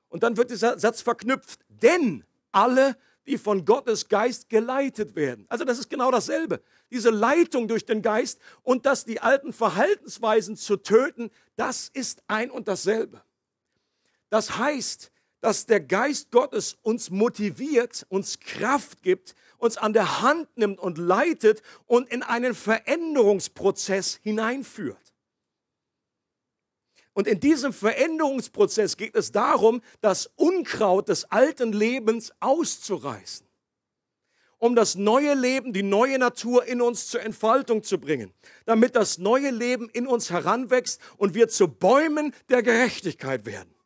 Und 0.09 0.23
dann 0.23 0.37
wird 0.37 0.51
dieser 0.51 0.79
Satz 0.79 1.03
verknüpft, 1.03 1.61
denn 1.69 2.25
alle, 2.51 2.97
die 3.27 3.39
von 3.39 3.65
Gottes 3.65 4.09
Geist 4.09 4.49
geleitet 4.49 5.15
werden. 5.15 5.47
Also 5.49 5.65
das 5.65 5.79
ist 5.79 5.91
genau 5.91 6.11
dasselbe. 6.11 6.63
Diese 6.91 7.11
Leitung 7.11 7.69
durch 7.69 7.85
den 7.85 8.01
Geist 8.01 8.41
und 8.63 8.87
das 8.87 9.05
die 9.05 9.21
alten 9.21 9.53
Verhaltensweisen 9.53 10.57
zu 10.57 10.79
töten, 10.79 11.31
das 11.57 11.91
ist 11.93 12.23
ein 12.27 12.51
und 12.51 12.67
dasselbe. 12.67 13.23
Das 14.31 14.59
heißt, 14.59 15.11
dass 15.41 15.67
der 15.67 15.81
Geist 15.81 16.31
Gottes 16.31 16.77
uns 16.83 17.11
motiviert, 17.11 18.07
uns 18.09 18.41
Kraft 18.41 19.03
gibt, 19.03 19.35
uns 19.59 19.77
an 19.77 19.93
der 19.93 20.23
Hand 20.23 20.49
nimmt 20.57 20.79
und 20.79 20.99
leitet 20.99 21.63
und 21.87 22.09
in 22.09 22.23
einen 22.23 22.55
Veränderungsprozess 22.55 24.19
hineinführt. 24.23 25.09
Und 27.13 27.27
in 27.27 27.41
diesem 27.41 27.73
Veränderungsprozess 27.73 28.97
geht 28.97 29.17
es 29.17 29.33
darum, 29.33 29.83
das 30.01 30.31
Unkraut 30.37 31.09
des 31.09 31.25
alten 31.25 31.73
Lebens 31.73 32.33
auszureißen, 32.39 33.45
um 34.59 34.77
das 34.77 34.95
neue 34.95 35.35
Leben, 35.35 35.73
die 35.73 35.83
neue 35.83 36.19
Natur 36.21 36.65
in 36.67 36.81
uns 36.81 37.09
zur 37.09 37.23
Entfaltung 37.23 37.83
zu 37.83 37.99
bringen, 37.99 38.33
damit 38.67 38.95
das 38.95 39.19
neue 39.19 39.51
Leben 39.51 39.89
in 39.89 40.07
uns 40.07 40.31
heranwächst 40.31 41.01
und 41.17 41.35
wir 41.35 41.49
zu 41.49 41.67
Bäumen 41.67 42.33
der 42.51 42.63
Gerechtigkeit 42.63 43.47
werden. 43.47 43.78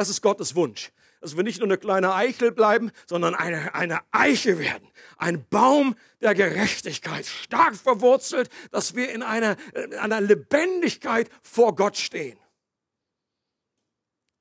Das 0.00 0.08
ist 0.08 0.22
Gottes 0.22 0.54
Wunsch. 0.54 0.92
Dass 1.20 1.36
wir 1.36 1.42
nicht 1.42 1.58
nur 1.58 1.68
eine 1.68 1.76
kleine 1.76 2.14
Eichel 2.14 2.52
bleiben, 2.52 2.90
sondern 3.06 3.34
eine, 3.34 3.74
eine 3.74 4.00
Eiche 4.12 4.58
werden. 4.58 4.88
Ein 5.18 5.44
Baum 5.50 5.94
der 6.22 6.34
Gerechtigkeit, 6.34 7.26
stark 7.26 7.76
verwurzelt, 7.76 8.48
dass 8.70 8.94
wir 8.94 9.12
in 9.12 9.22
einer, 9.22 9.58
in 9.74 9.92
einer 9.92 10.22
Lebendigkeit 10.22 11.28
vor 11.42 11.74
Gott 11.74 11.98
stehen. 11.98 12.38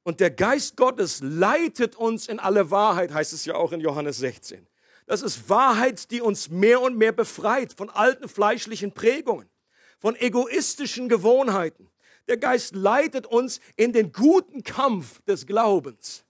Und 0.04 0.22
der 0.22 0.32
Geist 0.32 0.78
Gottes 0.78 1.20
leitet 1.22 1.98
uns 1.98 2.30
in 2.30 2.40
alle 2.40 2.72
Wahrheit, 2.72 3.14
heißt 3.14 3.34
es 3.34 3.44
ja 3.44 3.56
auch 3.56 3.74
in 3.74 3.82
Johannes 3.82 4.18
16. 4.20 4.66
Das 5.08 5.22
ist 5.22 5.50
Wahrheit, 5.50 6.10
die 6.10 6.22
uns 6.22 6.50
mehr 6.50 6.80
und 6.80 6.96
mehr 6.96 7.12
befreit 7.12 7.74
von 7.74 7.90
alten 7.90 8.30
fleischlichen 8.30 8.94
Prägungen, 8.94 9.50
von 9.98 10.16
egoistischen 10.16 11.10
Gewohnheiten, 11.10 11.90
der 12.30 12.38
Geist 12.38 12.76
leitet 12.76 13.28
uns 13.28 13.60
in 13.76 13.92
den 13.92 14.12
guten 14.12 14.64
Kampf 14.64 15.22
des 15.24 15.46
Glaubens, 15.46 16.26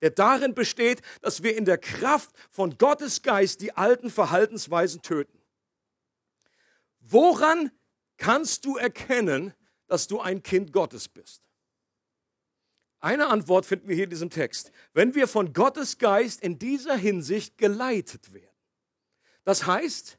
der 0.00 0.10
darin 0.10 0.54
besteht, 0.54 1.02
dass 1.20 1.42
wir 1.42 1.56
in 1.56 1.64
der 1.66 1.78
Kraft 1.78 2.30
von 2.50 2.78
Gottes 2.78 3.22
Geist 3.22 3.60
die 3.60 3.76
alten 3.76 4.08
Verhaltensweisen 4.08 5.02
töten. 5.02 5.38
Woran 7.00 7.70
kannst 8.16 8.64
du 8.64 8.76
erkennen, 8.76 9.52
dass 9.88 10.06
du 10.06 10.20
ein 10.20 10.42
Kind 10.42 10.72
Gottes 10.72 11.08
bist? 11.08 11.42
Eine 13.00 13.28
Antwort 13.28 13.64
finden 13.64 13.88
wir 13.88 13.94
hier 13.94 14.04
in 14.04 14.10
diesem 14.10 14.30
Text. 14.30 14.72
Wenn 14.92 15.14
wir 15.14 15.26
von 15.26 15.52
Gottes 15.52 15.98
Geist 15.98 16.42
in 16.42 16.58
dieser 16.58 16.96
Hinsicht 16.96 17.56
geleitet 17.56 18.34
werden. 18.34 18.46
Das 19.44 19.66
heißt, 19.66 20.18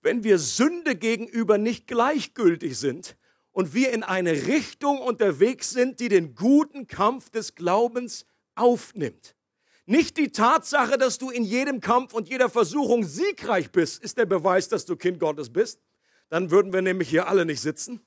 wenn 0.00 0.24
wir 0.24 0.38
Sünde 0.38 0.96
gegenüber 0.96 1.58
nicht 1.58 1.86
gleichgültig 1.86 2.78
sind, 2.78 3.16
und 3.52 3.74
wir 3.74 3.92
in 3.92 4.02
eine 4.02 4.32
Richtung 4.46 4.98
unterwegs 4.98 5.70
sind, 5.70 6.00
die 6.00 6.08
den 6.08 6.34
guten 6.34 6.86
Kampf 6.86 7.30
des 7.30 7.54
Glaubens 7.54 8.26
aufnimmt. 8.54 9.36
Nicht 9.84 10.16
die 10.16 10.30
Tatsache, 10.30 10.96
dass 10.96 11.18
du 11.18 11.30
in 11.30 11.44
jedem 11.44 11.80
Kampf 11.80 12.14
und 12.14 12.28
jeder 12.28 12.48
Versuchung 12.48 13.04
siegreich 13.04 13.70
bist, 13.70 14.02
ist 14.02 14.16
der 14.16 14.26
Beweis, 14.26 14.68
dass 14.68 14.86
du 14.86 14.96
Kind 14.96 15.18
Gottes 15.18 15.52
bist. 15.52 15.80
Dann 16.28 16.50
würden 16.50 16.72
wir 16.72 16.82
nämlich 16.82 17.10
hier 17.10 17.28
alle 17.28 17.44
nicht 17.44 17.60
sitzen. 17.60 18.00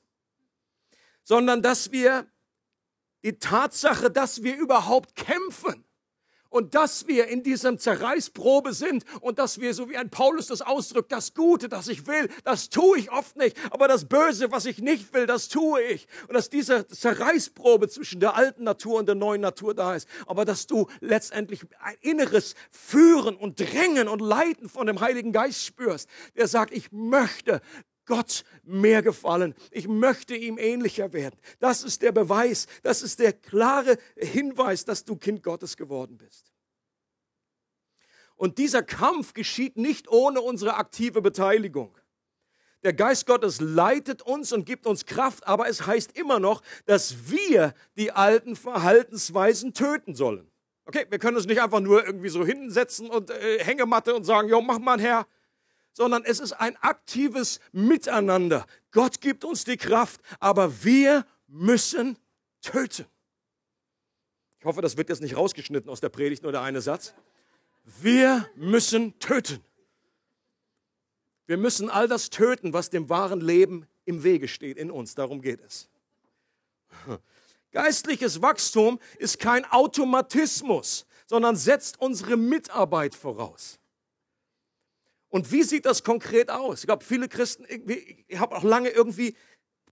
Sondern 1.23 1.61
dass 1.61 1.91
wir 1.91 2.25
die 3.23 3.37
Tatsache, 3.37 4.09
dass 4.09 4.43
wir 4.43 4.55
überhaupt 4.55 5.15
kämpfen, 5.15 5.83
und 6.55 6.73
dass 6.73 7.05
wir 7.05 7.27
in 7.27 7.43
diesem 7.43 7.79
Zerreißprobe 7.79 8.71
sind 8.71 9.03
und 9.19 9.39
dass 9.39 9.59
wir, 9.59 9.73
so 9.73 9.89
wie 9.89 9.97
ein 9.97 10.09
Paulus 10.09 10.47
das 10.47 10.61
ausdrückt, 10.61 11.11
das 11.11 11.33
Gute, 11.33 11.67
das 11.67 11.89
ich 11.89 12.07
will, 12.07 12.29
das 12.45 12.69
tue 12.69 12.97
ich 12.97 13.11
oft 13.11 13.35
nicht, 13.35 13.57
aber 13.71 13.89
das 13.89 14.05
Böse, 14.05 14.53
was 14.53 14.65
ich 14.65 14.77
nicht 14.77 15.13
will, 15.13 15.25
das 15.25 15.49
tue 15.49 15.81
ich. 15.81 16.07
Und 16.29 16.33
dass 16.33 16.49
diese 16.49 16.87
Zerreißprobe 16.87 17.89
zwischen 17.89 18.21
der 18.21 18.37
alten 18.37 18.63
Natur 18.63 18.99
und 18.99 19.05
der 19.07 19.15
neuen 19.15 19.41
Natur 19.41 19.73
da 19.75 19.95
ist, 19.95 20.07
aber 20.27 20.45
dass 20.45 20.65
du 20.65 20.87
letztendlich 21.01 21.59
ein 21.81 21.97
inneres 21.99 22.55
Führen 22.71 23.35
und 23.35 23.59
Drängen 23.59 24.07
und 24.07 24.21
Leiten 24.21 24.69
von 24.69 24.87
dem 24.87 25.01
Heiligen 25.01 25.33
Geist 25.33 25.65
spürst, 25.65 26.09
der 26.37 26.47
sagt, 26.47 26.71
ich 26.71 26.89
möchte 26.93 27.61
Gott 28.05 28.43
mehr 28.63 29.01
gefallen. 29.01 29.55
Ich 29.71 29.87
möchte 29.87 30.35
ihm 30.35 30.57
ähnlicher 30.57 31.13
werden. 31.13 31.39
Das 31.59 31.83
ist 31.83 32.01
der 32.01 32.11
Beweis, 32.11 32.67
das 32.83 33.01
ist 33.01 33.19
der 33.19 33.33
klare 33.33 33.97
Hinweis, 34.15 34.85
dass 34.85 35.05
du 35.05 35.15
Kind 35.15 35.43
Gottes 35.43 35.77
geworden 35.77 36.17
bist. 36.17 36.51
Und 38.35 38.57
dieser 38.57 38.83
Kampf 38.83 39.33
geschieht 39.33 39.77
nicht 39.77 40.09
ohne 40.09 40.41
unsere 40.41 40.75
aktive 40.75 41.21
Beteiligung. 41.21 41.97
Der 42.83 42.93
Geist 42.93 43.25
Gottes 43.25 43.61
leitet 43.61 44.21
uns 44.21 44.51
und 44.51 44.65
gibt 44.65 44.85
uns 44.85 45.05
Kraft, 45.05 45.47
aber 45.47 45.67
es 45.67 45.87
heißt 45.87 46.15
immer 46.17 46.39
noch, 46.39 46.61
dass 46.85 47.31
wir 47.31 47.73
die 47.97 48.11
alten 48.11 48.55
Verhaltensweisen 48.55 49.73
töten 49.73 50.13
sollen. 50.13 50.51
Okay, 50.85 51.07
wir 51.09 51.17
können 51.17 51.35
uns 51.35 51.47
nicht 51.47 51.61
einfach 51.61 51.79
nur 51.79 52.05
irgendwie 52.05 52.29
so 52.29 52.45
hinsetzen 52.45 53.09
und 53.09 53.31
äh, 53.31 53.63
Hängematte 53.63 54.13
und 54.13 54.23
sagen, 54.23 54.49
jo, 54.49 54.61
mach 54.61 54.77
mal, 54.77 55.01
Herr, 55.01 55.25
sondern 55.95 56.25
es 56.25 56.39
ist 56.39 56.51
ein 56.51 56.75
aktives 56.77 57.61
Miteinander. 57.71 58.67
Gott 58.91 59.21
gibt 59.21 59.45
uns 59.45 59.63
die 59.63 59.77
Kraft, 59.77 60.19
aber 60.41 60.83
wir 60.83 61.25
müssen 61.47 62.17
töten. 62.61 63.05
Ich 64.59 64.65
hoffe, 64.65 64.81
das 64.81 64.97
wird 64.97 65.07
jetzt 65.07 65.21
nicht 65.21 65.37
rausgeschnitten 65.37 65.89
aus 65.89 66.01
der 66.01 66.09
Predigt, 66.09 66.43
nur 66.43 66.51
der 66.51 66.61
eine 66.61 66.81
Satz. 66.81 67.13
Wir 67.85 68.49
müssen 68.55 69.17
töten. 69.19 69.63
Wir 71.45 71.57
müssen 71.57 71.89
all 71.89 72.09
das 72.09 72.29
töten, 72.29 72.73
was 72.73 72.89
dem 72.89 73.07
wahren 73.07 73.39
Leben 73.39 73.87
im 74.03 74.23
Wege 74.23 74.49
steht 74.49 74.77
in 74.77 74.91
uns. 74.91 75.15
Darum 75.15 75.41
geht 75.41 75.61
es. 75.61 75.87
Geistliches 77.71 78.41
Wachstum 78.41 78.99
ist 79.17 79.39
kein 79.39 79.63
Automatismus, 79.65 81.05
sondern 81.25 81.55
setzt 81.55 82.01
unsere 82.01 82.35
Mitarbeit 82.35 83.15
voraus. 83.15 83.79
Und 85.35 85.51
wie 85.51 85.63
sieht 85.63 85.85
das 85.85 86.05
konkret 86.05 86.49
aus? 86.49 86.79
Ich 86.79 86.85
glaube, 86.85 87.03
viele 87.03 87.27
Christen, 87.27 87.65
ich 87.67 88.39
habe 88.39 88.55
auch 88.55 88.63
lange 88.63 88.87
irgendwie 88.87 89.35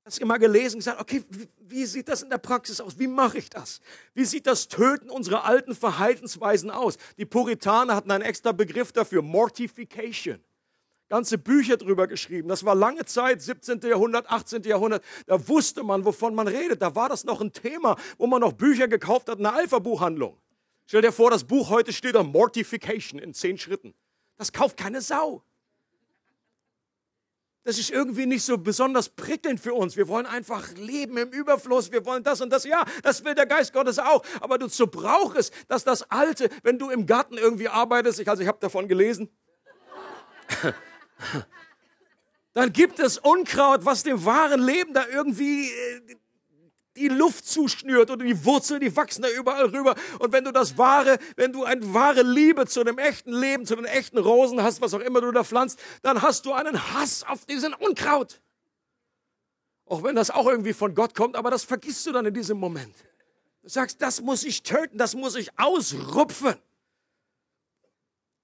das 0.05 0.17
immer 0.19 0.39
gelesen 0.39 0.77
gesagt, 0.77 1.01
okay, 1.01 1.21
wie, 1.29 1.49
wie 1.59 1.85
sieht 1.85 2.07
das 2.07 2.21
in 2.21 2.29
der 2.29 2.37
Praxis 2.37 2.79
aus? 2.79 2.97
Wie 2.97 3.07
mache 3.07 3.39
ich 3.39 3.49
das? 3.49 3.81
Wie 4.13 4.23
sieht 4.23 4.47
das 4.47 4.69
Töten 4.69 5.09
unserer 5.09 5.43
alten 5.43 5.75
Verhaltensweisen 5.75 6.71
aus? 6.71 6.95
Die 7.17 7.25
Puritaner 7.25 7.93
hatten 7.93 8.09
einen 8.11 8.23
extra 8.23 8.53
Begriff 8.53 8.93
dafür, 8.93 9.21
Mortification. 9.21 10.41
ganze 11.09 11.37
Bücher 11.37 11.75
drüber 11.75 12.07
geschrieben. 12.07 12.47
Das 12.47 12.63
war 12.63 12.73
lange 12.73 13.03
Zeit, 13.03 13.41
17. 13.41 13.81
Jahrhundert, 13.81 14.29
18. 14.29 14.63
Jahrhundert. 14.63 15.03
Da 15.25 15.45
wusste 15.49 15.83
man, 15.83 16.05
wovon 16.05 16.35
man 16.35 16.47
redet. 16.47 16.81
Da 16.81 16.95
war 16.95 17.09
das 17.09 17.25
noch 17.25 17.41
ein 17.41 17.51
Thema, 17.51 17.97
wo 18.17 18.27
man 18.27 18.39
noch 18.39 18.53
Bücher 18.53 18.87
gekauft 18.87 19.27
hat, 19.27 19.39
eine 19.39 19.51
Alpha-Buchhandlung. 19.51 20.37
Stell 20.85 21.01
dir 21.01 21.11
vor, 21.11 21.31
das 21.31 21.43
Buch 21.43 21.69
heute 21.69 21.91
steht 21.91 22.15
da 22.15 22.23
Mortification 22.23 23.19
in 23.19 23.33
zehn 23.33 23.57
Schritten. 23.57 23.93
Das 24.43 24.51
kauft 24.51 24.75
keine 24.75 24.99
Sau. 24.99 25.41
Das 27.63 27.79
ist 27.79 27.89
irgendwie 27.89 28.25
nicht 28.25 28.43
so 28.43 28.57
besonders 28.57 29.07
prickelnd 29.07 29.57
für 29.57 29.73
uns. 29.73 29.95
Wir 29.95 30.09
wollen 30.09 30.25
einfach 30.25 30.73
leben 30.73 31.15
im 31.15 31.29
Überfluss. 31.29 31.93
Wir 31.93 32.05
wollen 32.05 32.25
das 32.25 32.41
und 32.41 32.49
das. 32.49 32.65
Ja, 32.65 32.83
das 33.03 33.23
will 33.23 33.35
der 33.35 33.45
Geist 33.45 33.71
Gottes 33.71 33.99
auch. 33.99 34.21
Aber 34.41 34.57
du 34.57 34.67
brauchst, 34.87 35.53
dass 35.69 35.85
das 35.85 36.11
Alte, 36.11 36.49
wenn 36.61 36.77
du 36.77 36.89
im 36.89 37.05
Garten 37.05 37.37
irgendwie 37.37 37.69
arbeitest, 37.69 38.19
ich, 38.19 38.27
also 38.27 38.41
ich 38.41 38.49
habe 38.49 38.57
davon 38.59 38.89
gelesen, 38.89 39.29
dann 42.53 42.73
gibt 42.73 42.99
es 42.99 43.17
Unkraut, 43.17 43.85
was 43.85 44.03
dem 44.03 44.25
wahren 44.25 44.61
Leben 44.61 44.93
da 44.93 45.07
irgendwie 45.07 45.71
äh, 45.71 46.17
die 46.95 47.07
Luft 47.07 47.47
zuschnürt 47.47 48.11
oder 48.11 48.23
die 48.23 48.45
Wurzeln, 48.45 48.79
die 48.79 48.95
wachsen 48.95 49.23
da 49.23 49.29
überall 49.29 49.65
rüber. 49.65 49.95
Und 50.19 50.31
wenn 50.31 50.43
du 50.43 50.51
das 50.51 50.77
wahre, 50.77 51.17
wenn 51.35 51.51
du 51.51 51.63
eine 51.63 51.93
wahre 51.93 52.21
Liebe 52.21 52.67
zu 52.67 52.83
dem 52.83 52.97
echten 52.97 53.33
Leben, 53.33 53.65
zu 53.65 53.75
den 53.75 53.85
echten 53.85 54.17
Rosen 54.17 54.61
hast, 54.61 54.81
was 54.81 54.93
auch 54.93 54.99
immer 54.99 55.21
du 55.21 55.31
da 55.31 55.43
pflanzt, 55.43 55.79
dann 56.01 56.21
hast 56.21 56.45
du 56.45 56.53
einen 56.53 56.93
Hass 56.93 57.23
auf 57.23 57.45
diesen 57.45 57.73
Unkraut. 57.73 58.41
Auch 59.85 60.03
wenn 60.03 60.15
das 60.15 60.29
auch 60.29 60.47
irgendwie 60.47 60.73
von 60.73 60.95
Gott 60.95 61.15
kommt, 61.15 61.35
aber 61.35 61.51
das 61.51 61.63
vergisst 61.63 62.05
du 62.05 62.11
dann 62.11 62.25
in 62.25 62.33
diesem 62.33 62.57
Moment. 62.57 62.95
Du 63.61 63.69
sagst, 63.69 64.01
das 64.01 64.21
muss 64.21 64.43
ich 64.43 64.63
töten, 64.63 64.97
das 64.97 65.15
muss 65.15 65.35
ich 65.35 65.57
ausrupfen. 65.57 66.55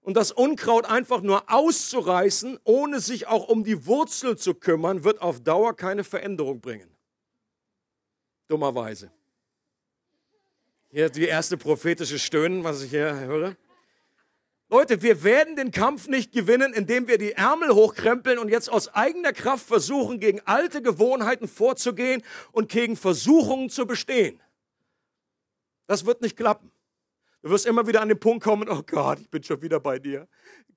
Und 0.02 0.16
das 0.16 0.32
Unkraut 0.32 0.86
einfach 0.86 1.22
nur 1.22 1.52
auszureißen, 1.52 2.60
ohne 2.64 3.00
sich 3.00 3.28
auch 3.28 3.48
um 3.48 3.64
die 3.64 3.86
Wurzel 3.86 4.38
zu 4.38 4.56
kümmern, 4.56 5.04
wird 5.04 5.22
auf 5.22 5.42
Dauer 5.42 5.76
keine 5.76 6.04
Veränderung 6.04 6.62
bringen. 6.62 6.90
Dummerweise. 8.50 9.12
Hier 10.90 11.10
die 11.10 11.26
erste 11.26 11.56
prophetische 11.56 12.18
Stöhnen, 12.18 12.64
was 12.64 12.82
ich 12.82 12.90
hier 12.90 13.18
höre. 13.20 13.56
Leute, 14.72 15.04
wir 15.04 15.24
werden 15.24 15.56
den 15.56 15.72
Kampf 15.72 16.08
nicht 16.08 16.32
gewinnen, 16.32 16.74
indem 16.74 17.08
wir 17.08 17.20
die 17.20 17.34
Ärmel 17.34 17.70
hochkrempeln 17.70 18.40
und 18.40 18.50
jetzt 18.50 18.72
aus 18.72 18.88
eigener 18.88 19.34
Kraft 19.34 19.68
versuchen, 19.68 20.20
gegen 20.20 20.42
alte 20.46 20.82
Gewohnheiten 20.82 21.48
vorzugehen 21.48 22.24
und 22.52 22.70
gegen 22.70 22.96
Versuchungen 22.96 23.70
zu 23.70 23.86
bestehen. 23.86 24.42
Das 25.86 26.06
wird 26.06 26.22
nicht 26.22 26.36
klappen. 26.36 26.72
Du 27.44 27.52
wirst 27.52 27.68
immer 27.68 27.88
wieder 27.88 28.02
an 28.02 28.10
den 28.10 28.20
Punkt 28.20 28.44
kommen, 28.44 28.68
oh 28.68 28.82
Gott, 28.86 29.20
ich 29.20 29.30
bin 29.30 29.44
schon 29.44 29.62
wieder 29.62 29.80
bei 29.80 30.00
dir. 30.00 30.28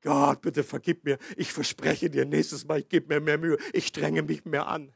Gott, 0.02 0.42
bitte 0.42 0.62
vergib 0.62 1.04
mir. 1.04 1.18
Ich 1.36 1.52
verspreche 1.52 2.10
dir, 2.10 2.26
nächstes 2.26 2.66
Mal, 2.66 2.80
ich 2.80 2.88
gebe 2.88 3.14
mir 3.14 3.20
mehr 3.20 3.38
Mühe. 3.38 3.56
Ich 3.72 3.86
strenge 3.86 4.22
mich 4.22 4.44
mehr 4.44 4.66
an. 4.66 4.92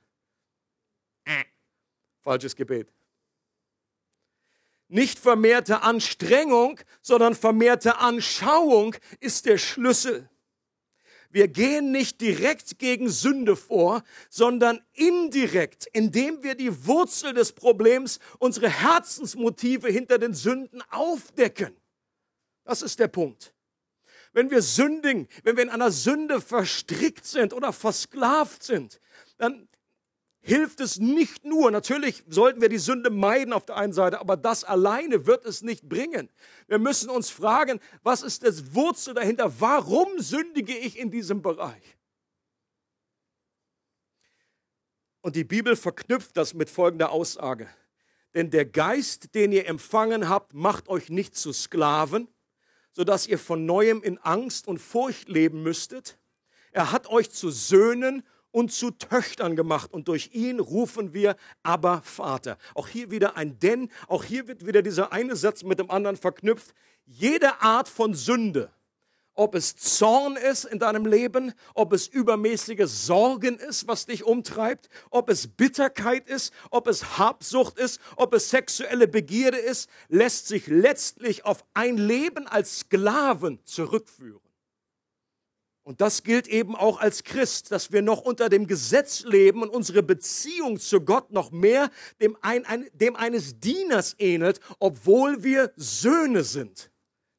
Falsches 2.27 2.57
Gebet. 2.57 2.93
Nicht 4.89 5.21
vermehrte 5.21 5.83
Anstrengung, 5.83 6.81
sondern 7.01 7.37
vermehrte 7.37 7.99
Anschauung 7.99 8.97
ist 9.21 9.47
der 9.47 9.59
Schlüssel. 9.59 10.29
Wir 11.31 11.47
gehen 11.47 11.93
nicht 11.93 12.21
direkt 12.21 12.81
gegen 12.81 13.11
Sünde 13.11 13.55
vor, 13.55 14.03
sondern 14.29 14.83
indirekt, 14.95 15.87
indem 15.93 16.43
wir 16.43 16.57
die 16.57 16.85
Wurzel 16.87 17.33
des 17.33 17.53
Problems, 17.53 18.19
unsere 18.41 18.71
Herzensmotive 18.71 19.87
hinter 19.87 20.19
den 20.19 20.35
Sünden 20.35 20.83
aufdecken. 20.91 21.77
Das 22.65 22.83
ist 22.83 22.99
der 22.99 23.07
Punkt. 23.07 23.55
Wenn 24.33 24.51
wir 24.51 24.63
sündigen, 24.63 25.29
wenn 25.45 25.55
wir 25.57 25.63
in 25.63 25.71
einer 25.71 25.93
Sünde 25.93 26.41
verstrickt 26.41 27.25
sind 27.25 27.53
oder 27.53 27.73
versklavt 27.73 28.65
sind, 28.65 28.99
dann 29.39 29.69
hilft 30.47 30.81
es 30.81 30.99
nicht 30.99 31.45
nur, 31.45 31.73
natürlich 31.73 32.23
sollten 32.29 32.61
wir 32.61 32.69
die 32.69 32.79
Sünde 32.79 33.11
meiden 33.11 33.53
auf 33.53 33.67
der 33.67 33.77
einen 33.77 33.93
Seite, 33.93 34.21
aber 34.21 34.37
das 34.37 34.63
alleine 34.63 35.27
wird 35.27 35.45
es 35.45 35.63
nicht 35.63 35.89
bringen. 35.89 36.29
Wir 36.69 36.79
müssen 36.79 37.11
uns 37.11 37.31
fragen, 37.31 37.81
was 38.05 38.23
ist 38.23 38.45
das 38.45 38.73
Wurzel 38.73 39.15
dahinter? 39.15 39.61
Warum 39.61 40.21
sündige 40.21 40.77
ich 40.77 40.99
in 40.99 41.11
diesem 41.11 41.43
Bereich? 41.43 41.97
Und 45.21 45.35
die 45.35 45.43
Bibel 45.43 45.75
verknüpft 45.75 46.37
das 46.37 46.55
mit 46.55 46.71
folgender 46.71 47.11
Aussage. 47.11 47.69
Denn 48.33 48.51
der 48.51 48.67
Geist, 48.67 49.35
den 49.35 49.51
ihr 49.51 49.67
empfangen 49.67 50.29
habt, 50.29 50.55
macht 50.55 50.89
euch 50.89 51.09
nicht 51.09 51.35
zu 51.35 51.53
Sklaven, 51.53 52.29
sodass 52.93 53.27
ihr 53.27 53.41
von 53.41 53.67
neuem 53.67 54.01
in 54.01 54.19
Angst 54.19 54.69
und 54.69 54.79
Furcht 54.79 55.29
leben 55.29 55.65
müsstet. 55.65 56.19
Er 56.71 56.93
hat 56.93 57.09
euch 57.09 57.33
zu 57.33 57.51
Söhnen 57.51 58.23
und 58.57 58.73
zu 58.73 58.91
Töchtern 58.91 59.55
gemacht 59.55 59.93
und 59.93 60.09
durch 60.09 60.31
ihn 60.33 60.61
rufen 60.61 61.13
wir 61.13 61.37
aber 61.63 62.01
Vater. 62.01 62.57
Auch 62.75 62.89
hier 62.89 63.11
wieder 63.11 63.37
ein 63.37 63.59
Denn, 63.59 63.91
auch 64.09 64.25
hier 64.25 64.49
wird 64.49 64.67
wieder 64.67 64.81
dieser 64.81 65.13
eine 65.13 65.37
Satz 65.37 65.63
mit 65.63 65.79
dem 65.79 65.91
anderen 65.91 66.17
verknüpft. 66.17 66.73
Jede 67.05 67.61
Art 67.61 67.87
von 67.87 68.15
Sünde, 68.15 68.71
ob 69.35 69.55
es 69.55 69.77
Zorn 69.77 70.37
ist 70.37 70.65
in 70.65 70.79
deinem 70.79 71.05
Leben, 71.05 71.53
ob 71.75 71.93
es 71.93 72.09
übermäßige 72.09 72.87
Sorgen 72.87 73.59
ist, 73.59 73.89
was 73.89 74.07
dich 74.07 74.25
umtreibt, 74.25 74.89
ob 75.11 75.29
es 75.29 75.49
Bitterkeit 75.49 76.27
ist, 76.27 76.51
ob 76.71 76.87
es 76.87 77.19
Habsucht 77.19 77.79
ist, 77.79 78.01
ob 78.17 78.33
es 78.33 78.49
sexuelle 78.49 79.07
Begierde 79.07 79.59
ist, 79.59 79.91
lässt 80.09 80.49
sich 80.49 80.67
letztlich 80.67 81.45
auf 81.45 81.63
ein 81.75 81.99
Leben 81.99 82.47
als 82.47 82.79
Sklaven 82.79 83.61
zurückführen. 83.67 84.46
Und 85.87 86.01
das 86.01 86.25
gilt 86.25 86.49
eben 86.49 86.75
auch 86.75 86.99
als 86.99 87.23
Christ, 87.23 87.71
dass 87.71 87.93
wir 87.93 88.03
noch 88.03 88.21
unter 88.21 88.49
dem 88.49 88.67
Gesetz 88.67 89.23
leben 89.23 89.63
und 89.63 89.69
unsere 89.69 90.03
Beziehung 90.03 90.81
zu 90.81 91.01
Gott 91.01 91.31
noch 91.31 91.53
mehr 91.53 91.91
dem, 92.21 92.37
ein, 92.41 92.67
ein, 92.67 92.89
dem 92.93 93.15
eines 93.15 93.61
Dieners 93.61 94.17
ähnelt, 94.19 94.59
obwohl 94.81 95.45
wir 95.45 95.73
Söhne 95.77 96.43
sind. 96.43 96.91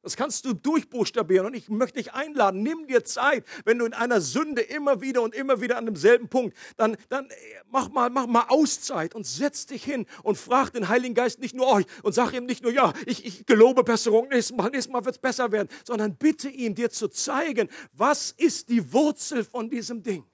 Das 0.08 0.16
kannst 0.16 0.46
du 0.46 0.54
durchbuchstabieren 0.54 1.44
und 1.44 1.52
ich 1.52 1.68
möchte 1.68 1.98
dich 1.98 2.14
einladen, 2.14 2.62
nimm 2.62 2.86
dir 2.86 3.04
Zeit, 3.04 3.44
wenn 3.66 3.78
du 3.78 3.84
in 3.84 3.92
einer 3.92 4.22
Sünde 4.22 4.62
immer 4.62 5.02
wieder 5.02 5.20
und 5.20 5.34
immer 5.34 5.60
wieder 5.60 5.76
an 5.76 5.84
demselben 5.84 6.30
Punkt, 6.30 6.56
dann, 6.78 6.96
dann 7.10 7.26
äh, 7.26 7.34
mach, 7.70 7.90
mal, 7.90 8.08
mach 8.08 8.26
mal 8.26 8.46
Auszeit 8.48 9.14
und 9.14 9.26
setz 9.26 9.66
dich 9.66 9.84
hin 9.84 10.06
und 10.22 10.38
frag 10.38 10.70
den 10.70 10.88
Heiligen 10.88 11.14
Geist 11.14 11.40
nicht 11.40 11.54
nur 11.54 11.66
euch 11.66 11.84
oh, 12.02 12.06
und 12.06 12.14
sag 12.14 12.32
ihm 12.32 12.46
nicht 12.46 12.62
nur, 12.62 12.72
ja, 12.72 12.94
ich, 13.04 13.26
ich 13.26 13.44
gelobe 13.44 13.84
Besserung, 13.84 14.28
nächstes 14.28 14.56
Mal, 14.56 14.70
nächstes 14.70 14.90
Mal 14.90 15.04
wird 15.04 15.16
es 15.16 15.20
besser 15.20 15.52
werden, 15.52 15.68
sondern 15.84 16.16
bitte 16.16 16.48
ihn, 16.48 16.74
dir 16.74 16.88
zu 16.88 17.08
zeigen, 17.08 17.68
was 17.92 18.32
ist 18.32 18.70
die 18.70 18.90
Wurzel 18.90 19.44
von 19.44 19.68
diesem 19.68 20.02
Ding. 20.02 20.24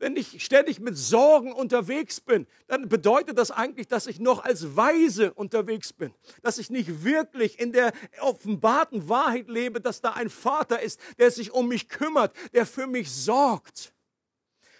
Wenn 0.00 0.16
ich 0.16 0.42
ständig 0.42 0.80
mit 0.80 0.96
Sorgen 0.96 1.52
unterwegs 1.52 2.22
bin, 2.22 2.46
dann 2.68 2.88
bedeutet 2.88 3.36
das 3.36 3.50
eigentlich, 3.50 3.86
dass 3.86 4.06
ich 4.06 4.18
noch 4.18 4.42
als 4.42 4.74
Weise 4.74 5.34
unterwegs 5.34 5.92
bin. 5.92 6.14
Dass 6.42 6.56
ich 6.56 6.70
nicht 6.70 7.04
wirklich 7.04 7.60
in 7.60 7.72
der 7.72 7.92
offenbarten 8.20 9.10
Wahrheit 9.10 9.48
lebe, 9.48 9.78
dass 9.78 10.00
da 10.00 10.12
ein 10.12 10.30
Vater 10.30 10.80
ist, 10.80 10.98
der 11.18 11.30
sich 11.30 11.52
um 11.52 11.68
mich 11.68 11.90
kümmert, 11.90 12.34
der 12.54 12.64
für 12.64 12.86
mich 12.86 13.12
sorgt. 13.12 13.92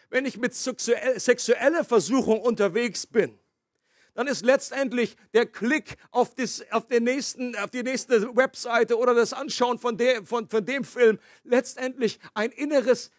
Wenn 0.09 0.25
ich 0.25 0.39
mit 0.39 0.55
sexueller 0.55 1.85
Versuchung 1.85 2.41
unterwegs 2.41 3.07
bin, 3.07 3.39
dann 4.15 4.27
ist 4.27 4.43
letztendlich 4.43 5.17
der 5.35 5.45
Klick 5.45 5.97
auf, 6.11 6.35
das, 6.35 6.65
auf, 6.71 6.87
den 6.87 7.05
nächsten, 7.05 7.55
auf 7.57 7.71
die 7.71 7.83
nächste 7.83 8.35
Webseite 8.35 8.99
oder 8.99 9.15
das 9.15 9.35
Anschauen 9.35 9.79
von, 9.79 9.99
der, 9.99 10.25
von, 10.25 10.49
von 10.49 10.65
dem 10.65 10.83
Film 10.83 11.19
letztendlich 11.45 12.19
ein 12.33 12.51
inneres 12.53 13.11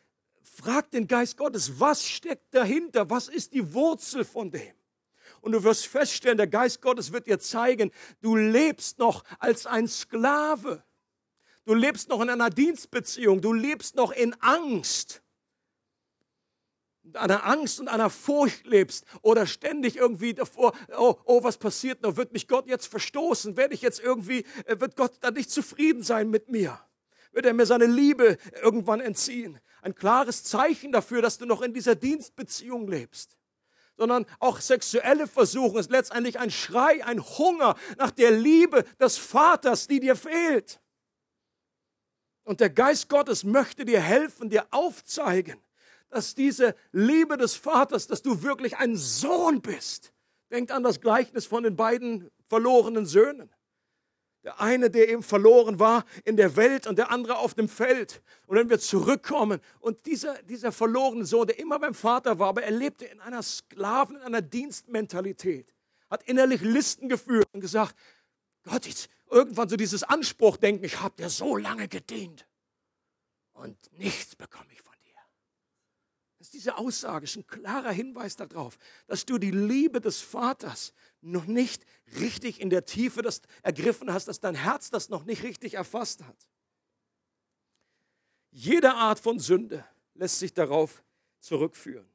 Frag 0.43 0.89
den 0.91 1.07
Geist 1.07 1.37
Gottes, 1.37 1.79
was 1.79 2.05
steckt 2.05 2.53
dahinter? 2.53 3.09
Was 3.09 3.27
ist 3.27 3.53
die 3.53 3.73
Wurzel 3.73 4.25
von 4.25 4.51
dem? 4.51 4.73
Und 5.41 5.53
du 5.53 5.63
wirst 5.63 5.87
feststellen, 5.87 6.37
der 6.37 6.47
Geist 6.47 6.81
Gottes 6.81 7.11
wird 7.11 7.27
dir 7.27 7.39
zeigen, 7.39 7.91
du 8.21 8.35
lebst 8.35 8.99
noch 8.99 9.23
als 9.39 9.65
ein 9.65 9.87
Sklave. 9.87 10.83
Du 11.65 11.73
lebst 11.73 12.09
noch 12.09 12.21
in 12.21 12.29
einer 12.29 12.49
Dienstbeziehung. 12.49 13.41
Du 13.41 13.53
lebst 13.53 13.95
noch 13.95 14.11
in 14.11 14.33
Angst. 14.41 15.21
Einer 17.13 17.45
Angst 17.45 17.79
und 17.79 17.87
einer 17.87 18.09
Furcht 18.09 18.65
lebst 18.65 19.05
oder 19.21 19.47
ständig 19.47 19.97
irgendwie 19.97 20.33
davor, 20.33 20.73
oh, 20.97 21.15
oh, 21.25 21.43
was 21.43 21.57
passiert 21.57 22.03
noch? 22.03 22.15
Wird 22.15 22.31
mich 22.31 22.47
Gott 22.47 22.67
jetzt 22.67 22.87
verstoßen? 22.87 23.57
Werde 23.57 23.73
ich 23.73 23.81
jetzt 23.81 23.99
irgendwie, 23.99 24.45
äh, 24.65 24.79
wird 24.79 24.95
Gott 24.95 25.13
dann 25.21 25.33
nicht 25.33 25.49
zufrieden 25.49 26.03
sein 26.03 26.29
mit 26.29 26.49
mir? 26.49 26.79
Wird 27.31 27.45
er 27.45 27.53
mir 27.53 27.65
seine 27.65 27.85
Liebe 27.85 28.37
irgendwann 28.61 28.99
entziehen? 28.99 29.59
Ein 29.81 29.95
klares 29.95 30.43
Zeichen 30.43 30.91
dafür, 30.91 31.21
dass 31.21 31.37
du 31.37 31.45
noch 31.45 31.61
in 31.61 31.73
dieser 31.73 31.95
Dienstbeziehung 31.95 32.87
lebst. 32.87 33.37
Sondern 33.97 34.25
auch 34.39 34.59
sexuelle 34.61 35.27
Versuchung 35.27 35.77
ist 35.77 35.91
letztendlich 35.91 36.39
ein 36.39 36.49
Schrei, 36.49 37.03
ein 37.05 37.21
Hunger 37.21 37.75
nach 37.97 38.11
der 38.11 38.31
Liebe 38.31 38.83
des 38.99 39.17
Vaters, 39.17 39.87
die 39.87 39.99
dir 39.99 40.15
fehlt. 40.15 40.79
Und 42.43 42.59
der 42.59 42.69
Geist 42.69 43.09
Gottes 43.09 43.43
möchte 43.43 43.85
dir 43.85 44.01
helfen, 44.01 44.49
dir 44.49 44.65
aufzeigen, 44.71 45.59
dass 46.09 46.35
diese 46.35 46.75
Liebe 46.91 47.37
des 47.37 47.55
Vaters, 47.55 48.07
dass 48.07 48.21
du 48.21 48.41
wirklich 48.41 48.77
ein 48.77 48.95
Sohn 48.95 49.61
bist. 49.61 50.13
Denkt 50.49 50.71
an 50.71 50.83
das 50.83 50.99
Gleichnis 50.99 51.45
von 51.45 51.63
den 51.63 51.75
beiden 51.75 52.29
verlorenen 52.47 53.05
Söhnen. 53.05 53.49
Der 54.43 54.59
eine, 54.59 54.89
der 54.89 55.09
eben 55.09 55.21
verloren 55.21 55.77
war 55.77 56.03
in 56.25 56.35
der 56.35 56.55
Welt 56.55 56.87
und 56.87 56.97
der 56.97 57.11
andere 57.11 57.37
auf 57.37 57.53
dem 57.53 57.69
Feld. 57.69 58.21
Und 58.47 58.57
wenn 58.57 58.69
wir 58.69 58.79
zurückkommen 58.79 59.61
und 59.79 60.05
dieser, 60.07 60.41
dieser 60.43 60.71
verlorene 60.71 61.25
Sohn, 61.25 61.45
der 61.45 61.59
immer 61.59 61.77
beim 61.77 61.93
Vater 61.93 62.39
war, 62.39 62.49
aber 62.49 62.63
er 62.63 62.71
lebte 62.71 63.05
in 63.05 63.21
einer 63.21 63.43
Sklaven, 63.43 64.15
in 64.15 64.23
einer 64.23 64.41
Dienstmentalität, 64.41 65.73
hat 66.09 66.23
innerlich 66.23 66.61
Listen 66.61 67.07
geführt 67.07 67.47
und 67.53 67.61
gesagt, 67.61 67.95
Gott, 68.63 68.85
jetzt 68.85 69.09
irgendwann 69.29 69.69
so 69.69 69.75
dieses 69.75 70.03
Anspruchdenken, 70.03 70.83
ich 70.85 70.99
habe 71.01 71.15
dir 71.15 71.29
so 71.29 71.55
lange 71.55 71.87
gedient 71.87 72.47
und 73.53 73.77
nichts 73.93 74.35
bekomme 74.35 74.71
ich 74.73 74.81
von 74.81 74.95
dir. 75.03 75.19
Das 76.37 76.47
ist 76.47 76.53
diese 76.53 76.77
Aussage 76.77 77.25
ist 77.25 77.37
ein 77.37 77.47
klarer 77.47 77.91
Hinweis 77.91 78.35
darauf, 78.35 78.77
dass 79.07 79.25
du 79.25 79.37
die 79.37 79.51
Liebe 79.51 80.01
des 80.01 80.21
Vaters 80.21 80.93
noch 81.21 81.45
nicht 81.45 81.85
richtig 82.19 82.59
in 82.59 82.69
der 82.69 82.85
Tiefe 82.85 83.21
das 83.21 83.41
ergriffen 83.63 84.11
hast, 84.11 84.27
dass 84.27 84.39
dein 84.39 84.55
Herz 84.55 84.89
das 84.89 85.09
noch 85.09 85.23
nicht 85.23 85.43
richtig 85.43 85.75
erfasst 85.75 86.23
hat. 86.23 86.47
Jede 88.51 88.93
Art 88.93 89.19
von 89.19 89.39
Sünde 89.39 89.85
lässt 90.13 90.39
sich 90.39 90.53
darauf 90.53 91.03
zurückführen. 91.39 92.07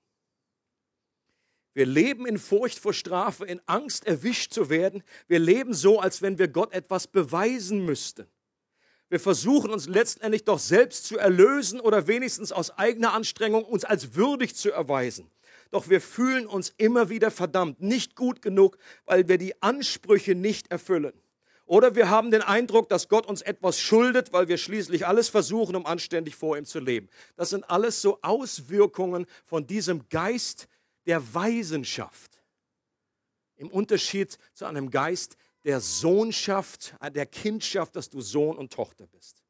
Wir 1.72 1.86
leben 1.86 2.26
in 2.26 2.38
Furcht 2.38 2.78
vor 2.78 2.94
Strafe, 2.94 3.44
in 3.44 3.60
Angst 3.66 4.06
erwischt 4.06 4.52
zu 4.52 4.70
werden. 4.70 5.02
Wir 5.28 5.38
leben 5.38 5.74
so, 5.74 6.00
als 6.00 6.22
wenn 6.22 6.38
wir 6.38 6.48
Gott 6.48 6.72
etwas 6.72 7.06
beweisen 7.06 7.84
müssten. 7.84 8.26
Wir 9.08 9.20
versuchen 9.20 9.70
uns 9.70 9.86
letztendlich 9.86 10.44
doch 10.44 10.58
selbst 10.58 11.04
zu 11.04 11.18
erlösen 11.18 11.78
oder 11.80 12.06
wenigstens 12.06 12.50
aus 12.50 12.70
eigener 12.70 13.12
Anstrengung 13.12 13.64
uns 13.64 13.84
als 13.84 14.14
würdig 14.14 14.56
zu 14.56 14.72
erweisen. 14.72 15.30
Doch 15.70 15.88
wir 15.88 16.00
fühlen 16.00 16.46
uns 16.46 16.72
immer 16.76 17.08
wieder 17.08 17.30
verdammt, 17.30 17.80
nicht 17.80 18.16
gut 18.16 18.42
genug, 18.42 18.78
weil 19.04 19.28
wir 19.28 19.38
die 19.38 19.60
Ansprüche 19.62 20.34
nicht 20.34 20.70
erfüllen. 20.70 21.12
Oder 21.66 21.96
wir 21.96 22.08
haben 22.08 22.30
den 22.30 22.42
Eindruck, 22.42 22.88
dass 22.88 23.08
Gott 23.08 23.26
uns 23.26 23.42
etwas 23.42 23.80
schuldet, 23.80 24.32
weil 24.32 24.46
wir 24.46 24.56
schließlich 24.56 25.06
alles 25.06 25.28
versuchen, 25.28 25.74
um 25.74 25.84
anständig 25.84 26.36
vor 26.36 26.56
ihm 26.56 26.64
zu 26.64 26.78
leben. 26.78 27.08
Das 27.36 27.50
sind 27.50 27.68
alles 27.68 28.00
so 28.00 28.20
Auswirkungen 28.22 29.26
von 29.44 29.66
diesem 29.66 30.08
Geist 30.08 30.68
der 31.06 31.34
Weisenschaft. 31.34 32.40
Im 33.56 33.68
Unterschied 33.68 34.38
zu 34.54 34.66
einem 34.66 34.90
Geist 34.90 35.36
der 35.64 35.80
Sohnschaft, 35.80 36.94
äh, 37.00 37.10
der 37.10 37.26
Kindschaft, 37.26 37.96
dass 37.96 38.08
du 38.08 38.20
Sohn 38.20 38.56
und 38.56 38.72
Tochter 38.72 39.06
bist. 39.08 39.42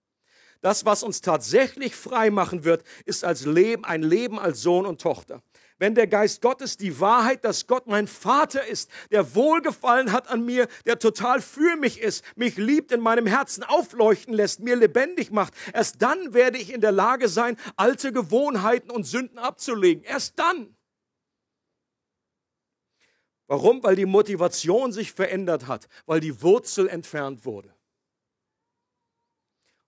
Das, 0.63 0.87
was 0.87 1.03
uns 1.03 1.21
tatsächlich 1.21 1.95
frei 1.95 2.31
machen 2.31 2.65
wird, 2.65 2.83
ist 3.05 3.25
als 3.25 3.45
Leben, 3.45 3.85
ein 3.85 4.03
Leben 4.03 4.39
als 4.39 4.63
Sohn 4.63 4.87
und 4.87 5.01
Tochter. 5.01 5.43
Wenn 5.79 5.95
der 5.95 6.07
Geist 6.07 6.41
Gottes 6.41 6.79
die 6.79 7.01
Wahrheit, 7.01 7.45
dass 7.45 7.67
Gott 7.67 7.87
mein 7.87 8.07
Vater 8.07 8.67
ist, 8.67 8.91
der 9.11 9.35
wohlgefallen 9.35 10.11
hat 10.11 10.29
an 10.29 10.45
mir, 10.45 10.69
der 10.87 10.99
total 10.99 11.43
für 11.43 11.77
mich 11.77 12.01
ist, 12.01 12.25
mich 12.35 12.57
liebt, 12.57 12.93
in 12.93 13.01
meinem 13.01 13.27
Herzen 13.27 13.63
aufleuchten 13.63 14.33
lässt, 14.33 14.61
mir 14.61 14.77
lebendig 14.77 15.31
macht, 15.31 15.53
erst 15.75 16.01
dann 16.01 16.33
werde 16.33 16.57
ich 16.57 16.73
in 16.73 16.81
der 16.81 16.93
Lage 16.93 17.29
sein, 17.29 17.59
alte 17.77 18.13
Gewohnheiten 18.13 18.91
und 18.91 19.05
Sünden 19.05 19.39
abzulegen. 19.39 20.03
Erst 20.03 20.39
dann. 20.39 20.75
Warum? 23.47 23.83
Weil 23.83 23.97
die 23.97 24.07
Motivation 24.07 24.93
sich 24.93 25.13
verändert 25.13 25.67
hat, 25.67 25.89
weil 26.07 26.21
die 26.21 26.43
Wurzel 26.43 26.89
entfernt 26.89 27.45
wurde. 27.45 27.73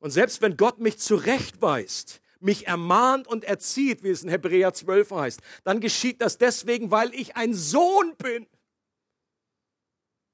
Und 0.01 0.11
selbst 0.11 0.43
wenn 0.43 0.57
Gott 0.57 0.79
mich 0.79 0.99
zurechtweist, 0.99 2.21
mich 2.41 2.67
ermahnt 2.67 3.27
und 3.27 3.45
erzieht, 3.45 4.03
wie 4.03 4.11
es 4.11 4.23
in 4.23 4.29
Hebräer 4.29 4.73
12 4.73 5.11
heißt, 5.11 5.41
dann 5.65 5.81
geschieht 5.81 6.21
das 6.21 6.39
deswegen, 6.39 6.91
weil 6.91 7.15
ich 7.15 7.37
ein 7.37 7.55
Sohn 7.55 8.15
bin. 8.17 8.47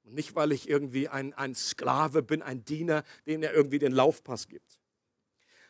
Und 0.03 0.13
nicht, 0.13 0.35
weil 0.35 0.51
ich 0.51 0.69
irgendwie 0.69 1.07
ein, 1.07 1.33
ein 1.33 1.55
Sklave 1.55 2.21
bin, 2.21 2.41
ein 2.41 2.63
Diener, 2.63 3.03
dem 3.25 3.41
er 3.41 3.53
irgendwie 3.53 3.79
den 3.79 3.91
Laufpass 3.91 4.47
gibt. 4.47 4.79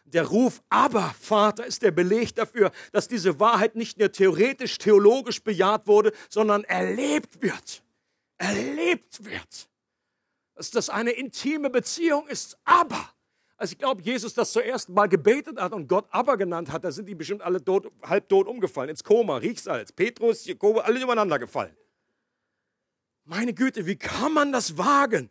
Der 0.06 0.28
Ruf 0.28 0.62
aber 0.70 1.16
Vater 1.20 1.66
ist 1.66 1.82
der 1.82 1.92
Beleg 1.92 2.36
dafür, 2.36 2.72
dass 2.92 3.08
diese 3.08 3.40
Wahrheit 3.40 3.76
nicht 3.76 3.98
nur 3.98 4.12
theoretisch, 4.12 4.78
theologisch 4.78 5.42
bejaht 5.42 5.88
wurde, 5.88 6.12
sondern 6.30 6.64
erlebt 6.64 7.42
wird. 7.42 7.84
Erlebt 8.38 9.26
wird. 9.26 9.70
Dass 10.54 10.70
das 10.70 10.90
eine 10.90 11.12
intime 11.12 11.72
Beziehung 11.72 12.28
ist. 12.28 12.58
Aber, 12.66 13.15
als 13.58 13.72
ich 13.72 13.78
glaube, 13.78 14.02
Jesus 14.02 14.34
das 14.34 14.52
zuerst 14.52 14.90
mal 14.90 15.08
gebetet 15.08 15.60
hat 15.60 15.72
und 15.72 15.88
Gott 15.88 16.08
aber 16.12 16.38
genannt 16.38 16.72
hat, 16.72 16.84
da 16.84 16.92
sind 16.92 17.08
die 17.08 17.16
bestimmt 17.16 17.42
alle 17.42 17.64
tot, 17.64 17.92
halb 18.02 18.28
tot 18.28 18.48
umgefallen. 18.48 18.90
Ins 18.90 19.04
Koma, 19.04 19.38
Riechsalz, 19.38 19.92
Petrus, 19.92 20.46
Jakob, 20.46 20.86
alle 20.86 21.02
übereinander 21.02 21.40
gefallen. 21.40 21.76
Meine 23.24 23.54
Güte, 23.54 23.86
wie 23.86 23.96
kann 23.96 24.34
man 24.34 24.52
das 24.52 24.78
wagen? 24.78 25.30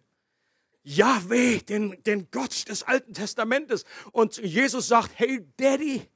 Yahweh, 0.82 1.58
den, 1.60 2.02
den 2.02 2.30
Gott 2.30 2.68
des 2.68 2.82
Alten 2.82 3.12
Testamentes. 3.12 3.84
Und 4.12 4.38
Jesus 4.38 4.88
sagt, 4.88 5.12
hey 5.16 5.46
Daddy, 5.56 6.08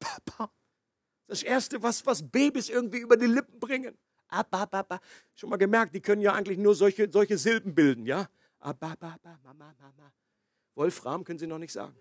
Papa. 0.00 0.50
Das 1.26 1.42
Erste, 1.42 1.82
was, 1.82 2.04
was 2.04 2.28
Babys 2.30 2.68
irgendwie 2.68 2.98
über 2.98 3.16
die 3.16 3.26
Lippen 3.26 3.58
bringen. 3.58 3.96
Abba, 4.28 4.68
Schon 5.34 5.50
mal 5.50 5.56
gemerkt, 5.56 5.94
die 5.94 6.00
können 6.00 6.22
ja 6.22 6.32
eigentlich 6.32 6.58
nur 6.58 6.74
solche, 6.74 7.10
solche 7.10 7.36
Silben 7.38 7.74
bilden, 7.74 8.06
ja? 8.06 8.28
Abba, 8.60 8.96
Mama, 9.42 9.74
Mama. 9.78 10.12
Wolfram 10.74 11.24
können 11.24 11.38
sie 11.38 11.46
noch 11.46 11.58
nicht 11.58 11.72
sagen. 11.72 11.94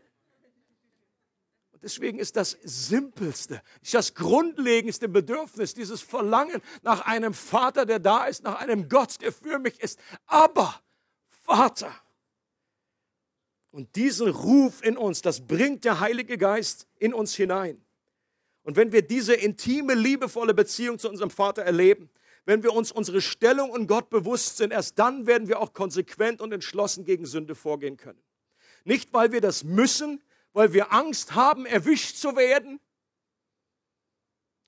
Und 1.71 1.83
deswegen 1.83 2.19
ist 2.19 2.35
das 2.35 2.57
simpelste, 2.63 3.61
ist 3.81 3.93
das 3.93 4.13
grundlegendste 4.13 5.09
Bedürfnis, 5.09 5.73
dieses 5.73 6.01
Verlangen 6.01 6.61
nach 6.81 7.01
einem 7.05 7.33
Vater, 7.33 7.85
der 7.85 7.99
da 7.99 8.25
ist, 8.25 8.43
nach 8.43 8.59
einem 8.59 8.87
Gott, 8.87 9.21
der 9.21 9.31
für 9.31 9.59
mich 9.59 9.79
ist. 9.81 9.99
Aber 10.25 10.81
Vater. 11.27 11.93
Und 13.71 13.95
diesen 13.95 14.29
Ruf 14.29 14.83
in 14.83 14.97
uns, 14.97 15.21
das 15.21 15.47
bringt 15.47 15.85
der 15.85 15.99
Heilige 15.99 16.37
Geist 16.37 16.87
in 16.99 17.13
uns 17.13 17.35
hinein. 17.35 17.83
Und 18.63 18.75
wenn 18.75 18.91
wir 18.91 19.01
diese 19.01 19.33
intime, 19.33 19.95
liebevolle 19.95 20.53
Beziehung 20.53 20.99
zu 20.99 21.09
unserem 21.09 21.31
Vater 21.31 21.63
erleben, 21.63 22.09
wenn 22.45 22.63
wir 22.63 22.73
uns 22.73 22.91
unsere 22.91 23.21
Stellung 23.21 23.71
und 23.71 23.87
Gott 23.87 24.09
bewusst 24.09 24.57
sind, 24.57 24.71
erst 24.71 24.99
dann 24.99 25.25
werden 25.25 25.47
wir 25.47 25.59
auch 25.59 25.73
konsequent 25.73 26.41
und 26.41 26.51
entschlossen 26.51 27.05
gegen 27.05 27.25
Sünde 27.25 27.55
vorgehen 27.55 27.97
können. 27.97 28.21
Nicht, 28.83 29.13
weil 29.13 29.31
wir 29.31 29.41
das 29.41 29.63
müssen, 29.63 30.21
weil 30.53 30.73
wir 30.73 30.91
Angst 30.91 31.35
haben, 31.35 31.65
erwischt 31.65 32.17
zu 32.17 32.35
werden, 32.35 32.79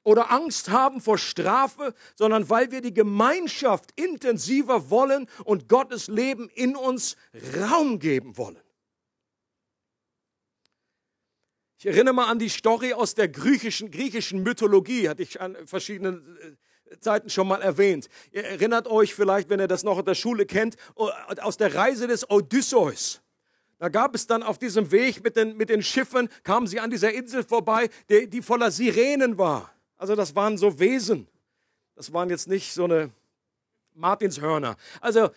oder 0.04 0.32
Angst 0.32 0.70
haben 0.70 1.02
vor 1.02 1.18
Strafe, 1.18 1.94
sondern 2.16 2.50
weil 2.50 2.72
wir 2.72 2.82
die 2.82 2.94
Gemeinschaft 2.94 3.92
intensiver 3.96 4.90
wollen 4.90 5.28
und 5.46 5.70
Gottes 5.70 6.08
Leben 6.08 6.50
in 6.50 6.76
uns 6.76 7.16
Raum 7.58 8.00
geben 8.00 8.38
wollen. 8.38 8.60
Ich 11.78 11.86
erinnere 11.86 12.14
mal 12.14 12.28
an 12.28 12.40
die 12.40 12.50
Story 12.50 12.94
aus 12.94 13.14
der 13.14 13.28
griechischen, 13.28 13.92
griechischen 13.92 14.44
Mythologie, 14.44 15.10
hatte 15.10 15.24
ich 15.24 15.42
an 15.42 15.58
verschiedenen 15.68 16.38
äh, 16.92 16.98
Zeiten 17.00 17.30
schon 17.30 17.48
mal 17.48 17.62
erwähnt. 17.62 18.08
Ihr 18.32 18.46
erinnert 18.46 18.88
euch 18.88 19.14
vielleicht, 19.14 19.50
wenn 19.50 19.60
ihr 19.60 19.68
das 19.68 19.84
noch 19.84 20.00
in 20.00 20.06
der 20.06 20.16
Schule 20.16 20.46
kennt, 20.46 20.78
aus 20.96 21.58
der 21.58 21.76
Reise 21.76 22.08
des 22.08 22.30
Odysseus. 22.30 23.23
Da 23.84 23.90
gab 23.90 24.16
es 24.16 24.28
dann 24.28 24.44
auf 24.44 24.58
diesem 24.58 24.94
Weg 24.94 25.26
mit 25.26 25.36
den, 25.36 25.58
mit 25.58 25.68
den 25.68 25.84
Schiffen, 25.84 26.30
kamen 26.44 26.68
sie 26.68 26.80
an 26.80 26.90
dieser 26.90 27.12
Insel 27.12 27.44
vorbei, 27.44 27.90
die, 28.08 28.30
die 28.30 28.42
voller 28.42 28.72
Sirenen 28.72 29.38
war. 29.38 29.74
Also 29.98 30.16
das 30.16 30.34
waren 30.38 30.58
so 30.58 30.80
Wesen. 30.80 31.28
Das 31.98 32.14
waren 32.14 32.30
jetzt 32.30 32.48
nicht 32.48 32.72
so 32.72 32.86
eine 32.86 33.12
Martinshörner. 33.94 34.78
Also 35.02 35.32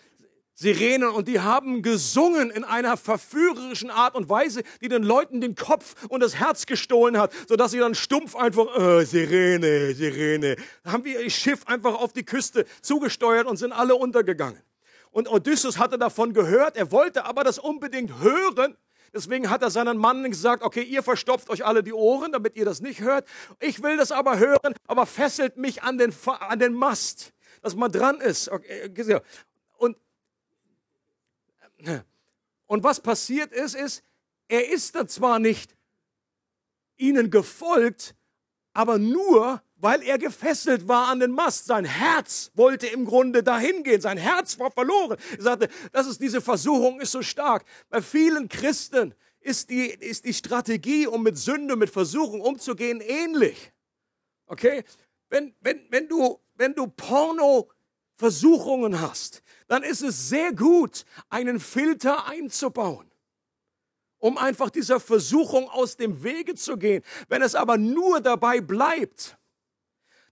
Sirenen 0.53 1.09
und 1.09 1.27
die 1.27 1.41
haben 1.41 1.81
gesungen 1.81 2.49
in 2.49 2.63
einer 2.63 2.95
verführerischen 2.95 3.89
Art 3.89 4.15
und 4.15 4.29
Weise, 4.29 4.63
die 4.79 4.87
den 4.87 5.03
Leuten 5.03 5.41
den 5.41 5.55
Kopf 5.55 6.07
und 6.07 6.21
das 6.21 6.35
Herz 6.35 6.65
gestohlen 6.65 7.17
hat, 7.17 7.33
sodass 7.49 7.71
sie 7.71 7.79
dann 7.79 7.95
stumpf 7.95 8.37
einfach, 8.37 8.67
oh, 8.77 9.03
Sirene, 9.03 9.93
Sirene, 9.93 10.55
haben 10.85 11.03
wir 11.03 11.19
ihr 11.19 11.29
Schiff 11.29 11.67
einfach 11.67 11.95
auf 11.95 12.13
die 12.13 12.23
Küste 12.23 12.65
zugesteuert 12.81 13.45
und 13.45 13.57
sind 13.57 13.73
alle 13.73 13.95
untergegangen. 13.95 14.61
Und 15.17 15.27
Odysseus 15.31 15.79
hatte 15.79 15.97
davon 15.97 16.31
gehört, 16.31 16.77
er 16.77 16.91
wollte 16.91 17.25
aber 17.25 17.43
das 17.43 17.57
unbedingt 17.57 18.19
hören 18.19 18.77
Deswegen 19.13 19.49
hat 19.49 19.63
er 19.63 19.71
seinen 19.71 19.97
Mann 19.97 20.29
gesagt, 20.29 20.61
okay, 20.61 20.83
ihr 20.83 21.01
verstopft 21.01 21.49
euch 21.49 21.65
alle 21.65 21.81
die 21.81 21.93
Ohren, 21.93 22.31
damit 22.33 22.55
ihr 22.55 22.65
das 22.65 22.81
nicht 22.81 23.01
hört. 23.01 23.27
Ich 23.59 23.81
will 23.81 23.97
das 23.97 24.11
aber 24.11 24.37
hören, 24.37 24.75
aber 24.85 25.07
fesselt 25.07 25.57
mich 25.57 25.81
an 25.81 25.97
den, 25.97 26.13
an 26.25 26.59
den 26.59 26.73
Mast, 26.73 27.33
dass 27.63 27.75
man 27.75 27.91
dran 27.91 28.19
ist. 28.21 28.49
Okay. 28.49 29.19
Und, 29.77 29.97
und 32.67 32.83
was 32.83 32.99
passiert 32.99 33.53
ist, 33.53 33.73
ist, 33.73 34.03
er 34.47 34.69
ist 34.69 34.93
da 34.93 35.07
zwar 35.07 35.39
nicht 35.39 35.75
ihnen 36.97 37.31
gefolgt, 37.31 38.13
aber 38.73 38.99
nur, 38.99 39.63
weil 39.79 40.01
er 40.03 40.17
gefesselt 40.17 40.87
war 40.87 41.07
an 41.07 41.19
den 41.19 41.31
Mast. 41.31 41.65
Sein 41.65 41.85
Herz 41.85 42.51
wollte 42.55 42.87
im 42.87 43.05
Grunde 43.05 43.43
dahin 43.43 43.83
gehen. 43.83 44.01
Sein 44.01 44.17
Herz 44.17 44.57
war 44.59 44.71
verloren. 44.71 45.17
Er 45.37 45.43
sagte, 45.43 45.69
das 45.91 46.07
ist 46.07 46.21
diese 46.21 46.41
Versuchung 46.41 46.99
ist 46.99 47.11
so 47.11 47.21
stark. 47.21 47.65
Bei 47.89 48.01
vielen 48.01 48.49
Christen 48.49 49.13
ist 49.39 49.69
die, 49.69 49.87
ist 49.87 50.25
die 50.25 50.33
Strategie, 50.33 51.07
um 51.07 51.23
mit 51.23 51.37
Sünde, 51.37 51.75
mit 51.75 51.89
Versuchung 51.89 52.41
umzugehen, 52.41 53.01
ähnlich. 53.01 53.71
Okay? 54.47 54.83
Wenn, 55.29 55.53
wenn, 55.61 55.81
wenn 55.89 56.07
du, 56.07 56.39
wenn 56.55 56.73
du 56.73 56.87
Porno 56.87 57.69
Versuchungen 58.17 58.99
hast, 58.99 59.43
dann 59.67 59.83
ist 59.83 60.01
es 60.01 60.29
sehr 60.29 60.51
gut, 60.51 61.05
einen 61.29 61.59
Filter 61.59 62.27
einzubauen, 62.27 63.11
um 64.17 64.37
einfach 64.37 64.71
dieser 64.71 64.99
Versuchung 64.99 65.69
aus 65.69 65.97
dem 65.97 66.23
Wege 66.23 66.55
zu 66.55 66.77
gehen. 66.77 67.03
Wenn 67.29 67.43
es 67.43 67.53
aber 67.53 67.77
nur 67.77 68.19
dabei 68.19 68.59
bleibt, 68.59 69.37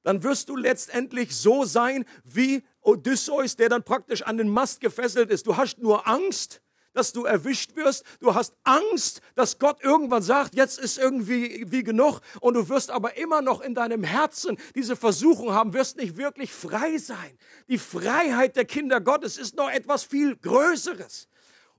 dann 0.06 0.22
wirst 0.22 0.50
du 0.50 0.56
letztendlich 0.56 1.36
so 1.36 1.66
sein 1.66 2.06
wie 2.24 2.64
Odysseus, 2.82 3.56
der 3.56 3.70
dann 3.70 3.84
praktisch 3.84 4.22
an 4.22 4.38
den 4.38 4.50
Mast 4.50 4.80
gefesselt 4.80 5.32
ist. 5.32 5.48
Du 5.48 5.58
hast 5.58 5.80
nur 5.80 6.08
Angst, 6.08 6.62
dass 6.94 7.12
du 7.12 7.26
erwischt 7.26 7.76
wirst. 7.76 8.06
Du 8.20 8.36
hast 8.36 8.54
Angst, 8.64 9.22
dass 9.34 9.58
Gott 9.58 9.84
irgendwann 9.84 10.22
sagt, 10.22 10.54
jetzt 10.54 10.78
ist 10.78 11.00
irgendwie 11.00 11.66
wie 11.70 11.84
genug. 11.84 12.22
Und 12.40 12.54
du 12.54 12.70
wirst 12.70 12.92
aber 12.92 13.18
immer 13.18 13.42
noch 13.42 13.62
in 13.62 13.74
deinem 13.74 14.04
Herzen 14.04 14.58
diese 14.76 14.96
Versuchung 14.96 15.54
haben, 15.54 15.74
wirst 15.74 15.98
nicht 15.98 16.18
wirklich 16.18 16.54
frei 16.54 17.00
sein. 17.00 17.36
Die 17.68 17.80
Freiheit 17.80 18.56
der 18.56 18.66
Kinder 18.66 19.02
Gottes 19.02 19.40
ist 19.40 19.56
noch 19.56 19.72
etwas 19.72 20.04
viel 20.04 20.36
Größeres. 20.36 21.28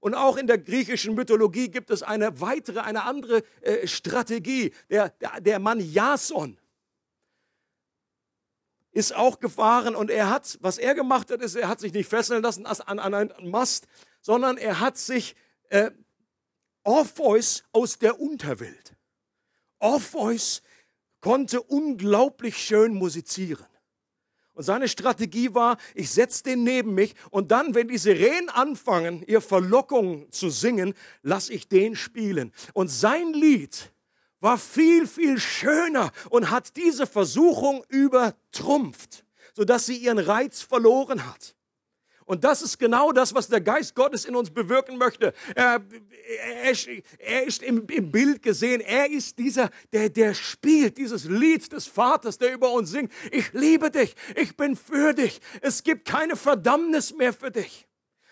Und 0.00 0.14
auch 0.14 0.36
in 0.36 0.48
der 0.48 0.58
griechischen 0.58 1.14
Mythologie 1.14 1.68
gibt 1.68 1.90
es 1.90 2.02
eine 2.02 2.40
weitere, 2.40 2.80
eine 2.80 3.04
andere 3.04 3.44
äh, 3.60 3.86
Strategie. 3.86 4.72
Der, 4.90 5.10
der, 5.20 5.40
der 5.40 5.58
Mann 5.60 5.78
Jason, 5.78 6.58
ist 8.96 9.14
auch 9.14 9.40
gefahren 9.40 9.94
und 9.94 10.10
er 10.10 10.30
hat, 10.30 10.56
was 10.62 10.78
er 10.78 10.94
gemacht 10.94 11.30
hat, 11.30 11.42
ist, 11.42 11.54
er 11.54 11.68
hat 11.68 11.80
sich 11.80 11.92
nicht 11.92 12.08
fesseln 12.08 12.42
lassen 12.42 12.64
an, 12.64 12.98
einen 12.98 13.50
Mast, 13.50 13.86
sondern 14.22 14.56
er 14.56 14.80
hat 14.80 14.96
sich 14.96 15.36
äh, 15.68 15.90
Orpheus 16.82 17.62
aus 17.72 17.98
der 17.98 18.18
Unterwelt. 18.18 18.96
Orpheus 19.80 20.62
konnte 21.20 21.60
unglaublich 21.60 22.56
schön 22.56 22.94
musizieren. 22.94 23.66
Und 24.54 24.62
seine 24.62 24.88
Strategie 24.88 25.52
war, 25.52 25.76
ich 25.94 26.10
setze 26.10 26.44
den 26.44 26.64
neben 26.64 26.94
mich 26.94 27.14
und 27.30 27.50
dann, 27.50 27.74
wenn 27.74 27.88
die 27.88 27.98
Sirenen 27.98 28.48
anfangen, 28.48 29.22
ihr 29.26 29.42
Verlockung 29.42 30.32
zu 30.32 30.48
singen, 30.48 30.94
lasse 31.20 31.52
ich 31.52 31.68
den 31.68 31.96
spielen. 31.96 32.50
Und 32.72 32.88
sein 32.88 33.34
Lied 33.34 33.92
war 34.46 34.58
viel, 34.58 35.08
viel 35.08 35.40
schöner 35.40 36.12
und 36.30 36.52
hat 36.52 36.76
diese 36.76 37.08
Versuchung 37.08 37.82
übertrumpft, 37.88 39.24
sodass 39.54 39.86
sie 39.86 39.96
ihren 39.96 40.20
Reiz 40.20 40.62
verloren 40.62 41.26
hat. 41.26 41.56
Und 42.26 42.44
das 42.44 42.62
ist 42.62 42.78
genau 42.78 43.10
das, 43.10 43.34
was 43.34 43.48
der 43.48 43.60
Geist 43.60 43.96
Gottes 43.96 44.24
in 44.24 44.36
uns 44.36 44.50
bewirken 44.50 44.98
möchte. 44.98 45.32
Er, 45.56 45.82
er, 46.62 46.76
er 47.18 47.42
ist 47.44 47.60
im, 47.64 47.88
im, 47.88 48.12
Bild 48.12 48.40
gesehen. 48.40 48.80
Er 48.82 49.10
ist 49.10 49.36
dieser, 49.36 49.68
der, 49.92 50.10
der 50.10 50.32
spielt 50.32 50.96
dieses 50.96 51.24
Lied 51.24 51.72
des 51.72 51.88
Vaters, 51.88 52.38
der 52.38 52.54
über 52.54 52.70
uns 52.70 52.92
singt. 52.92 53.12
Ich 53.32 53.52
liebe 53.52 53.90
dich. 53.90 54.14
Ich 54.36 54.56
bin 54.56 54.76
für 54.76 55.12
dich. 55.12 55.40
Es 55.60 55.82
gibt 55.82 56.04
keine 56.04 56.36
Verdammnis 56.36 57.12
mehr 57.12 57.32
für 57.32 57.50
dich. 57.50 57.88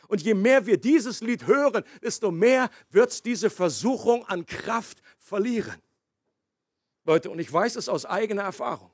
Und 0.06 0.22
je 0.22 0.34
mehr 0.34 0.64
wir 0.64 0.76
dieses 0.76 1.22
Lied 1.22 1.48
hören, 1.48 1.82
desto 2.04 2.30
mehr 2.30 2.70
wird 2.90 3.24
diese 3.24 3.50
Versuchung 3.50 4.24
an 4.26 4.46
Kraft 4.46 5.02
verlieren. 5.18 5.84
Leute, 7.05 7.30
und 7.30 7.38
ich 7.38 7.52
weiß 7.52 7.76
es 7.76 7.88
aus 7.88 8.07
eigener 8.07 8.42
Erfahrung. 8.42 8.90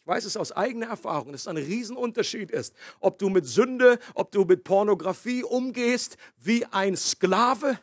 Ich 0.00 0.06
weiß 0.06 0.26
es 0.26 0.36
aus 0.36 0.52
eigener 0.52 0.88
Erfahrung, 0.88 1.32
dass 1.32 1.42
es 1.42 1.48
ein 1.48 1.56
Riesenunterschied 1.56 2.50
ist, 2.50 2.74
ob 3.00 3.18
du 3.18 3.30
mit 3.30 3.46
Sünde, 3.46 3.98
ob 4.14 4.32
du 4.32 4.44
mit 4.44 4.62
Pornografie 4.62 5.42
umgehst 5.42 6.18
wie 6.36 6.66
ein 6.66 6.94
Sklave 6.94 7.78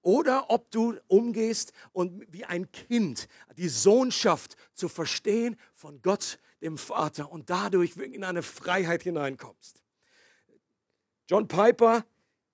oder 0.00 0.50
ob 0.50 0.68
du 0.72 0.96
umgehst 1.06 1.72
und 1.92 2.26
wie 2.32 2.44
ein 2.44 2.72
Kind 2.72 3.28
die 3.56 3.68
Sohnschaft 3.68 4.56
zu 4.74 4.88
verstehen 4.88 5.56
von 5.72 6.02
Gott, 6.02 6.40
dem 6.60 6.76
Vater 6.76 7.30
und 7.30 7.50
dadurch 7.50 7.96
in 7.96 8.24
eine 8.24 8.42
Freiheit 8.42 9.02
hineinkommst. 9.02 9.80
John 11.28 11.46
Piper 11.46 12.04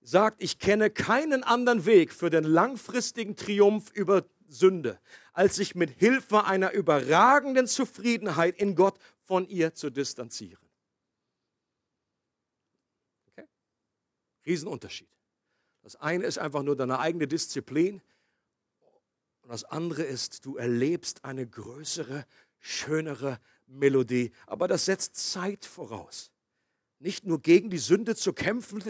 sagt, 0.02 0.42
ich 0.42 0.58
kenne 0.58 0.90
keinen 0.90 1.42
anderen 1.42 1.86
Weg 1.86 2.12
für 2.12 2.30
den 2.30 2.44
langfristigen 2.44 3.34
Triumph 3.34 3.90
über 3.92 4.24
Sünde, 4.48 5.00
als 5.32 5.56
sich 5.56 5.74
mit 5.74 5.90
Hilfe 5.90 6.44
einer 6.44 6.72
überragenden 6.72 7.66
Zufriedenheit 7.66 8.56
in 8.56 8.74
Gott 8.74 8.98
von 9.24 9.46
ihr 9.48 9.74
zu 9.74 9.90
distanzieren. 9.90 10.66
Okay? 13.28 13.46
Riesenunterschied. 14.46 15.08
Das 15.82 15.96
eine 15.96 16.24
ist 16.24 16.38
einfach 16.38 16.62
nur 16.62 16.76
deine 16.76 16.98
eigene 16.98 17.28
Disziplin 17.28 18.02
und 19.48 19.52
das 19.52 19.64
andere 19.64 20.02
ist, 20.02 20.44
du 20.44 20.58
erlebst 20.58 21.24
eine 21.24 21.46
größere, 21.46 22.26
schönere 22.58 23.40
Melodie. 23.66 24.30
Aber 24.46 24.68
das 24.68 24.84
setzt 24.84 25.16
Zeit 25.16 25.64
voraus. 25.64 26.32
Nicht 26.98 27.24
nur 27.24 27.40
gegen 27.40 27.70
die 27.70 27.78
Sünde 27.78 28.14
zu 28.14 28.34
kämpfen, 28.34 28.82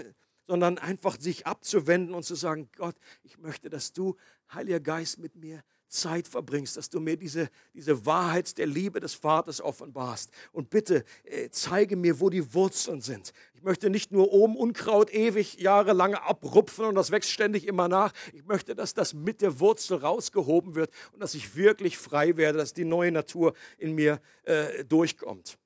sondern 0.49 0.79
einfach 0.79 1.21
sich 1.21 1.47
abzuwenden 1.47 2.15
und 2.15 2.25
zu 2.25 2.35
sagen, 2.35 2.71
Gott, 2.77 2.97
ich 3.23 3.39
möchte, 3.39 3.69
dass 3.69 3.93
du, 3.93 4.17
Heiliger 4.53 4.81
Geist, 4.81 5.19
mit 5.19 5.37
mir 5.37 5.63
Zeit 5.89 6.27
verbringst, 6.27 6.77
dass 6.77 6.89
du 6.89 7.01
mir 7.01 7.17
diese, 7.17 7.51
diese 7.75 8.07
Wahrheit 8.07 8.57
der 8.59 8.67
Liebe 8.67 9.01
des 9.01 9.15
Vaters 9.15 9.61
offenbarst. 9.61 10.31
Und 10.53 10.71
bitte 10.71 11.05
äh, 11.25 11.51
zeige 11.51 11.97
mir, 11.97 12.21
wo 12.21 12.31
die 12.31 12.55
Wurzeln 12.55 13.01
sind. 13.01 13.33
Ich 13.55 13.63
möchte 13.63 13.91
nicht 13.91 14.11
nur 14.11 14.33
oben 14.33 14.57
Unkraut 14.57 15.13
ewig 15.13 15.59
jahrelang 15.59 16.15
abrupfen 16.15 16.87
und 16.87 16.95
das 16.95 17.11
wächst 17.11 17.31
ständig 17.31 17.67
immer 17.67 17.89
nach. 17.89 18.13
Ich 18.33 18.45
möchte, 18.45 18.75
dass 18.75 18.95
das 18.95 19.13
mit 19.15 19.43
der 19.43 19.61
Wurzel 19.61 19.99
rausgehoben 19.99 20.75
wird 20.75 20.91
und 21.13 21.21
dass 21.21 21.35
ich 21.35 21.57
wirklich 21.57 21.99
frei 21.99 22.37
werde, 22.37 22.59
dass 22.59 22.73
die 22.73 22.85
neue 22.85 23.13
Natur 23.13 23.55
in 23.77 23.95
mir 23.95 24.21
äh, 24.45 24.85
durchkommt. 24.85 25.59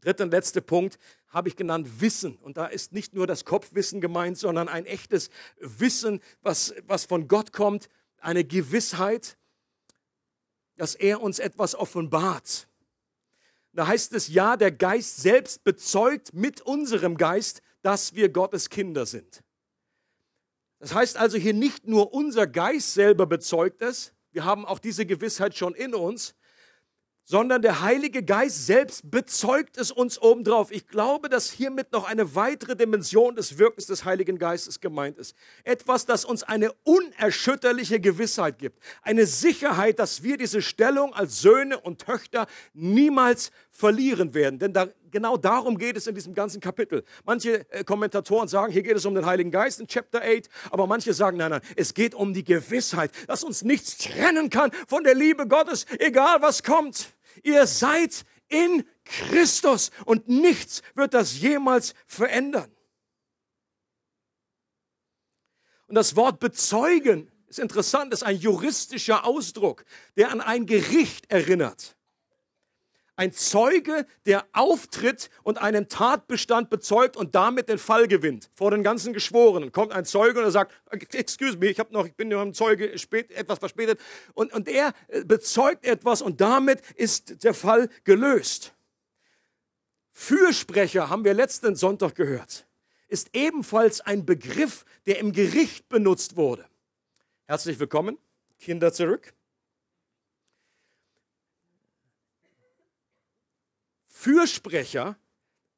Dritter 0.00 0.24
und 0.24 0.30
letzter 0.30 0.62
Punkt 0.62 0.98
habe 1.30 1.48
ich 1.48 1.56
genannt 1.56 2.00
Wissen. 2.00 2.36
Und 2.36 2.56
da 2.56 2.66
ist 2.66 2.92
nicht 2.92 3.14
nur 3.14 3.26
das 3.26 3.44
Kopfwissen 3.44 4.00
gemeint, 4.00 4.36
sondern 4.36 4.68
ein 4.68 4.84
echtes 4.84 5.30
Wissen, 5.58 6.20
was, 6.42 6.74
was 6.86 7.04
von 7.04 7.28
Gott 7.28 7.52
kommt, 7.52 7.88
eine 8.18 8.44
Gewissheit, 8.44 9.38
dass 10.76 10.94
er 10.94 11.22
uns 11.22 11.38
etwas 11.38 11.74
offenbart. 11.74 12.68
Da 13.72 13.86
heißt 13.86 14.12
es 14.14 14.28
ja, 14.28 14.56
der 14.56 14.72
Geist 14.72 15.18
selbst 15.18 15.62
bezeugt 15.62 16.34
mit 16.34 16.60
unserem 16.60 17.16
Geist, 17.16 17.62
dass 17.82 18.14
wir 18.14 18.28
Gottes 18.28 18.68
Kinder 18.68 19.06
sind. 19.06 19.42
Das 20.80 20.94
heißt 20.94 21.16
also 21.16 21.38
hier 21.38 21.54
nicht 21.54 21.86
nur 21.86 22.12
unser 22.12 22.46
Geist 22.46 22.94
selber 22.94 23.26
bezeugt 23.26 23.82
es, 23.82 24.12
wir 24.32 24.44
haben 24.44 24.64
auch 24.64 24.78
diese 24.78 25.06
Gewissheit 25.06 25.56
schon 25.56 25.74
in 25.74 25.94
uns, 25.94 26.34
sondern 27.30 27.62
der 27.62 27.80
Heilige 27.80 28.24
Geist 28.24 28.66
selbst 28.66 29.08
bezeugt 29.08 29.76
es 29.76 29.92
uns 29.92 30.20
obendrauf. 30.20 30.72
Ich 30.72 30.88
glaube, 30.88 31.28
dass 31.28 31.48
hiermit 31.48 31.92
noch 31.92 32.08
eine 32.08 32.34
weitere 32.34 32.74
Dimension 32.74 33.36
des 33.36 33.56
Wirkens 33.56 33.86
des 33.86 34.04
Heiligen 34.04 34.36
Geistes 34.36 34.80
gemeint 34.80 35.16
ist. 35.16 35.36
Etwas, 35.62 36.06
das 36.06 36.24
uns 36.24 36.42
eine 36.42 36.72
unerschütterliche 36.82 38.00
Gewissheit 38.00 38.58
gibt. 38.58 38.82
Eine 39.02 39.26
Sicherheit, 39.26 40.00
dass 40.00 40.24
wir 40.24 40.38
diese 40.38 40.60
Stellung 40.60 41.14
als 41.14 41.40
Söhne 41.40 41.78
und 41.78 42.04
Töchter 42.04 42.48
niemals 42.74 43.52
verlieren 43.70 44.34
werden. 44.34 44.58
Denn 44.58 44.72
da, 44.72 44.88
genau 45.12 45.36
darum 45.36 45.78
geht 45.78 45.96
es 45.96 46.08
in 46.08 46.16
diesem 46.16 46.34
ganzen 46.34 46.60
Kapitel. 46.60 47.04
Manche 47.24 47.64
äh, 47.70 47.84
Kommentatoren 47.84 48.48
sagen, 48.48 48.72
hier 48.72 48.82
geht 48.82 48.96
es 48.96 49.06
um 49.06 49.14
den 49.14 49.24
Heiligen 49.24 49.52
Geist 49.52 49.78
in 49.78 49.86
Chapter 49.86 50.20
8, 50.20 50.48
aber 50.72 50.88
manche 50.88 51.14
sagen, 51.14 51.36
nein, 51.36 51.52
nein, 51.52 51.60
es 51.76 51.94
geht 51.94 52.12
um 52.12 52.34
die 52.34 52.42
Gewissheit, 52.42 53.12
dass 53.28 53.44
uns 53.44 53.62
nichts 53.62 53.98
trennen 53.98 54.50
kann 54.50 54.72
von 54.88 55.04
der 55.04 55.14
Liebe 55.14 55.46
Gottes, 55.46 55.86
egal 56.00 56.42
was 56.42 56.64
kommt. 56.64 57.14
Ihr 57.42 57.66
seid 57.66 58.24
in 58.48 58.84
Christus 59.04 59.90
und 60.04 60.28
nichts 60.28 60.82
wird 60.94 61.14
das 61.14 61.38
jemals 61.40 61.94
verändern. 62.06 62.70
Und 65.86 65.94
das 65.94 66.14
Wort 66.14 66.38
bezeugen 66.38 67.30
ist 67.48 67.58
interessant, 67.58 68.12
ist 68.12 68.22
ein 68.22 68.36
juristischer 68.36 69.24
Ausdruck, 69.24 69.84
der 70.16 70.30
an 70.30 70.40
ein 70.40 70.66
Gericht 70.66 71.30
erinnert. 71.30 71.96
Ein 73.20 73.32
Zeuge, 73.32 74.06
der 74.24 74.46
auftritt 74.54 75.28
und 75.42 75.58
einen 75.58 75.90
Tatbestand 75.90 76.70
bezeugt 76.70 77.18
und 77.18 77.34
damit 77.34 77.68
den 77.68 77.76
Fall 77.76 78.08
gewinnt 78.08 78.48
vor 78.54 78.70
den 78.70 78.82
ganzen 78.82 79.12
Geschworenen. 79.12 79.72
Kommt 79.72 79.92
ein 79.92 80.06
Zeuge 80.06 80.38
und 80.38 80.46
er 80.46 80.50
sagt, 80.50 80.72
excuse 81.12 81.58
me, 81.58 81.66
ich, 81.66 81.78
hab 81.78 81.92
noch, 81.92 82.06
ich 82.06 82.14
bin 82.14 82.28
noch 82.28 82.40
ein 82.40 82.54
Zeuge 82.54 82.98
spät, 82.98 83.30
etwas 83.32 83.58
verspätet. 83.58 84.00
Und, 84.32 84.54
und 84.54 84.68
er 84.68 84.94
äh, 85.08 85.22
bezeugt 85.22 85.84
etwas 85.84 86.22
und 86.22 86.40
damit 86.40 86.80
ist 86.96 87.44
der 87.44 87.52
Fall 87.52 87.90
gelöst. 88.04 88.72
Fürsprecher 90.12 91.10
haben 91.10 91.22
wir 91.22 91.34
letzten 91.34 91.76
Sonntag 91.76 92.14
gehört, 92.14 92.66
ist 93.08 93.28
ebenfalls 93.34 94.00
ein 94.00 94.24
Begriff, 94.24 94.86
der 95.04 95.18
im 95.18 95.32
Gericht 95.32 95.90
benutzt 95.90 96.38
wurde. 96.38 96.64
Herzlich 97.44 97.78
willkommen, 97.78 98.16
Kinder 98.58 98.94
zurück. 98.94 99.34
Fürsprecher 104.20 105.16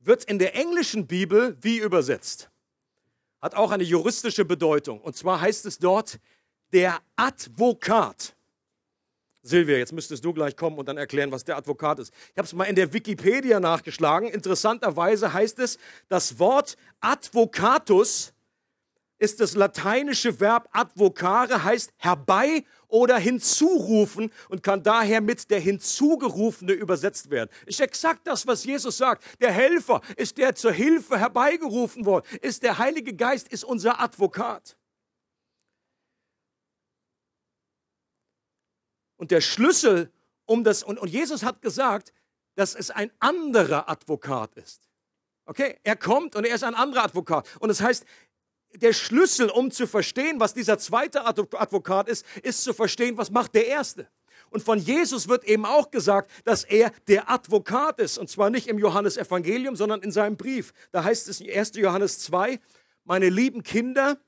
wird 0.00 0.24
in 0.24 0.40
der 0.40 0.56
englischen 0.56 1.06
Bibel 1.06 1.56
wie 1.60 1.78
übersetzt? 1.78 2.50
Hat 3.40 3.54
auch 3.54 3.70
eine 3.70 3.84
juristische 3.84 4.44
Bedeutung. 4.44 5.00
Und 5.00 5.16
zwar 5.16 5.40
heißt 5.40 5.64
es 5.64 5.78
dort 5.78 6.18
der 6.72 6.98
Advokat. 7.14 8.34
Silvia, 9.42 9.76
jetzt 9.76 9.92
müsstest 9.92 10.24
du 10.24 10.32
gleich 10.32 10.56
kommen 10.56 10.76
und 10.76 10.88
dann 10.88 10.96
erklären, 10.96 11.30
was 11.30 11.44
der 11.44 11.56
Advokat 11.56 12.00
ist. 12.00 12.12
Ich 12.32 12.36
habe 12.36 12.46
es 12.46 12.52
mal 12.52 12.64
in 12.64 12.74
der 12.74 12.92
Wikipedia 12.92 13.60
nachgeschlagen. 13.60 14.28
Interessanterweise 14.28 15.32
heißt 15.32 15.60
es, 15.60 15.78
das 16.08 16.40
Wort 16.40 16.76
Advocatus 17.00 18.32
ist 19.22 19.38
das 19.38 19.54
lateinische 19.54 20.40
Verb 20.40 20.68
advocare, 20.72 21.62
heißt 21.62 21.92
herbei 21.96 22.64
oder 22.88 23.18
hinzurufen 23.18 24.32
und 24.48 24.64
kann 24.64 24.82
daher 24.82 25.20
mit 25.20 25.48
der 25.48 25.60
Hinzugerufene 25.60 26.72
übersetzt 26.72 27.30
werden. 27.30 27.48
Ist 27.64 27.80
exakt 27.80 28.26
das, 28.26 28.48
was 28.48 28.64
Jesus 28.64 28.96
sagt. 28.96 29.22
Der 29.40 29.52
Helfer 29.52 30.00
ist 30.16 30.38
der 30.38 30.56
zur 30.56 30.72
Hilfe 30.72 31.20
herbeigerufen 31.20 32.04
worden, 32.04 32.26
ist 32.40 32.64
der 32.64 32.78
Heilige 32.78 33.14
Geist, 33.14 33.46
ist 33.46 33.62
unser 33.62 34.00
Advokat. 34.00 34.76
Und 39.16 39.30
der 39.30 39.40
Schlüssel 39.40 40.10
um 40.46 40.64
das, 40.64 40.82
und, 40.82 40.98
und 40.98 41.08
Jesus 41.08 41.44
hat 41.44 41.62
gesagt, 41.62 42.12
dass 42.56 42.74
es 42.74 42.90
ein 42.90 43.12
anderer 43.20 43.88
Advokat 43.88 44.56
ist. 44.56 44.88
Okay, 45.44 45.78
er 45.84 45.96
kommt 45.96 46.34
und 46.34 46.44
er 46.44 46.56
ist 46.56 46.64
ein 46.64 46.74
anderer 46.74 47.04
Advokat. 47.04 47.48
Und 47.60 47.68
das 47.68 47.80
heißt, 47.80 48.04
der 48.74 48.92
Schlüssel, 48.92 49.50
um 49.50 49.70
zu 49.70 49.86
verstehen, 49.86 50.40
was 50.40 50.54
dieser 50.54 50.78
zweite 50.78 51.24
Advokat 51.24 52.08
ist, 52.08 52.24
ist 52.42 52.62
zu 52.64 52.72
verstehen, 52.72 53.16
was 53.16 53.30
macht 53.30 53.54
der 53.54 53.66
erste. 53.66 54.08
Und 54.50 54.62
von 54.62 54.78
Jesus 54.78 55.28
wird 55.28 55.44
eben 55.44 55.64
auch 55.64 55.90
gesagt, 55.90 56.30
dass 56.44 56.64
er 56.64 56.92
der 57.08 57.30
Advokat 57.30 57.98
ist. 57.98 58.18
Und 58.18 58.28
zwar 58.28 58.50
nicht 58.50 58.66
im 58.66 58.78
Johannesevangelium, 58.78 59.76
sondern 59.76 60.02
in 60.02 60.12
seinem 60.12 60.36
Brief. 60.36 60.74
Da 60.90 61.04
heißt 61.04 61.28
es 61.28 61.40
in 61.40 61.50
1. 61.50 61.72
Johannes 61.76 62.18
2, 62.20 62.60
meine 63.04 63.30
lieben 63.30 63.62
Kinder, 63.62 64.18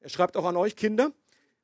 er 0.00 0.10
schreibt 0.10 0.36
auch 0.36 0.44
an 0.44 0.56
euch 0.56 0.76
Kinder, 0.76 1.12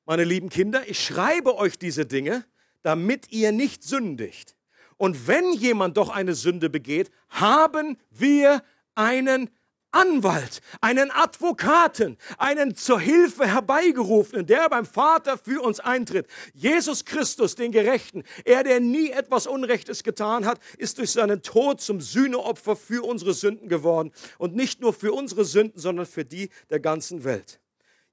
meine 0.07 0.25
lieben 0.25 0.49
Kinder, 0.49 0.89
ich 0.89 1.05
schreibe 1.05 1.57
euch 1.57 1.79
diese 1.79 2.07
Dinge, 2.07 2.45
damit 2.83 3.31
ihr 3.31 3.53
nicht 3.53 3.85
sündigt. 3.85 4.57
Und 4.97 5.27
wenn 5.27 5.53
jemand 5.53 5.97
doch 5.97 6.09
eine 6.09 6.35
Sünde 6.35 6.71
begeht, 6.71 7.11
haben 7.29 7.99
wir 8.11 8.63
einen 8.95 9.51
Anwalt, 9.93 10.61
einen 10.81 11.11
Advokaten, 11.11 12.17
einen 12.39 12.75
zur 12.75 12.99
Hilfe 12.99 13.47
herbeigerufenen, 13.47 14.47
der 14.47 14.69
beim 14.69 14.87
Vater 14.87 15.39
für 15.39 15.63
uns 15.63 15.81
eintritt. 15.81 16.27
Jesus 16.55 17.05
Christus, 17.05 17.55
den 17.55 17.73
Gerechten, 17.73 18.25
er, 18.45 18.65
der 18.65 18.81
nie 18.81 19.11
etwas 19.11 19.47
Unrechtes 19.47 20.03
getan 20.03 20.45
hat, 20.45 20.59
ist 20.79 20.99
durch 20.99 21.13
seinen 21.13 21.43
Tod 21.43 21.81
zum 21.81 22.01
Sühneopfer 22.01 22.75
für 22.75 23.05
unsere 23.05 23.35
Sünden 23.35 23.69
geworden. 23.69 24.13
Und 24.39 24.57
nicht 24.57 24.81
nur 24.81 24.93
für 24.93 25.13
unsere 25.13 25.45
Sünden, 25.45 25.79
sondern 25.79 26.07
für 26.07 26.25
die 26.25 26.49
der 26.71 26.81
ganzen 26.81 27.25
Welt. 27.25 27.61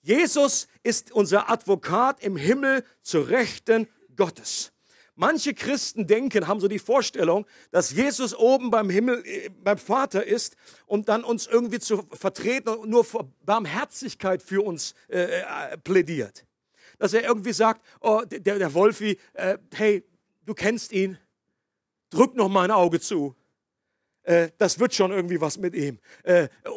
Jesus 0.02 0.68
ist 0.84 1.12
unser 1.12 1.50
Advokat 1.50 2.24
im 2.24 2.38
Himmel 2.38 2.84
zur 3.02 3.30
Rechten 3.30 3.88
Gottes. 4.16 4.72
Manche 5.22 5.54
Christen 5.54 6.08
denken, 6.08 6.48
haben 6.48 6.62
so 6.62 6.70
die 6.70 6.80
Vorstellung, 6.80 7.46
dass 7.72 7.92
Jesus 7.92 8.34
oben 8.34 8.72
beim 8.72 8.90
Himmel, 8.90 9.22
äh, 9.26 9.50
beim 9.50 9.78
Vater 9.78 10.26
ist 10.26 10.56
und 10.86 11.10
dann 11.10 11.26
uns 11.26 11.46
irgendwie 11.46 11.80
zu 11.80 12.08
vertreten 12.14 12.70
und 12.70 12.90
nur 12.90 13.04
vor 13.04 13.30
Barmherzigkeit 13.44 14.42
für 14.42 14.62
uns 14.62 14.96
äh, 15.10 15.42
äh, 15.42 15.78
plädiert. 15.78 16.46
Dass 17.00 17.12
er 17.12 17.24
irgendwie 17.26 17.52
sagt, 17.52 17.86
oh, 18.00 18.22
der, 18.26 18.60
der 18.60 18.74
Wolfi, 18.74 19.20
äh, 19.34 19.58
hey, 19.74 20.06
du 20.46 20.54
kennst 20.54 20.94
ihn, 20.94 21.18
drück 22.12 22.36
noch 22.36 22.48
mal 22.48 22.64
ein 22.64 22.72
Auge 22.72 23.02
zu. 23.02 23.36
Äh, 24.24 24.52
das 24.58 24.80
wird 24.80 24.94
schon 24.94 25.12
irgendwie 25.12 25.42
was 25.42 25.58
mit 25.58 25.76
ihm. 25.76 26.00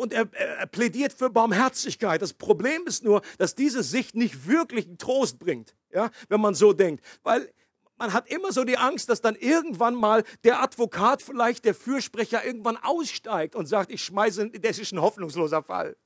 Und 0.00 0.12
er, 0.12 0.28
er 0.32 0.66
plädiert 0.66 1.12
für 1.12 1.30
Barmherzigkeit. 1.30 2.20
Das 2.20 2.32
Problem 2.32 2.88
ist 2.88 3.04
nur, 3.04 3.22
dass 3.38 3.54
diese 3.54 3.84
Sicht 3.84 4.16
nicht 4.16 4.48
wirklich 4.48 4.88
Trost 4.98 5.38
bringt, 5.38 5.76
ja, 5.92 6.10
wenn 6.28 6.40
man 6.40 6.56
so 6.56 6.72
denkt. 6.72 7.04
Weil 7.22 7.48
man 8.02 8.12
hat 8.12 8.28
immer 8.32 8.50
so 8.50 8.64
die 8.64 8.78
Angst, 8.78 9.08
dass 9.10 9.20
dann 9.20 9.36
irgendwann 9.36 9.94
mal 9.94 10.24
der 10.42 10.60
Advokat, 10.60 11.22
vielleicht 11.22 11.64
der 11.64 11.72
Fürsprecher, 11.72 12.44
irgendwann 12.44 12.76
aussteigt 12.76 13.54
und 13.54 13.66
sagt, 13.66 13.92
ich 13.92 14.02
schmeiße, 14.02 14.50
das 14.50 14.80
ist 14.80 14.90
ein 14.92 15.00
hoffnungsloser 15.00 15.62
Fall. 15.62 15.96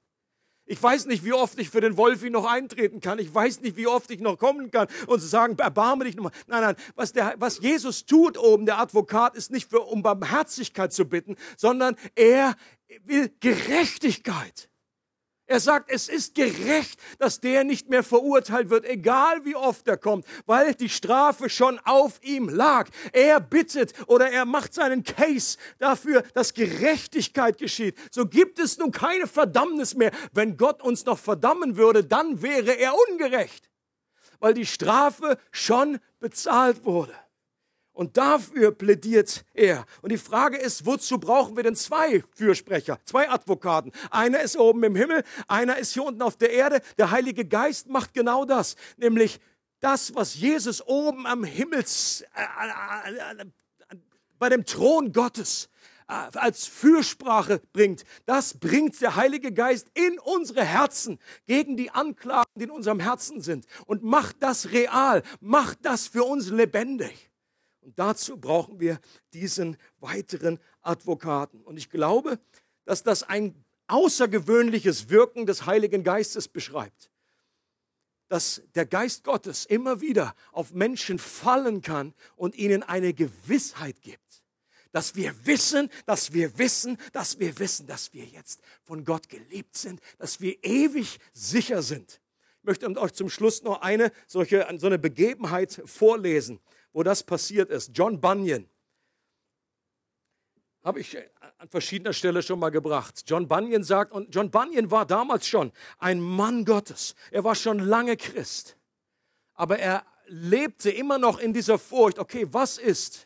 Ich 0.67 0.83
weiß 0.83 1.07
nicht, 1.07 1.25
wie 1.25 1.33
oft 1.33 1.59
ich 1.59 1.71
für 1.71 1.81
den 1.81 1.97
Wolfi 1.97 2.29
noch 2.29 2.45
eintreten 2.45 3.01
kann. 3.01 3.19
Ich 3.19 3.35
weiß 3.35 3.63
nicht, 3.63 3.79
wie 3.79 3.87
oft 3.87 4.11
ich 4.11 4.21
noch 4.21 4.37
kommen 4.37 4.71
kann 4.71 4.89
und 5.07 5.21
sagen, 5.21 5.59
erbarme 5.59 6.05
dich 6.05 6.17
nochmal. 6.17 6.33
Nein, 6.47 6.65
nein, 6.65 6.77
was, 6.97 7.15
der, 7.15 7.35
was 7.39 7.61
Jesus 7.61 8.05
tut 8.05 8.37
oben, 8.37 8.67
der 8.67 8.79
Advokat, 8.79 9.35
ist 9.35 9.51
nicht 9.51 9.71
für, 9.71 9.81
um 9.81 10.03
Barmherzigkeit 10.03 10.93
zu 10.93 11.07
bitten, 11.07 11.37
sondern 11.57 11.97
er 12.15 12.57
will 13.05 13.33
Gerechtigkeit. 13.41 14.69
Er 15.49 15.61
sagt, 15.61 15.91
es 15.93 16.09
ist 16.09 16.35
gerecht, 16.35 17.01
dass 17.21 17.39
der 17.41 17.63
nicht 17.63 17.89
mehr 17.89 18.03
verurteilt 18.03 18.69
wird, 18.69 18.85
egal 18.85 19.45
wie 19.45 19.55
oft 19.55 19.87
er 19.87 19.97
kommt, 19.97 20.27
weil 20.45 20.75
die 20.75 20.89
Strafe 20.89 21.49
schon 21.49 21.79
auf 21.85 22.21
ihm 22.23 22.49
lag. 22.49 22.89
Er 23.13 23.39
bittet 23.39 23.93
oder 24.09 24.29
er 24.29 24.45
macht 24.45 24.75
seinen 24.75 25.05
Case 25.05 25.57
dafür, 25.79 26.23
dass 26.35 26.53
Gerechtigkeit 26.53 27.59
geschieht. 27.59 27.97
So 28.11 28.27
gibt 28.27 28.59
es 28.59 28.79
nun 28.79 28.91
keine 28.91 29.29
Verdammnis 29.29 29.95
mehr. 29.95 30.11
Wenn 30.33 30.57
Gott 30.57 30.83
uns 30.83 31.05
noch 31.05 31.19
verdammen 31.19 31.77
würde, 31.77 32.03
dann 32.03 32.43
wäre 32.43 32.73
er 32.73 32.95
ungerecht, 33.09 33.71
weil 34.41 34.53
die 34.53 34.67
Strafe 34.67 35.39
schon 35.53 36.01
bezahlt 36.19 36.85
wurde. 36.85 37.15
Und 37.97 38.19
dafür 38.19 38.73
plädiert 38.73 39.47
er. 39.55 39.87
Und 40.03 40.13
die 40.13 40.19
Frage 40.19 40.59
ist, 40.59 40.85
wozu 40.85 41.19
brauchen 41.19 41.57
wir 41.57 41.63
denn 41.63 41.75
zwei 41.75 42.23
Fürsprecher, 42.35 42.99
zwei 43.07 43.31
Advokaten? 43.31 43.91
Einer 44.11 44.41
ist 44.41 44.59
oben 44.59 44.85
im 44.85 44.95
Himmel, 44.95 45.25
einer 45.49 45.79
ist 45.79 45.95
hier 45.95 46.05
unten 46.05 46.21
auf 46.21 46.37
der 46.37 46.51
Erde. 46.51 46.83
Der 46.99 47.11
Heilige 47.11 47.47
Geist 47.47 47.89
macht 47.89 48.13
genau 48.13 48.45
das, 48.45 48.77
nämlich 48.99 49.41
das, 49.81 50.15
was 50.15 50.35
Jesus 50.35 50.87
oben 50.87 51.27
am 51.27 51.43
Himmels, 51.43 52.23
äh, 52.35 53.09
äh, 53.09 53.43
äh, 53.43 53.97
bei 54.39 54.51
dem 54.51 54.67
Thron 54.67 55.11
Gottes 55.11 55.71
äh, 56.07 56.13
als 56.35 56.67
Fürsprache 56.67 57.63
bringt, 57.73 58.05
das 58.27 58.59
bringt 58.59 59.01
der 59.01 59.17
Heilige 59.17 59.55
Geist 59.55 59.91
in 59.95 60.19
unsere 60.19 60.65
Herzen 60.65 61.19
gegen 61.47 61.79
die 61.79 61.91
Anklagen, 61.91 62.53
die 62.57 62.65
in 62.65 62.71
unserem 62.71 63.01
Herzen 63.01 63.41
sind 63.41 63.65
und 63.87 64.03
macht 64.03 64.37
das 64.41 64.71
real, 64.73 65.23
macht 65.41 65.79
das 65.81 66.09
für 66.09 66.25
uns 66.25 66.51
lebendig. 66.51 67.31
Und 67.87 68.01
dazu 68.01 68.37
brauchen 68.37 68.81
wir 68.81 68.99
diesen 69.33 69.77
weiteren 70.01 70.59
Advokaten. 70.83 71.63
Und 71.63 71.77
ich 71.77 71.89
glaube, 71.89 72.41
dass 72.85 73.05
das 73.05 73.23
ein 73.23 73.55
außergewöhnliches 73.87 75.09
Wirken 75.09 75.47
des 75.47 75.67
Heiligen 75.67 76.03
Geistes 76.03 76.49
beschreibt. 76.49 77.13
Dass 78.27 78.61
der 78.75 78.87
Geist 78.87 79.23
Gottes 79.23 79.67
immer 79.67 80.01
wieder 80.01 80.35
auf 80.51 80.73
Menschen 80.73 81.21
fallen 81.21 81.81
kann 81.81 82.13
und 82.35 82.57
ihnen 82.57 82.83
eine 82.83 83.15
Gewissheit 83.15 84.03
gibt. 84.03 84.43
Dass 84.91 85.15
wir 85.15 85.47
wissen, 85.47 85.89
dass 86.07 86.33
wir 86.33 86.59
wissen, 86.59 86.99
dass 87.13 87.39
wir 87.39 87.57
wissen, 87.61 87.87
dass 87.87 88.13
wir 88.13 88.25
jetzt 88.25 88.63
von 88.83 89.05
Gott 89.05 89.29
geliebt 89.29 89.77
sind, 89.77 90.01
dass 90.19 90.41
wir 90.41 90.57
ewig 90.65 91.21
sicher 91.33 91.83
sind. 91.83 92.21
Ich 92.63 92.65
möchte 92.65 92.89
euch 92.99 93.13
zum 93.13 93.31
Schluss 93.31 93.63
noch 93.63 93.81
eine 93.81 94.11
solche, 94.27 94.67
so 94.77 94.89
eine 94.89 94.99
Begebenheit 94.99 95.81
vorlesen 95.85 96.59
wo 96.97 97.03
das 97.03 97.23
passiert 97.23 97.69
ist. 97.69 97.91
John 97.93 98.23
Bunyan. 98.23 98.67
Habe 100.83 101.01
ich 101.01 101.19
an 101.59 101.69
verschiedener 101.69 102.15
Stelle 102.15 102.43
schon 102.43 102.59
mal 102.59 102.71
gebracht. 102.71 103.23
John 103.27 103.47
Bunyan 103.47 103.85
sagt, 103.85 104.13
und 104.13 104.35
John 104.35 104.51
Bunyan 104.51 104.91
war 104.91 105.05
damals 105.05 105.47
schon 105.47 105.73
ein 105.99 106.21
Mann 106.21 106.65
Gottes. 106.65 107.15
Er 107.31 107.45
war 107.45 107.55
schon 107.55 107.81
lange 107.81 108.17
Christ. 108.17 108.79
Aber 109.53 109.79
er 109.79 110.07
lebte 110.25 110.89
immer 110.91 111.19
noch 111.19 111.39
in 111.39 111.53
dieser 111.53 111.79
Furcht, 111.79 112.19
okay, 112.19 112.47
was 112.51 112.79
ist, 112.79 113.26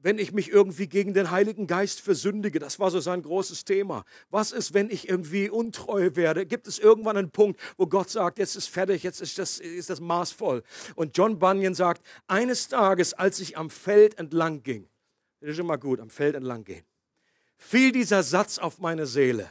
wenn 0.00 0.18
ich 0.18 0.32
mich 0.32 0.50
irgendwie 0.50 0.86
gegen 0.86 1.12
den 1.12 1.30
Heiligen 1.30 1.66
Geist 1.66 2.00
versündige. 2.00 2.58
Das 2.58 2.78
war 2.78 2.90
so 2.90 3.00
sein 3.00 3.22
großes 3.22 3.64
Thema. 3.64 4.04
Was 4.30 4.52
ist, 4.52 4.72
wenn 4.72 4.90
ich 4.90 5.08
irgendwie 5.08 5.50
untreu 5.50 6.10
werde? 6.14 6.46
Gibt 6.46 6.68
es 6.68 6.78
irgendwann 6.78 7.16
einen 7.16 7.30
Punkt, 7.30 7.60
wo 7.76 7.86
Gott 7.86 8.08
sagt, 8.08 8.38
jetzt 8.38 8.56
ist 8.56 8.68
fertig, 8.68 9.02
jetzt 9.02 9.20
ist 9.20 9.38
das, 9.38 9.58
ist 9.58 9.90
das 9.90 10.00
maßvoll? 10.00 10.62
Und 10.94 11.16
John 11.16 11.38
Bunyan 11.38 11.74
sagt, 11.74 12.02
eines 12.28 12.68
Tages, 12.68 13.12
als 13.12 13.40
ich 13.40 13.58
am 13.58 13.70
Feld 13.70 14.18
entlang 14.18 14.62
ging, 14.62 14.88
das 15.40 15.50
ist 15.50 15.58
immer 15.58 15.78
gut, 15.78 16.00
am 16.00 16.10
Feld 16.10 16.36
entlang 16.36 16.64
gehen, 16.64 16.84
fiel 17.56 17.92
dieser 17.92 18.22
Satz 18.22 18.58
auf 18.58 18.78
meine 18.78 19.06
Seele. 19.06 19.50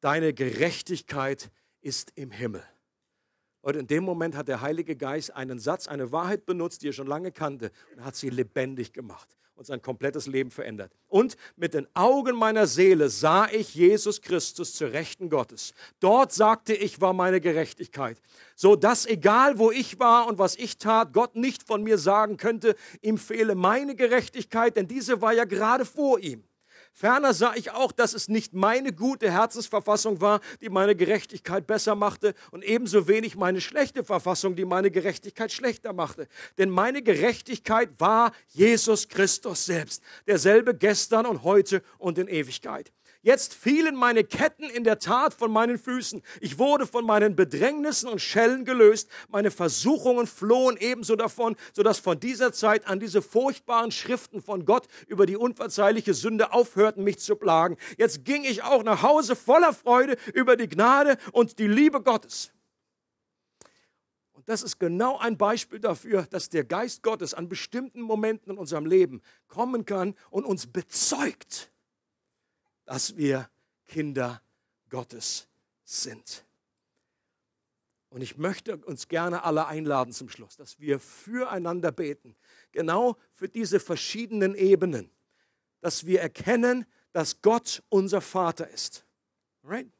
Deine 0.00 0.32
Gerechtigkeit 0.32 1.50
ist 1.80 2.12
im 2.14 2.30
Himmel. 2.30 2.62
Und 3.60 3.76
in 3.76 3.86
dem 3.86 4.04
Moment 4.04 4.36
hat 4.36 4.48
der 4.48 4.60
Heilige 4.60 4.96
Geist 4.96 5.34
einen 5.34 5.58
Satz, 5.58 5.88
eine 5.88 6.12
Wahrheit 6.12 6.46
benutzt, 6.46 6.82
die 6.82 6.88
er 6.88 6.92
schon 6.92 7.06
lange 7.06 7.32
kannte 7.32 7.70
und 7.94 8.04
hat 8.04 8.16
sie 8.16 8.30
lebendig 8.30 8.92
gemacht 8.92 9.28
und 9.58 9.66
sein 9.66 9.82
komplettes 9.82 10.28
Leben 10.28 10.52
verändert. 10.52 10.92
Und 11.08 11.36
mit 11.56 11.74
den 11.74 11.88
Augen 11.94 12.36
meiner 12.36 12.68
Seele 12.68 13.10
sah 13.10 13.48
ich 13.50 13.74
Jesus 13.74 14.22
Christus 14.22 14.74
zur 14.74 14.92
Rechten 14.92 15.28
Gottes. 15.28 15.74
Dort 15.98 16.32
sagte 16.32 16.74
ich, 16.74 17.00
war 17.00 17.12
meine 17.12 17.40
Gerechtigkeit. 17.40 18.20
So 18.54 18.76
dass 18.76 19.04
egal 19.04 19.58
wo 19.58 19.72
ich 19.72 19.98
war 19.98 20.28
und 20.28 20.38
was 20.38 20.54
ich 20.54 20.78
tat, 20.78 21.12
Gott 21.12 21.34
nicht 21.34 21.64
von 21.64 21.82
mir 21.82 21.98
sagen 21.98 22.36
könnte, 22.36 22.76
ihm 23.02 23.18
fehle 23.18 23.56
meine 23.56 23.96
Gerechtigkeit, 23.96 24.76
denn 24.76 24.86
diese 24.86 25.20
war 25.20 25.32
ja 25.32 25.44
gerade 25.44 25.84
vor 25.84 26.20
ihm. 26.20 26.44
Ferner 26.92 27.32
sah 27.34 27.54
ich 27.54 27.70
auch, 27.70 27.92
dass 27.92 28.14
es 28.14 28.28
nicht 28.28 28.54
meine 28.54 28.92
gute 28.92 29.30
Herzensverfassung 29.30 30.20
war, 30.20 30.40
die 30.60 30.68
meine 30.68 30.96
Gerechtigkeit 30.96 31.66
besser 31.66 31.94
machte 31.94 32.34
und 32.50 32.64
ebenso 32.64 33.08
wenig 33.08 33.36
meine 33.36 33.60
schlechte 33.60 34.04
Verfassung, 34.04 34.56
die 34.56 34.64
meine 34.64 34.90
Gerechtigkeit 34.90 35.52
schlechter 35.52 35.92
machte. 35.92 36.28
Denn 36.58 36.70
meine 36.70 37.02
Gerechtigkeit 37.02 38.00
war 38.00 38.32
Jesus 38.48 39.08
Christus 39.08 39.64
selbst, 39.64 40.02
derselbe 40.26 40.74
gestern 40.74 41.26
und 41.26 41.42
heute 41.42 41.82
und 41.98 42.18
in 42.18 42.28
Ewigkeit. 42.28 42.92
Jetzt 43.22 43.52
fielen 43.52 43.96
meine 43.96 44.22
Ketten 44.22 44.70
in 44.70 44.84
der 44.84 45.00
Tat 45.00 45.34
von 45.34 45.50
meinen 45.50 45.76
Füßen. 45.76 46.22
Ich 46.40 46.58
wurde 46.58 46.86
von 46.86 47.04
meinen 47.04 47.34
Bedrängnissen 47.34 48.08
und 48.08 48.20
Schellen 48.20 48.64
gelöst. 48.64 49.10
Meine 49.28 49.50
Versuchungen 49.50 50.28
flohen 50.28 50.76
ebenso 50.76 51.16
davon, 51.16 51.56
sodass 51.72 51.98
von 51.98 52.20
dieser 52.20 52.52
Zeit 52.52 52.86
an 52.86 53.00
diese 53.00 53.20
furchtbaren 53.20 53.90
Schriften 53.90 54.40
von 54.40 54.64
Gott 54.64 54.86
über 55.08 55.26
die 55.26 55.36
unverzeihliche 55.36 56.14
Sünde 56.14 56.52
aufhörten, 56.52 57.02
mich 57.02 57.18
zu 57.18 57.34
plagen. 57.34 57.76
Jetzt 57.96 58.24
ging 58.24 58.44
ich 58.44 58.62
auch 58.62 58.84
nach 58.84 59.02
Hause 59.02 59.34
voller 59.34 59.72
Freude 59.72 60.16
über 60.32 60.56
die 60.56 60.68
Gnade 60.68 61.18
und 61.32 61.58
die 61.58 61.66
Liebe 61.66 62.00
Gottes. 62.00 62.52
Und 64.30 64.48
das 64.48 64.62
ist 64.62 64.78
genau 64.78 65.18
ein 65.18 65.36
Beispiel 65.36 65.80
dafür, 65.80 66.22
dass 66.30 66.50
der 66.50 66.62
Geist 66.62 67.02
Gottes 67.02 67.34
an 67.34 67.48
bestimmten 67.48 68.00
Momenten 68.00 68.52
in 68.52 68.58
unserem 68.58 68.86
Leben 68.86 69.22
kommen 69.48 69.84
kann 69.84 70.14
und 70.30 70.44
uns 70.44 70.68
bezeugt 70.68 71.72
dass 72.88 73.18
wir 73.18 73.50
Kinder 73.84 74.40
Gottes 74.88 75.46
sind. 75.84 76.46
Und 78.08 78.22
ich 78.22 78.38
möchte 78.38 78.78
uns 78.78 79.08
gerne 79.08 79.44
alle 79.44 79.66
einladen 79.66 80.14
zum 80.14 80.30
Schluss, 80.30 80.56
dass 80.56 80.80
wir 80.80 80.98
füreinander 80.98 81.92
beten, 81.92 82.34
genau 82.72 83.18
für 83.34 83.46
diese 83.46 83.78
verschiedenen 83.78 84.54
Ebenen, 84.54 85.10
dass 85.82 86.06
wir 86.06 86.22
erkennen, 86.22 86.86
dass 87.12 87.42
Gott 87.42 87.82
unser 87.90 88.22
Vater 88.22 88.66
ist. 88.70 89.04
Right? 89.62 89.90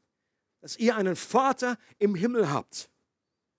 Dass 0.59 0.75
ihr 0.77 0.95
einen 0.95 1.15
Vater 1.15 1.77
im 1.99 2.15
Himmel 2.15 2.51
habt. 2.51 2.89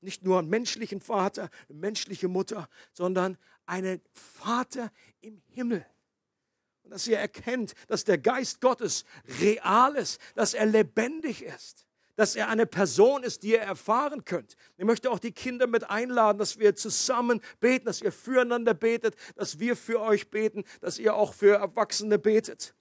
Nicht 0.01 0.25
nur 0.25 0.41
einen 0.41 0.49
menschlichen 0.49 1.01
Vater, 1.01 1.51
eine 1.69 1.79
menschliche 1.79 2.27
Mutter, 2.27 2.69
sondern 2.93 3.39
einen 3.65 4.01
Vater 4.13 4.91
im 5.21 5.41
Himmel 5.51 5.87
dass 6.91 7.07
ihr 7.07 7.19
erkennt, 7.19 7.75
dass 7.89 8.05
der 8.05 8.19
Geist 8.19 8.61
Gottes 8.61 9.05
real 9.41 9.97
ist, 9.97 10.21
dass 10.35 10.55
er 10.55 10.67
lebendig 10.67 11.43
ist, 11.43 11.87
dass 12.17 12.37
er 12.37 12.49
eine 12.49 12.67
Person 12.67 13.23
ist, 13.23 13.43
die 13.43 13.53
ihr 13.53 13.61
erfahren 13.61 14.25
könnt. 14.25 14.57
Ich 14.77 14.85
möchte 14.85 15.11
auch 15.11 15.19
die 15.19 15.33
Kinder 15.33 15.67
mit 15.67 15.89
einladen, 15.89 16.39
dass 16.39 16.59
wir 16.59 16.75
zusammen 16.77 17.41
beten, 17.61 17.87
dass 17.87 18.03
ihr 18.03 18.13
füreinander 18.13 18.75
betet, 18.75 19.15
dass 19.37 19.59
wir 19.59 19.77
für 19.77 20.01
euch 20.01 20.31
beten, 20.31 20.65
dass 20.81 20.99
ihr 20.99 21.15
auch 21.15 21.33
für 21.33 21.57
Erwachsene 21.57 22.19
betet. 22.19 22.75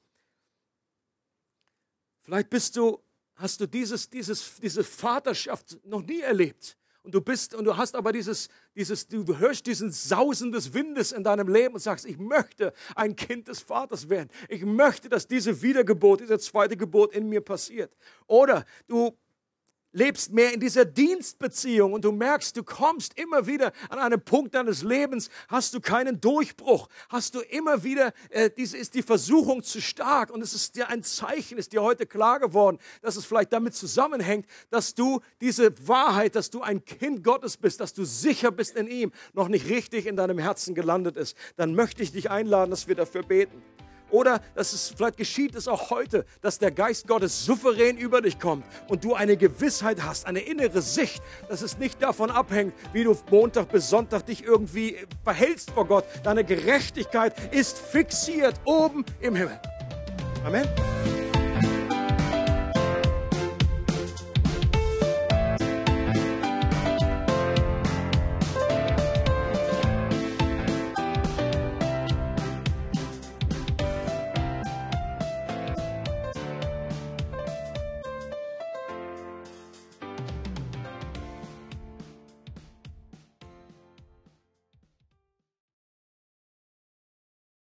Vielleicht 2.21 2.49
bist 2.49 2.75
du, 2.75 3.01
hast 3.35 3.61
du 3.61 3.67
dieses, 3.67 4.09
dieses, 4.09 4.55
diese 4.57 4.83
Vaterschaft 4.83 5.79
noch 5.85 6.01
nie 6.01 6.21
erlebt 6.21 6.78
und 7.09 7.15
du 7.15 7.21
bist 7.21 7.55
und 7.55 7.65
du 7.65 7.75
hast 7.75 7.95
aber 7.95 8.11
dieses, 8.11 8.49
dieses, 8.75 9.07
du 9.07 9.39
hörst 9.39 9.65
diesen 9.65 9.91
Sausen 9.91 10.51
des 10.51 10.75
Windes 10.75 11.11
in 11.11 11.23
deinem 11.23 11.47
Leben 11.47 11.73
und 11.73 11.79
sagst, 11.79 12.05
ich 12.05 12.19
möchte 12.19 12.71
ein 12.95 13.15
Kind 13.15 13.47
des 13.47 13.61
Vaters 13.61 14.09
werden. 14.09 14.29
Ich 14.47 14.63
möchte, 14.63 15.09
dass 15.09 15.25
diese 15.25 15.63
Wiedergeburt, 15.63 16.21
diese 16.21 16.37
zweite 16.37 16.77
Geburt 16.77 17.15
in 17.15 17.27
mir 17.27 17.41
passiert. 17.41 17.91
Oder 18.27 18.63
du 18.87 19.17
lebst 19.91 20.31
mehr 20.31 20.53
in 20.53 20.59
dieser 20.59 20.85
Dienstbeziehung 20.85 21.93
und 21.93 22.05
du 22.05 22.11
merkst, 22.11 22.55
du 22.55 22.63
kommst 22.63 23.17
immer 23.17 23.47
wieder 23.47 23.71
an 23.89 23.99
einen 23.99 24.21
Punkt 24.21 24.53
deines 24.55 24.83
Lebens, 24.83 25.29
hast 25.47 25.73
du 25.73 25.79
keinen 25.79 26.21
Durchbruch, 26.21 26.87
hast 27.09 27.35
du 27.35 27.39
immer 27.41 27.83
wieder, 27.83 28.13
äh, 28.29 28.49
diese 28.55 28.77
ist 28.77 28.93
die 28.93 29.01
Versuchung 29.01 29.63
zu 29.63 29.81
stark 29.81 30.31
und 30.31 30.41
es 30.41 30.53
ist 30.53 30.75
dir 30.75 30.89
ein 30.89 31.03
Zeichen, 31.03 31.57
ist 31.57 31.73
dir 31.73 31.81
heute 31.81 32.05
klar 32.05 32.39
geworden, 32.39 32.77
dass 33.01 33.15
es 33.15 33.25
vielleicht 33.25 33.53
damit 33.53 33.75
zusammenhängt, 33.75 34.45
dass 34.69 34.93
du 34.93 35.21
diese 35.41 35.87
Wahrheit, 35.87 36.35
dass 36.35 36.49
du 36.49 36.61
ein 36.61 36.85
Kind 36.85 37.23
Gottes 37.23 37.57
bist, 37.57 37.79
dass 37.79 37.93
du 37.93 38.05
sicher 38.05 38.51
bist 38.51 38.75
in 38.75 38.87
ihm, 38.87 39.11
noch 39.33 39.47
nicht 39.47 39.69
richtig 39.69 40.05
in 40.05 40.15
deinem 40.15 40.37
Herzen 40.37 40.75
gelandet 40.75 41.17
ist. 41.17 41.35
Dann 41.55 41.73
möchte 41.73 42.03
ich 42.03 42.11
dich 42.11 42.29
einladen, 42.29 42.71
dass 42.71 42.87
wir 42.87 42.95
dafür 42.95 43.23
beten. 43.23 43.61
Oder 44.11 44.41
dass 44.55 44.73
es 44.73 44.93
vielleicht 44.95 45.17
geschieht 45.17 45.55
es 45.55 45.67
auch 45.67 45.89
heute, 45.89 46.25
dass 46.41 46.59
der 46.59 46.71
Geist 46.71 47.07
Gottes 47.07 47.45
souverän 47.45 47.97
über 47.97 48.21
dich 48.21 48.39
kommt 48.39 48.65
und 48.87 49.03
du 49.03 49.13
eine 49.13 49.37
Gewissheit 49.37 50.03
hast, 50.03 50.25
eine 50.25 50.39
innere 50.39 50.81
Sicht, 50.81 51.21
dass 51.47 51.61
es 51.61 51.77
nicht 51.77 52.01
davon 52.01 52.31
abhängt, 52.31 52.73
wie 52.93 53.03
du 53.03 53.17
Montag 53.29 53.69
bis 53.71 53.89
Sonntag 53.89 54.25
dich 54.25 54.43
irgendwie 54.43 54.97
verhältst 55.23 55.71
vor 55.71 55.85
Gott. 55.85 56.05
Deine 56.23 56.43
Gerechtigkeit 56.43 57.33
ist 57.53 57.77
fixiert 57.77 58.55
oben 58.65 59.05
im 59.19 59.35
Himmel. 59.35 59.59
Amen. 60.45 60.67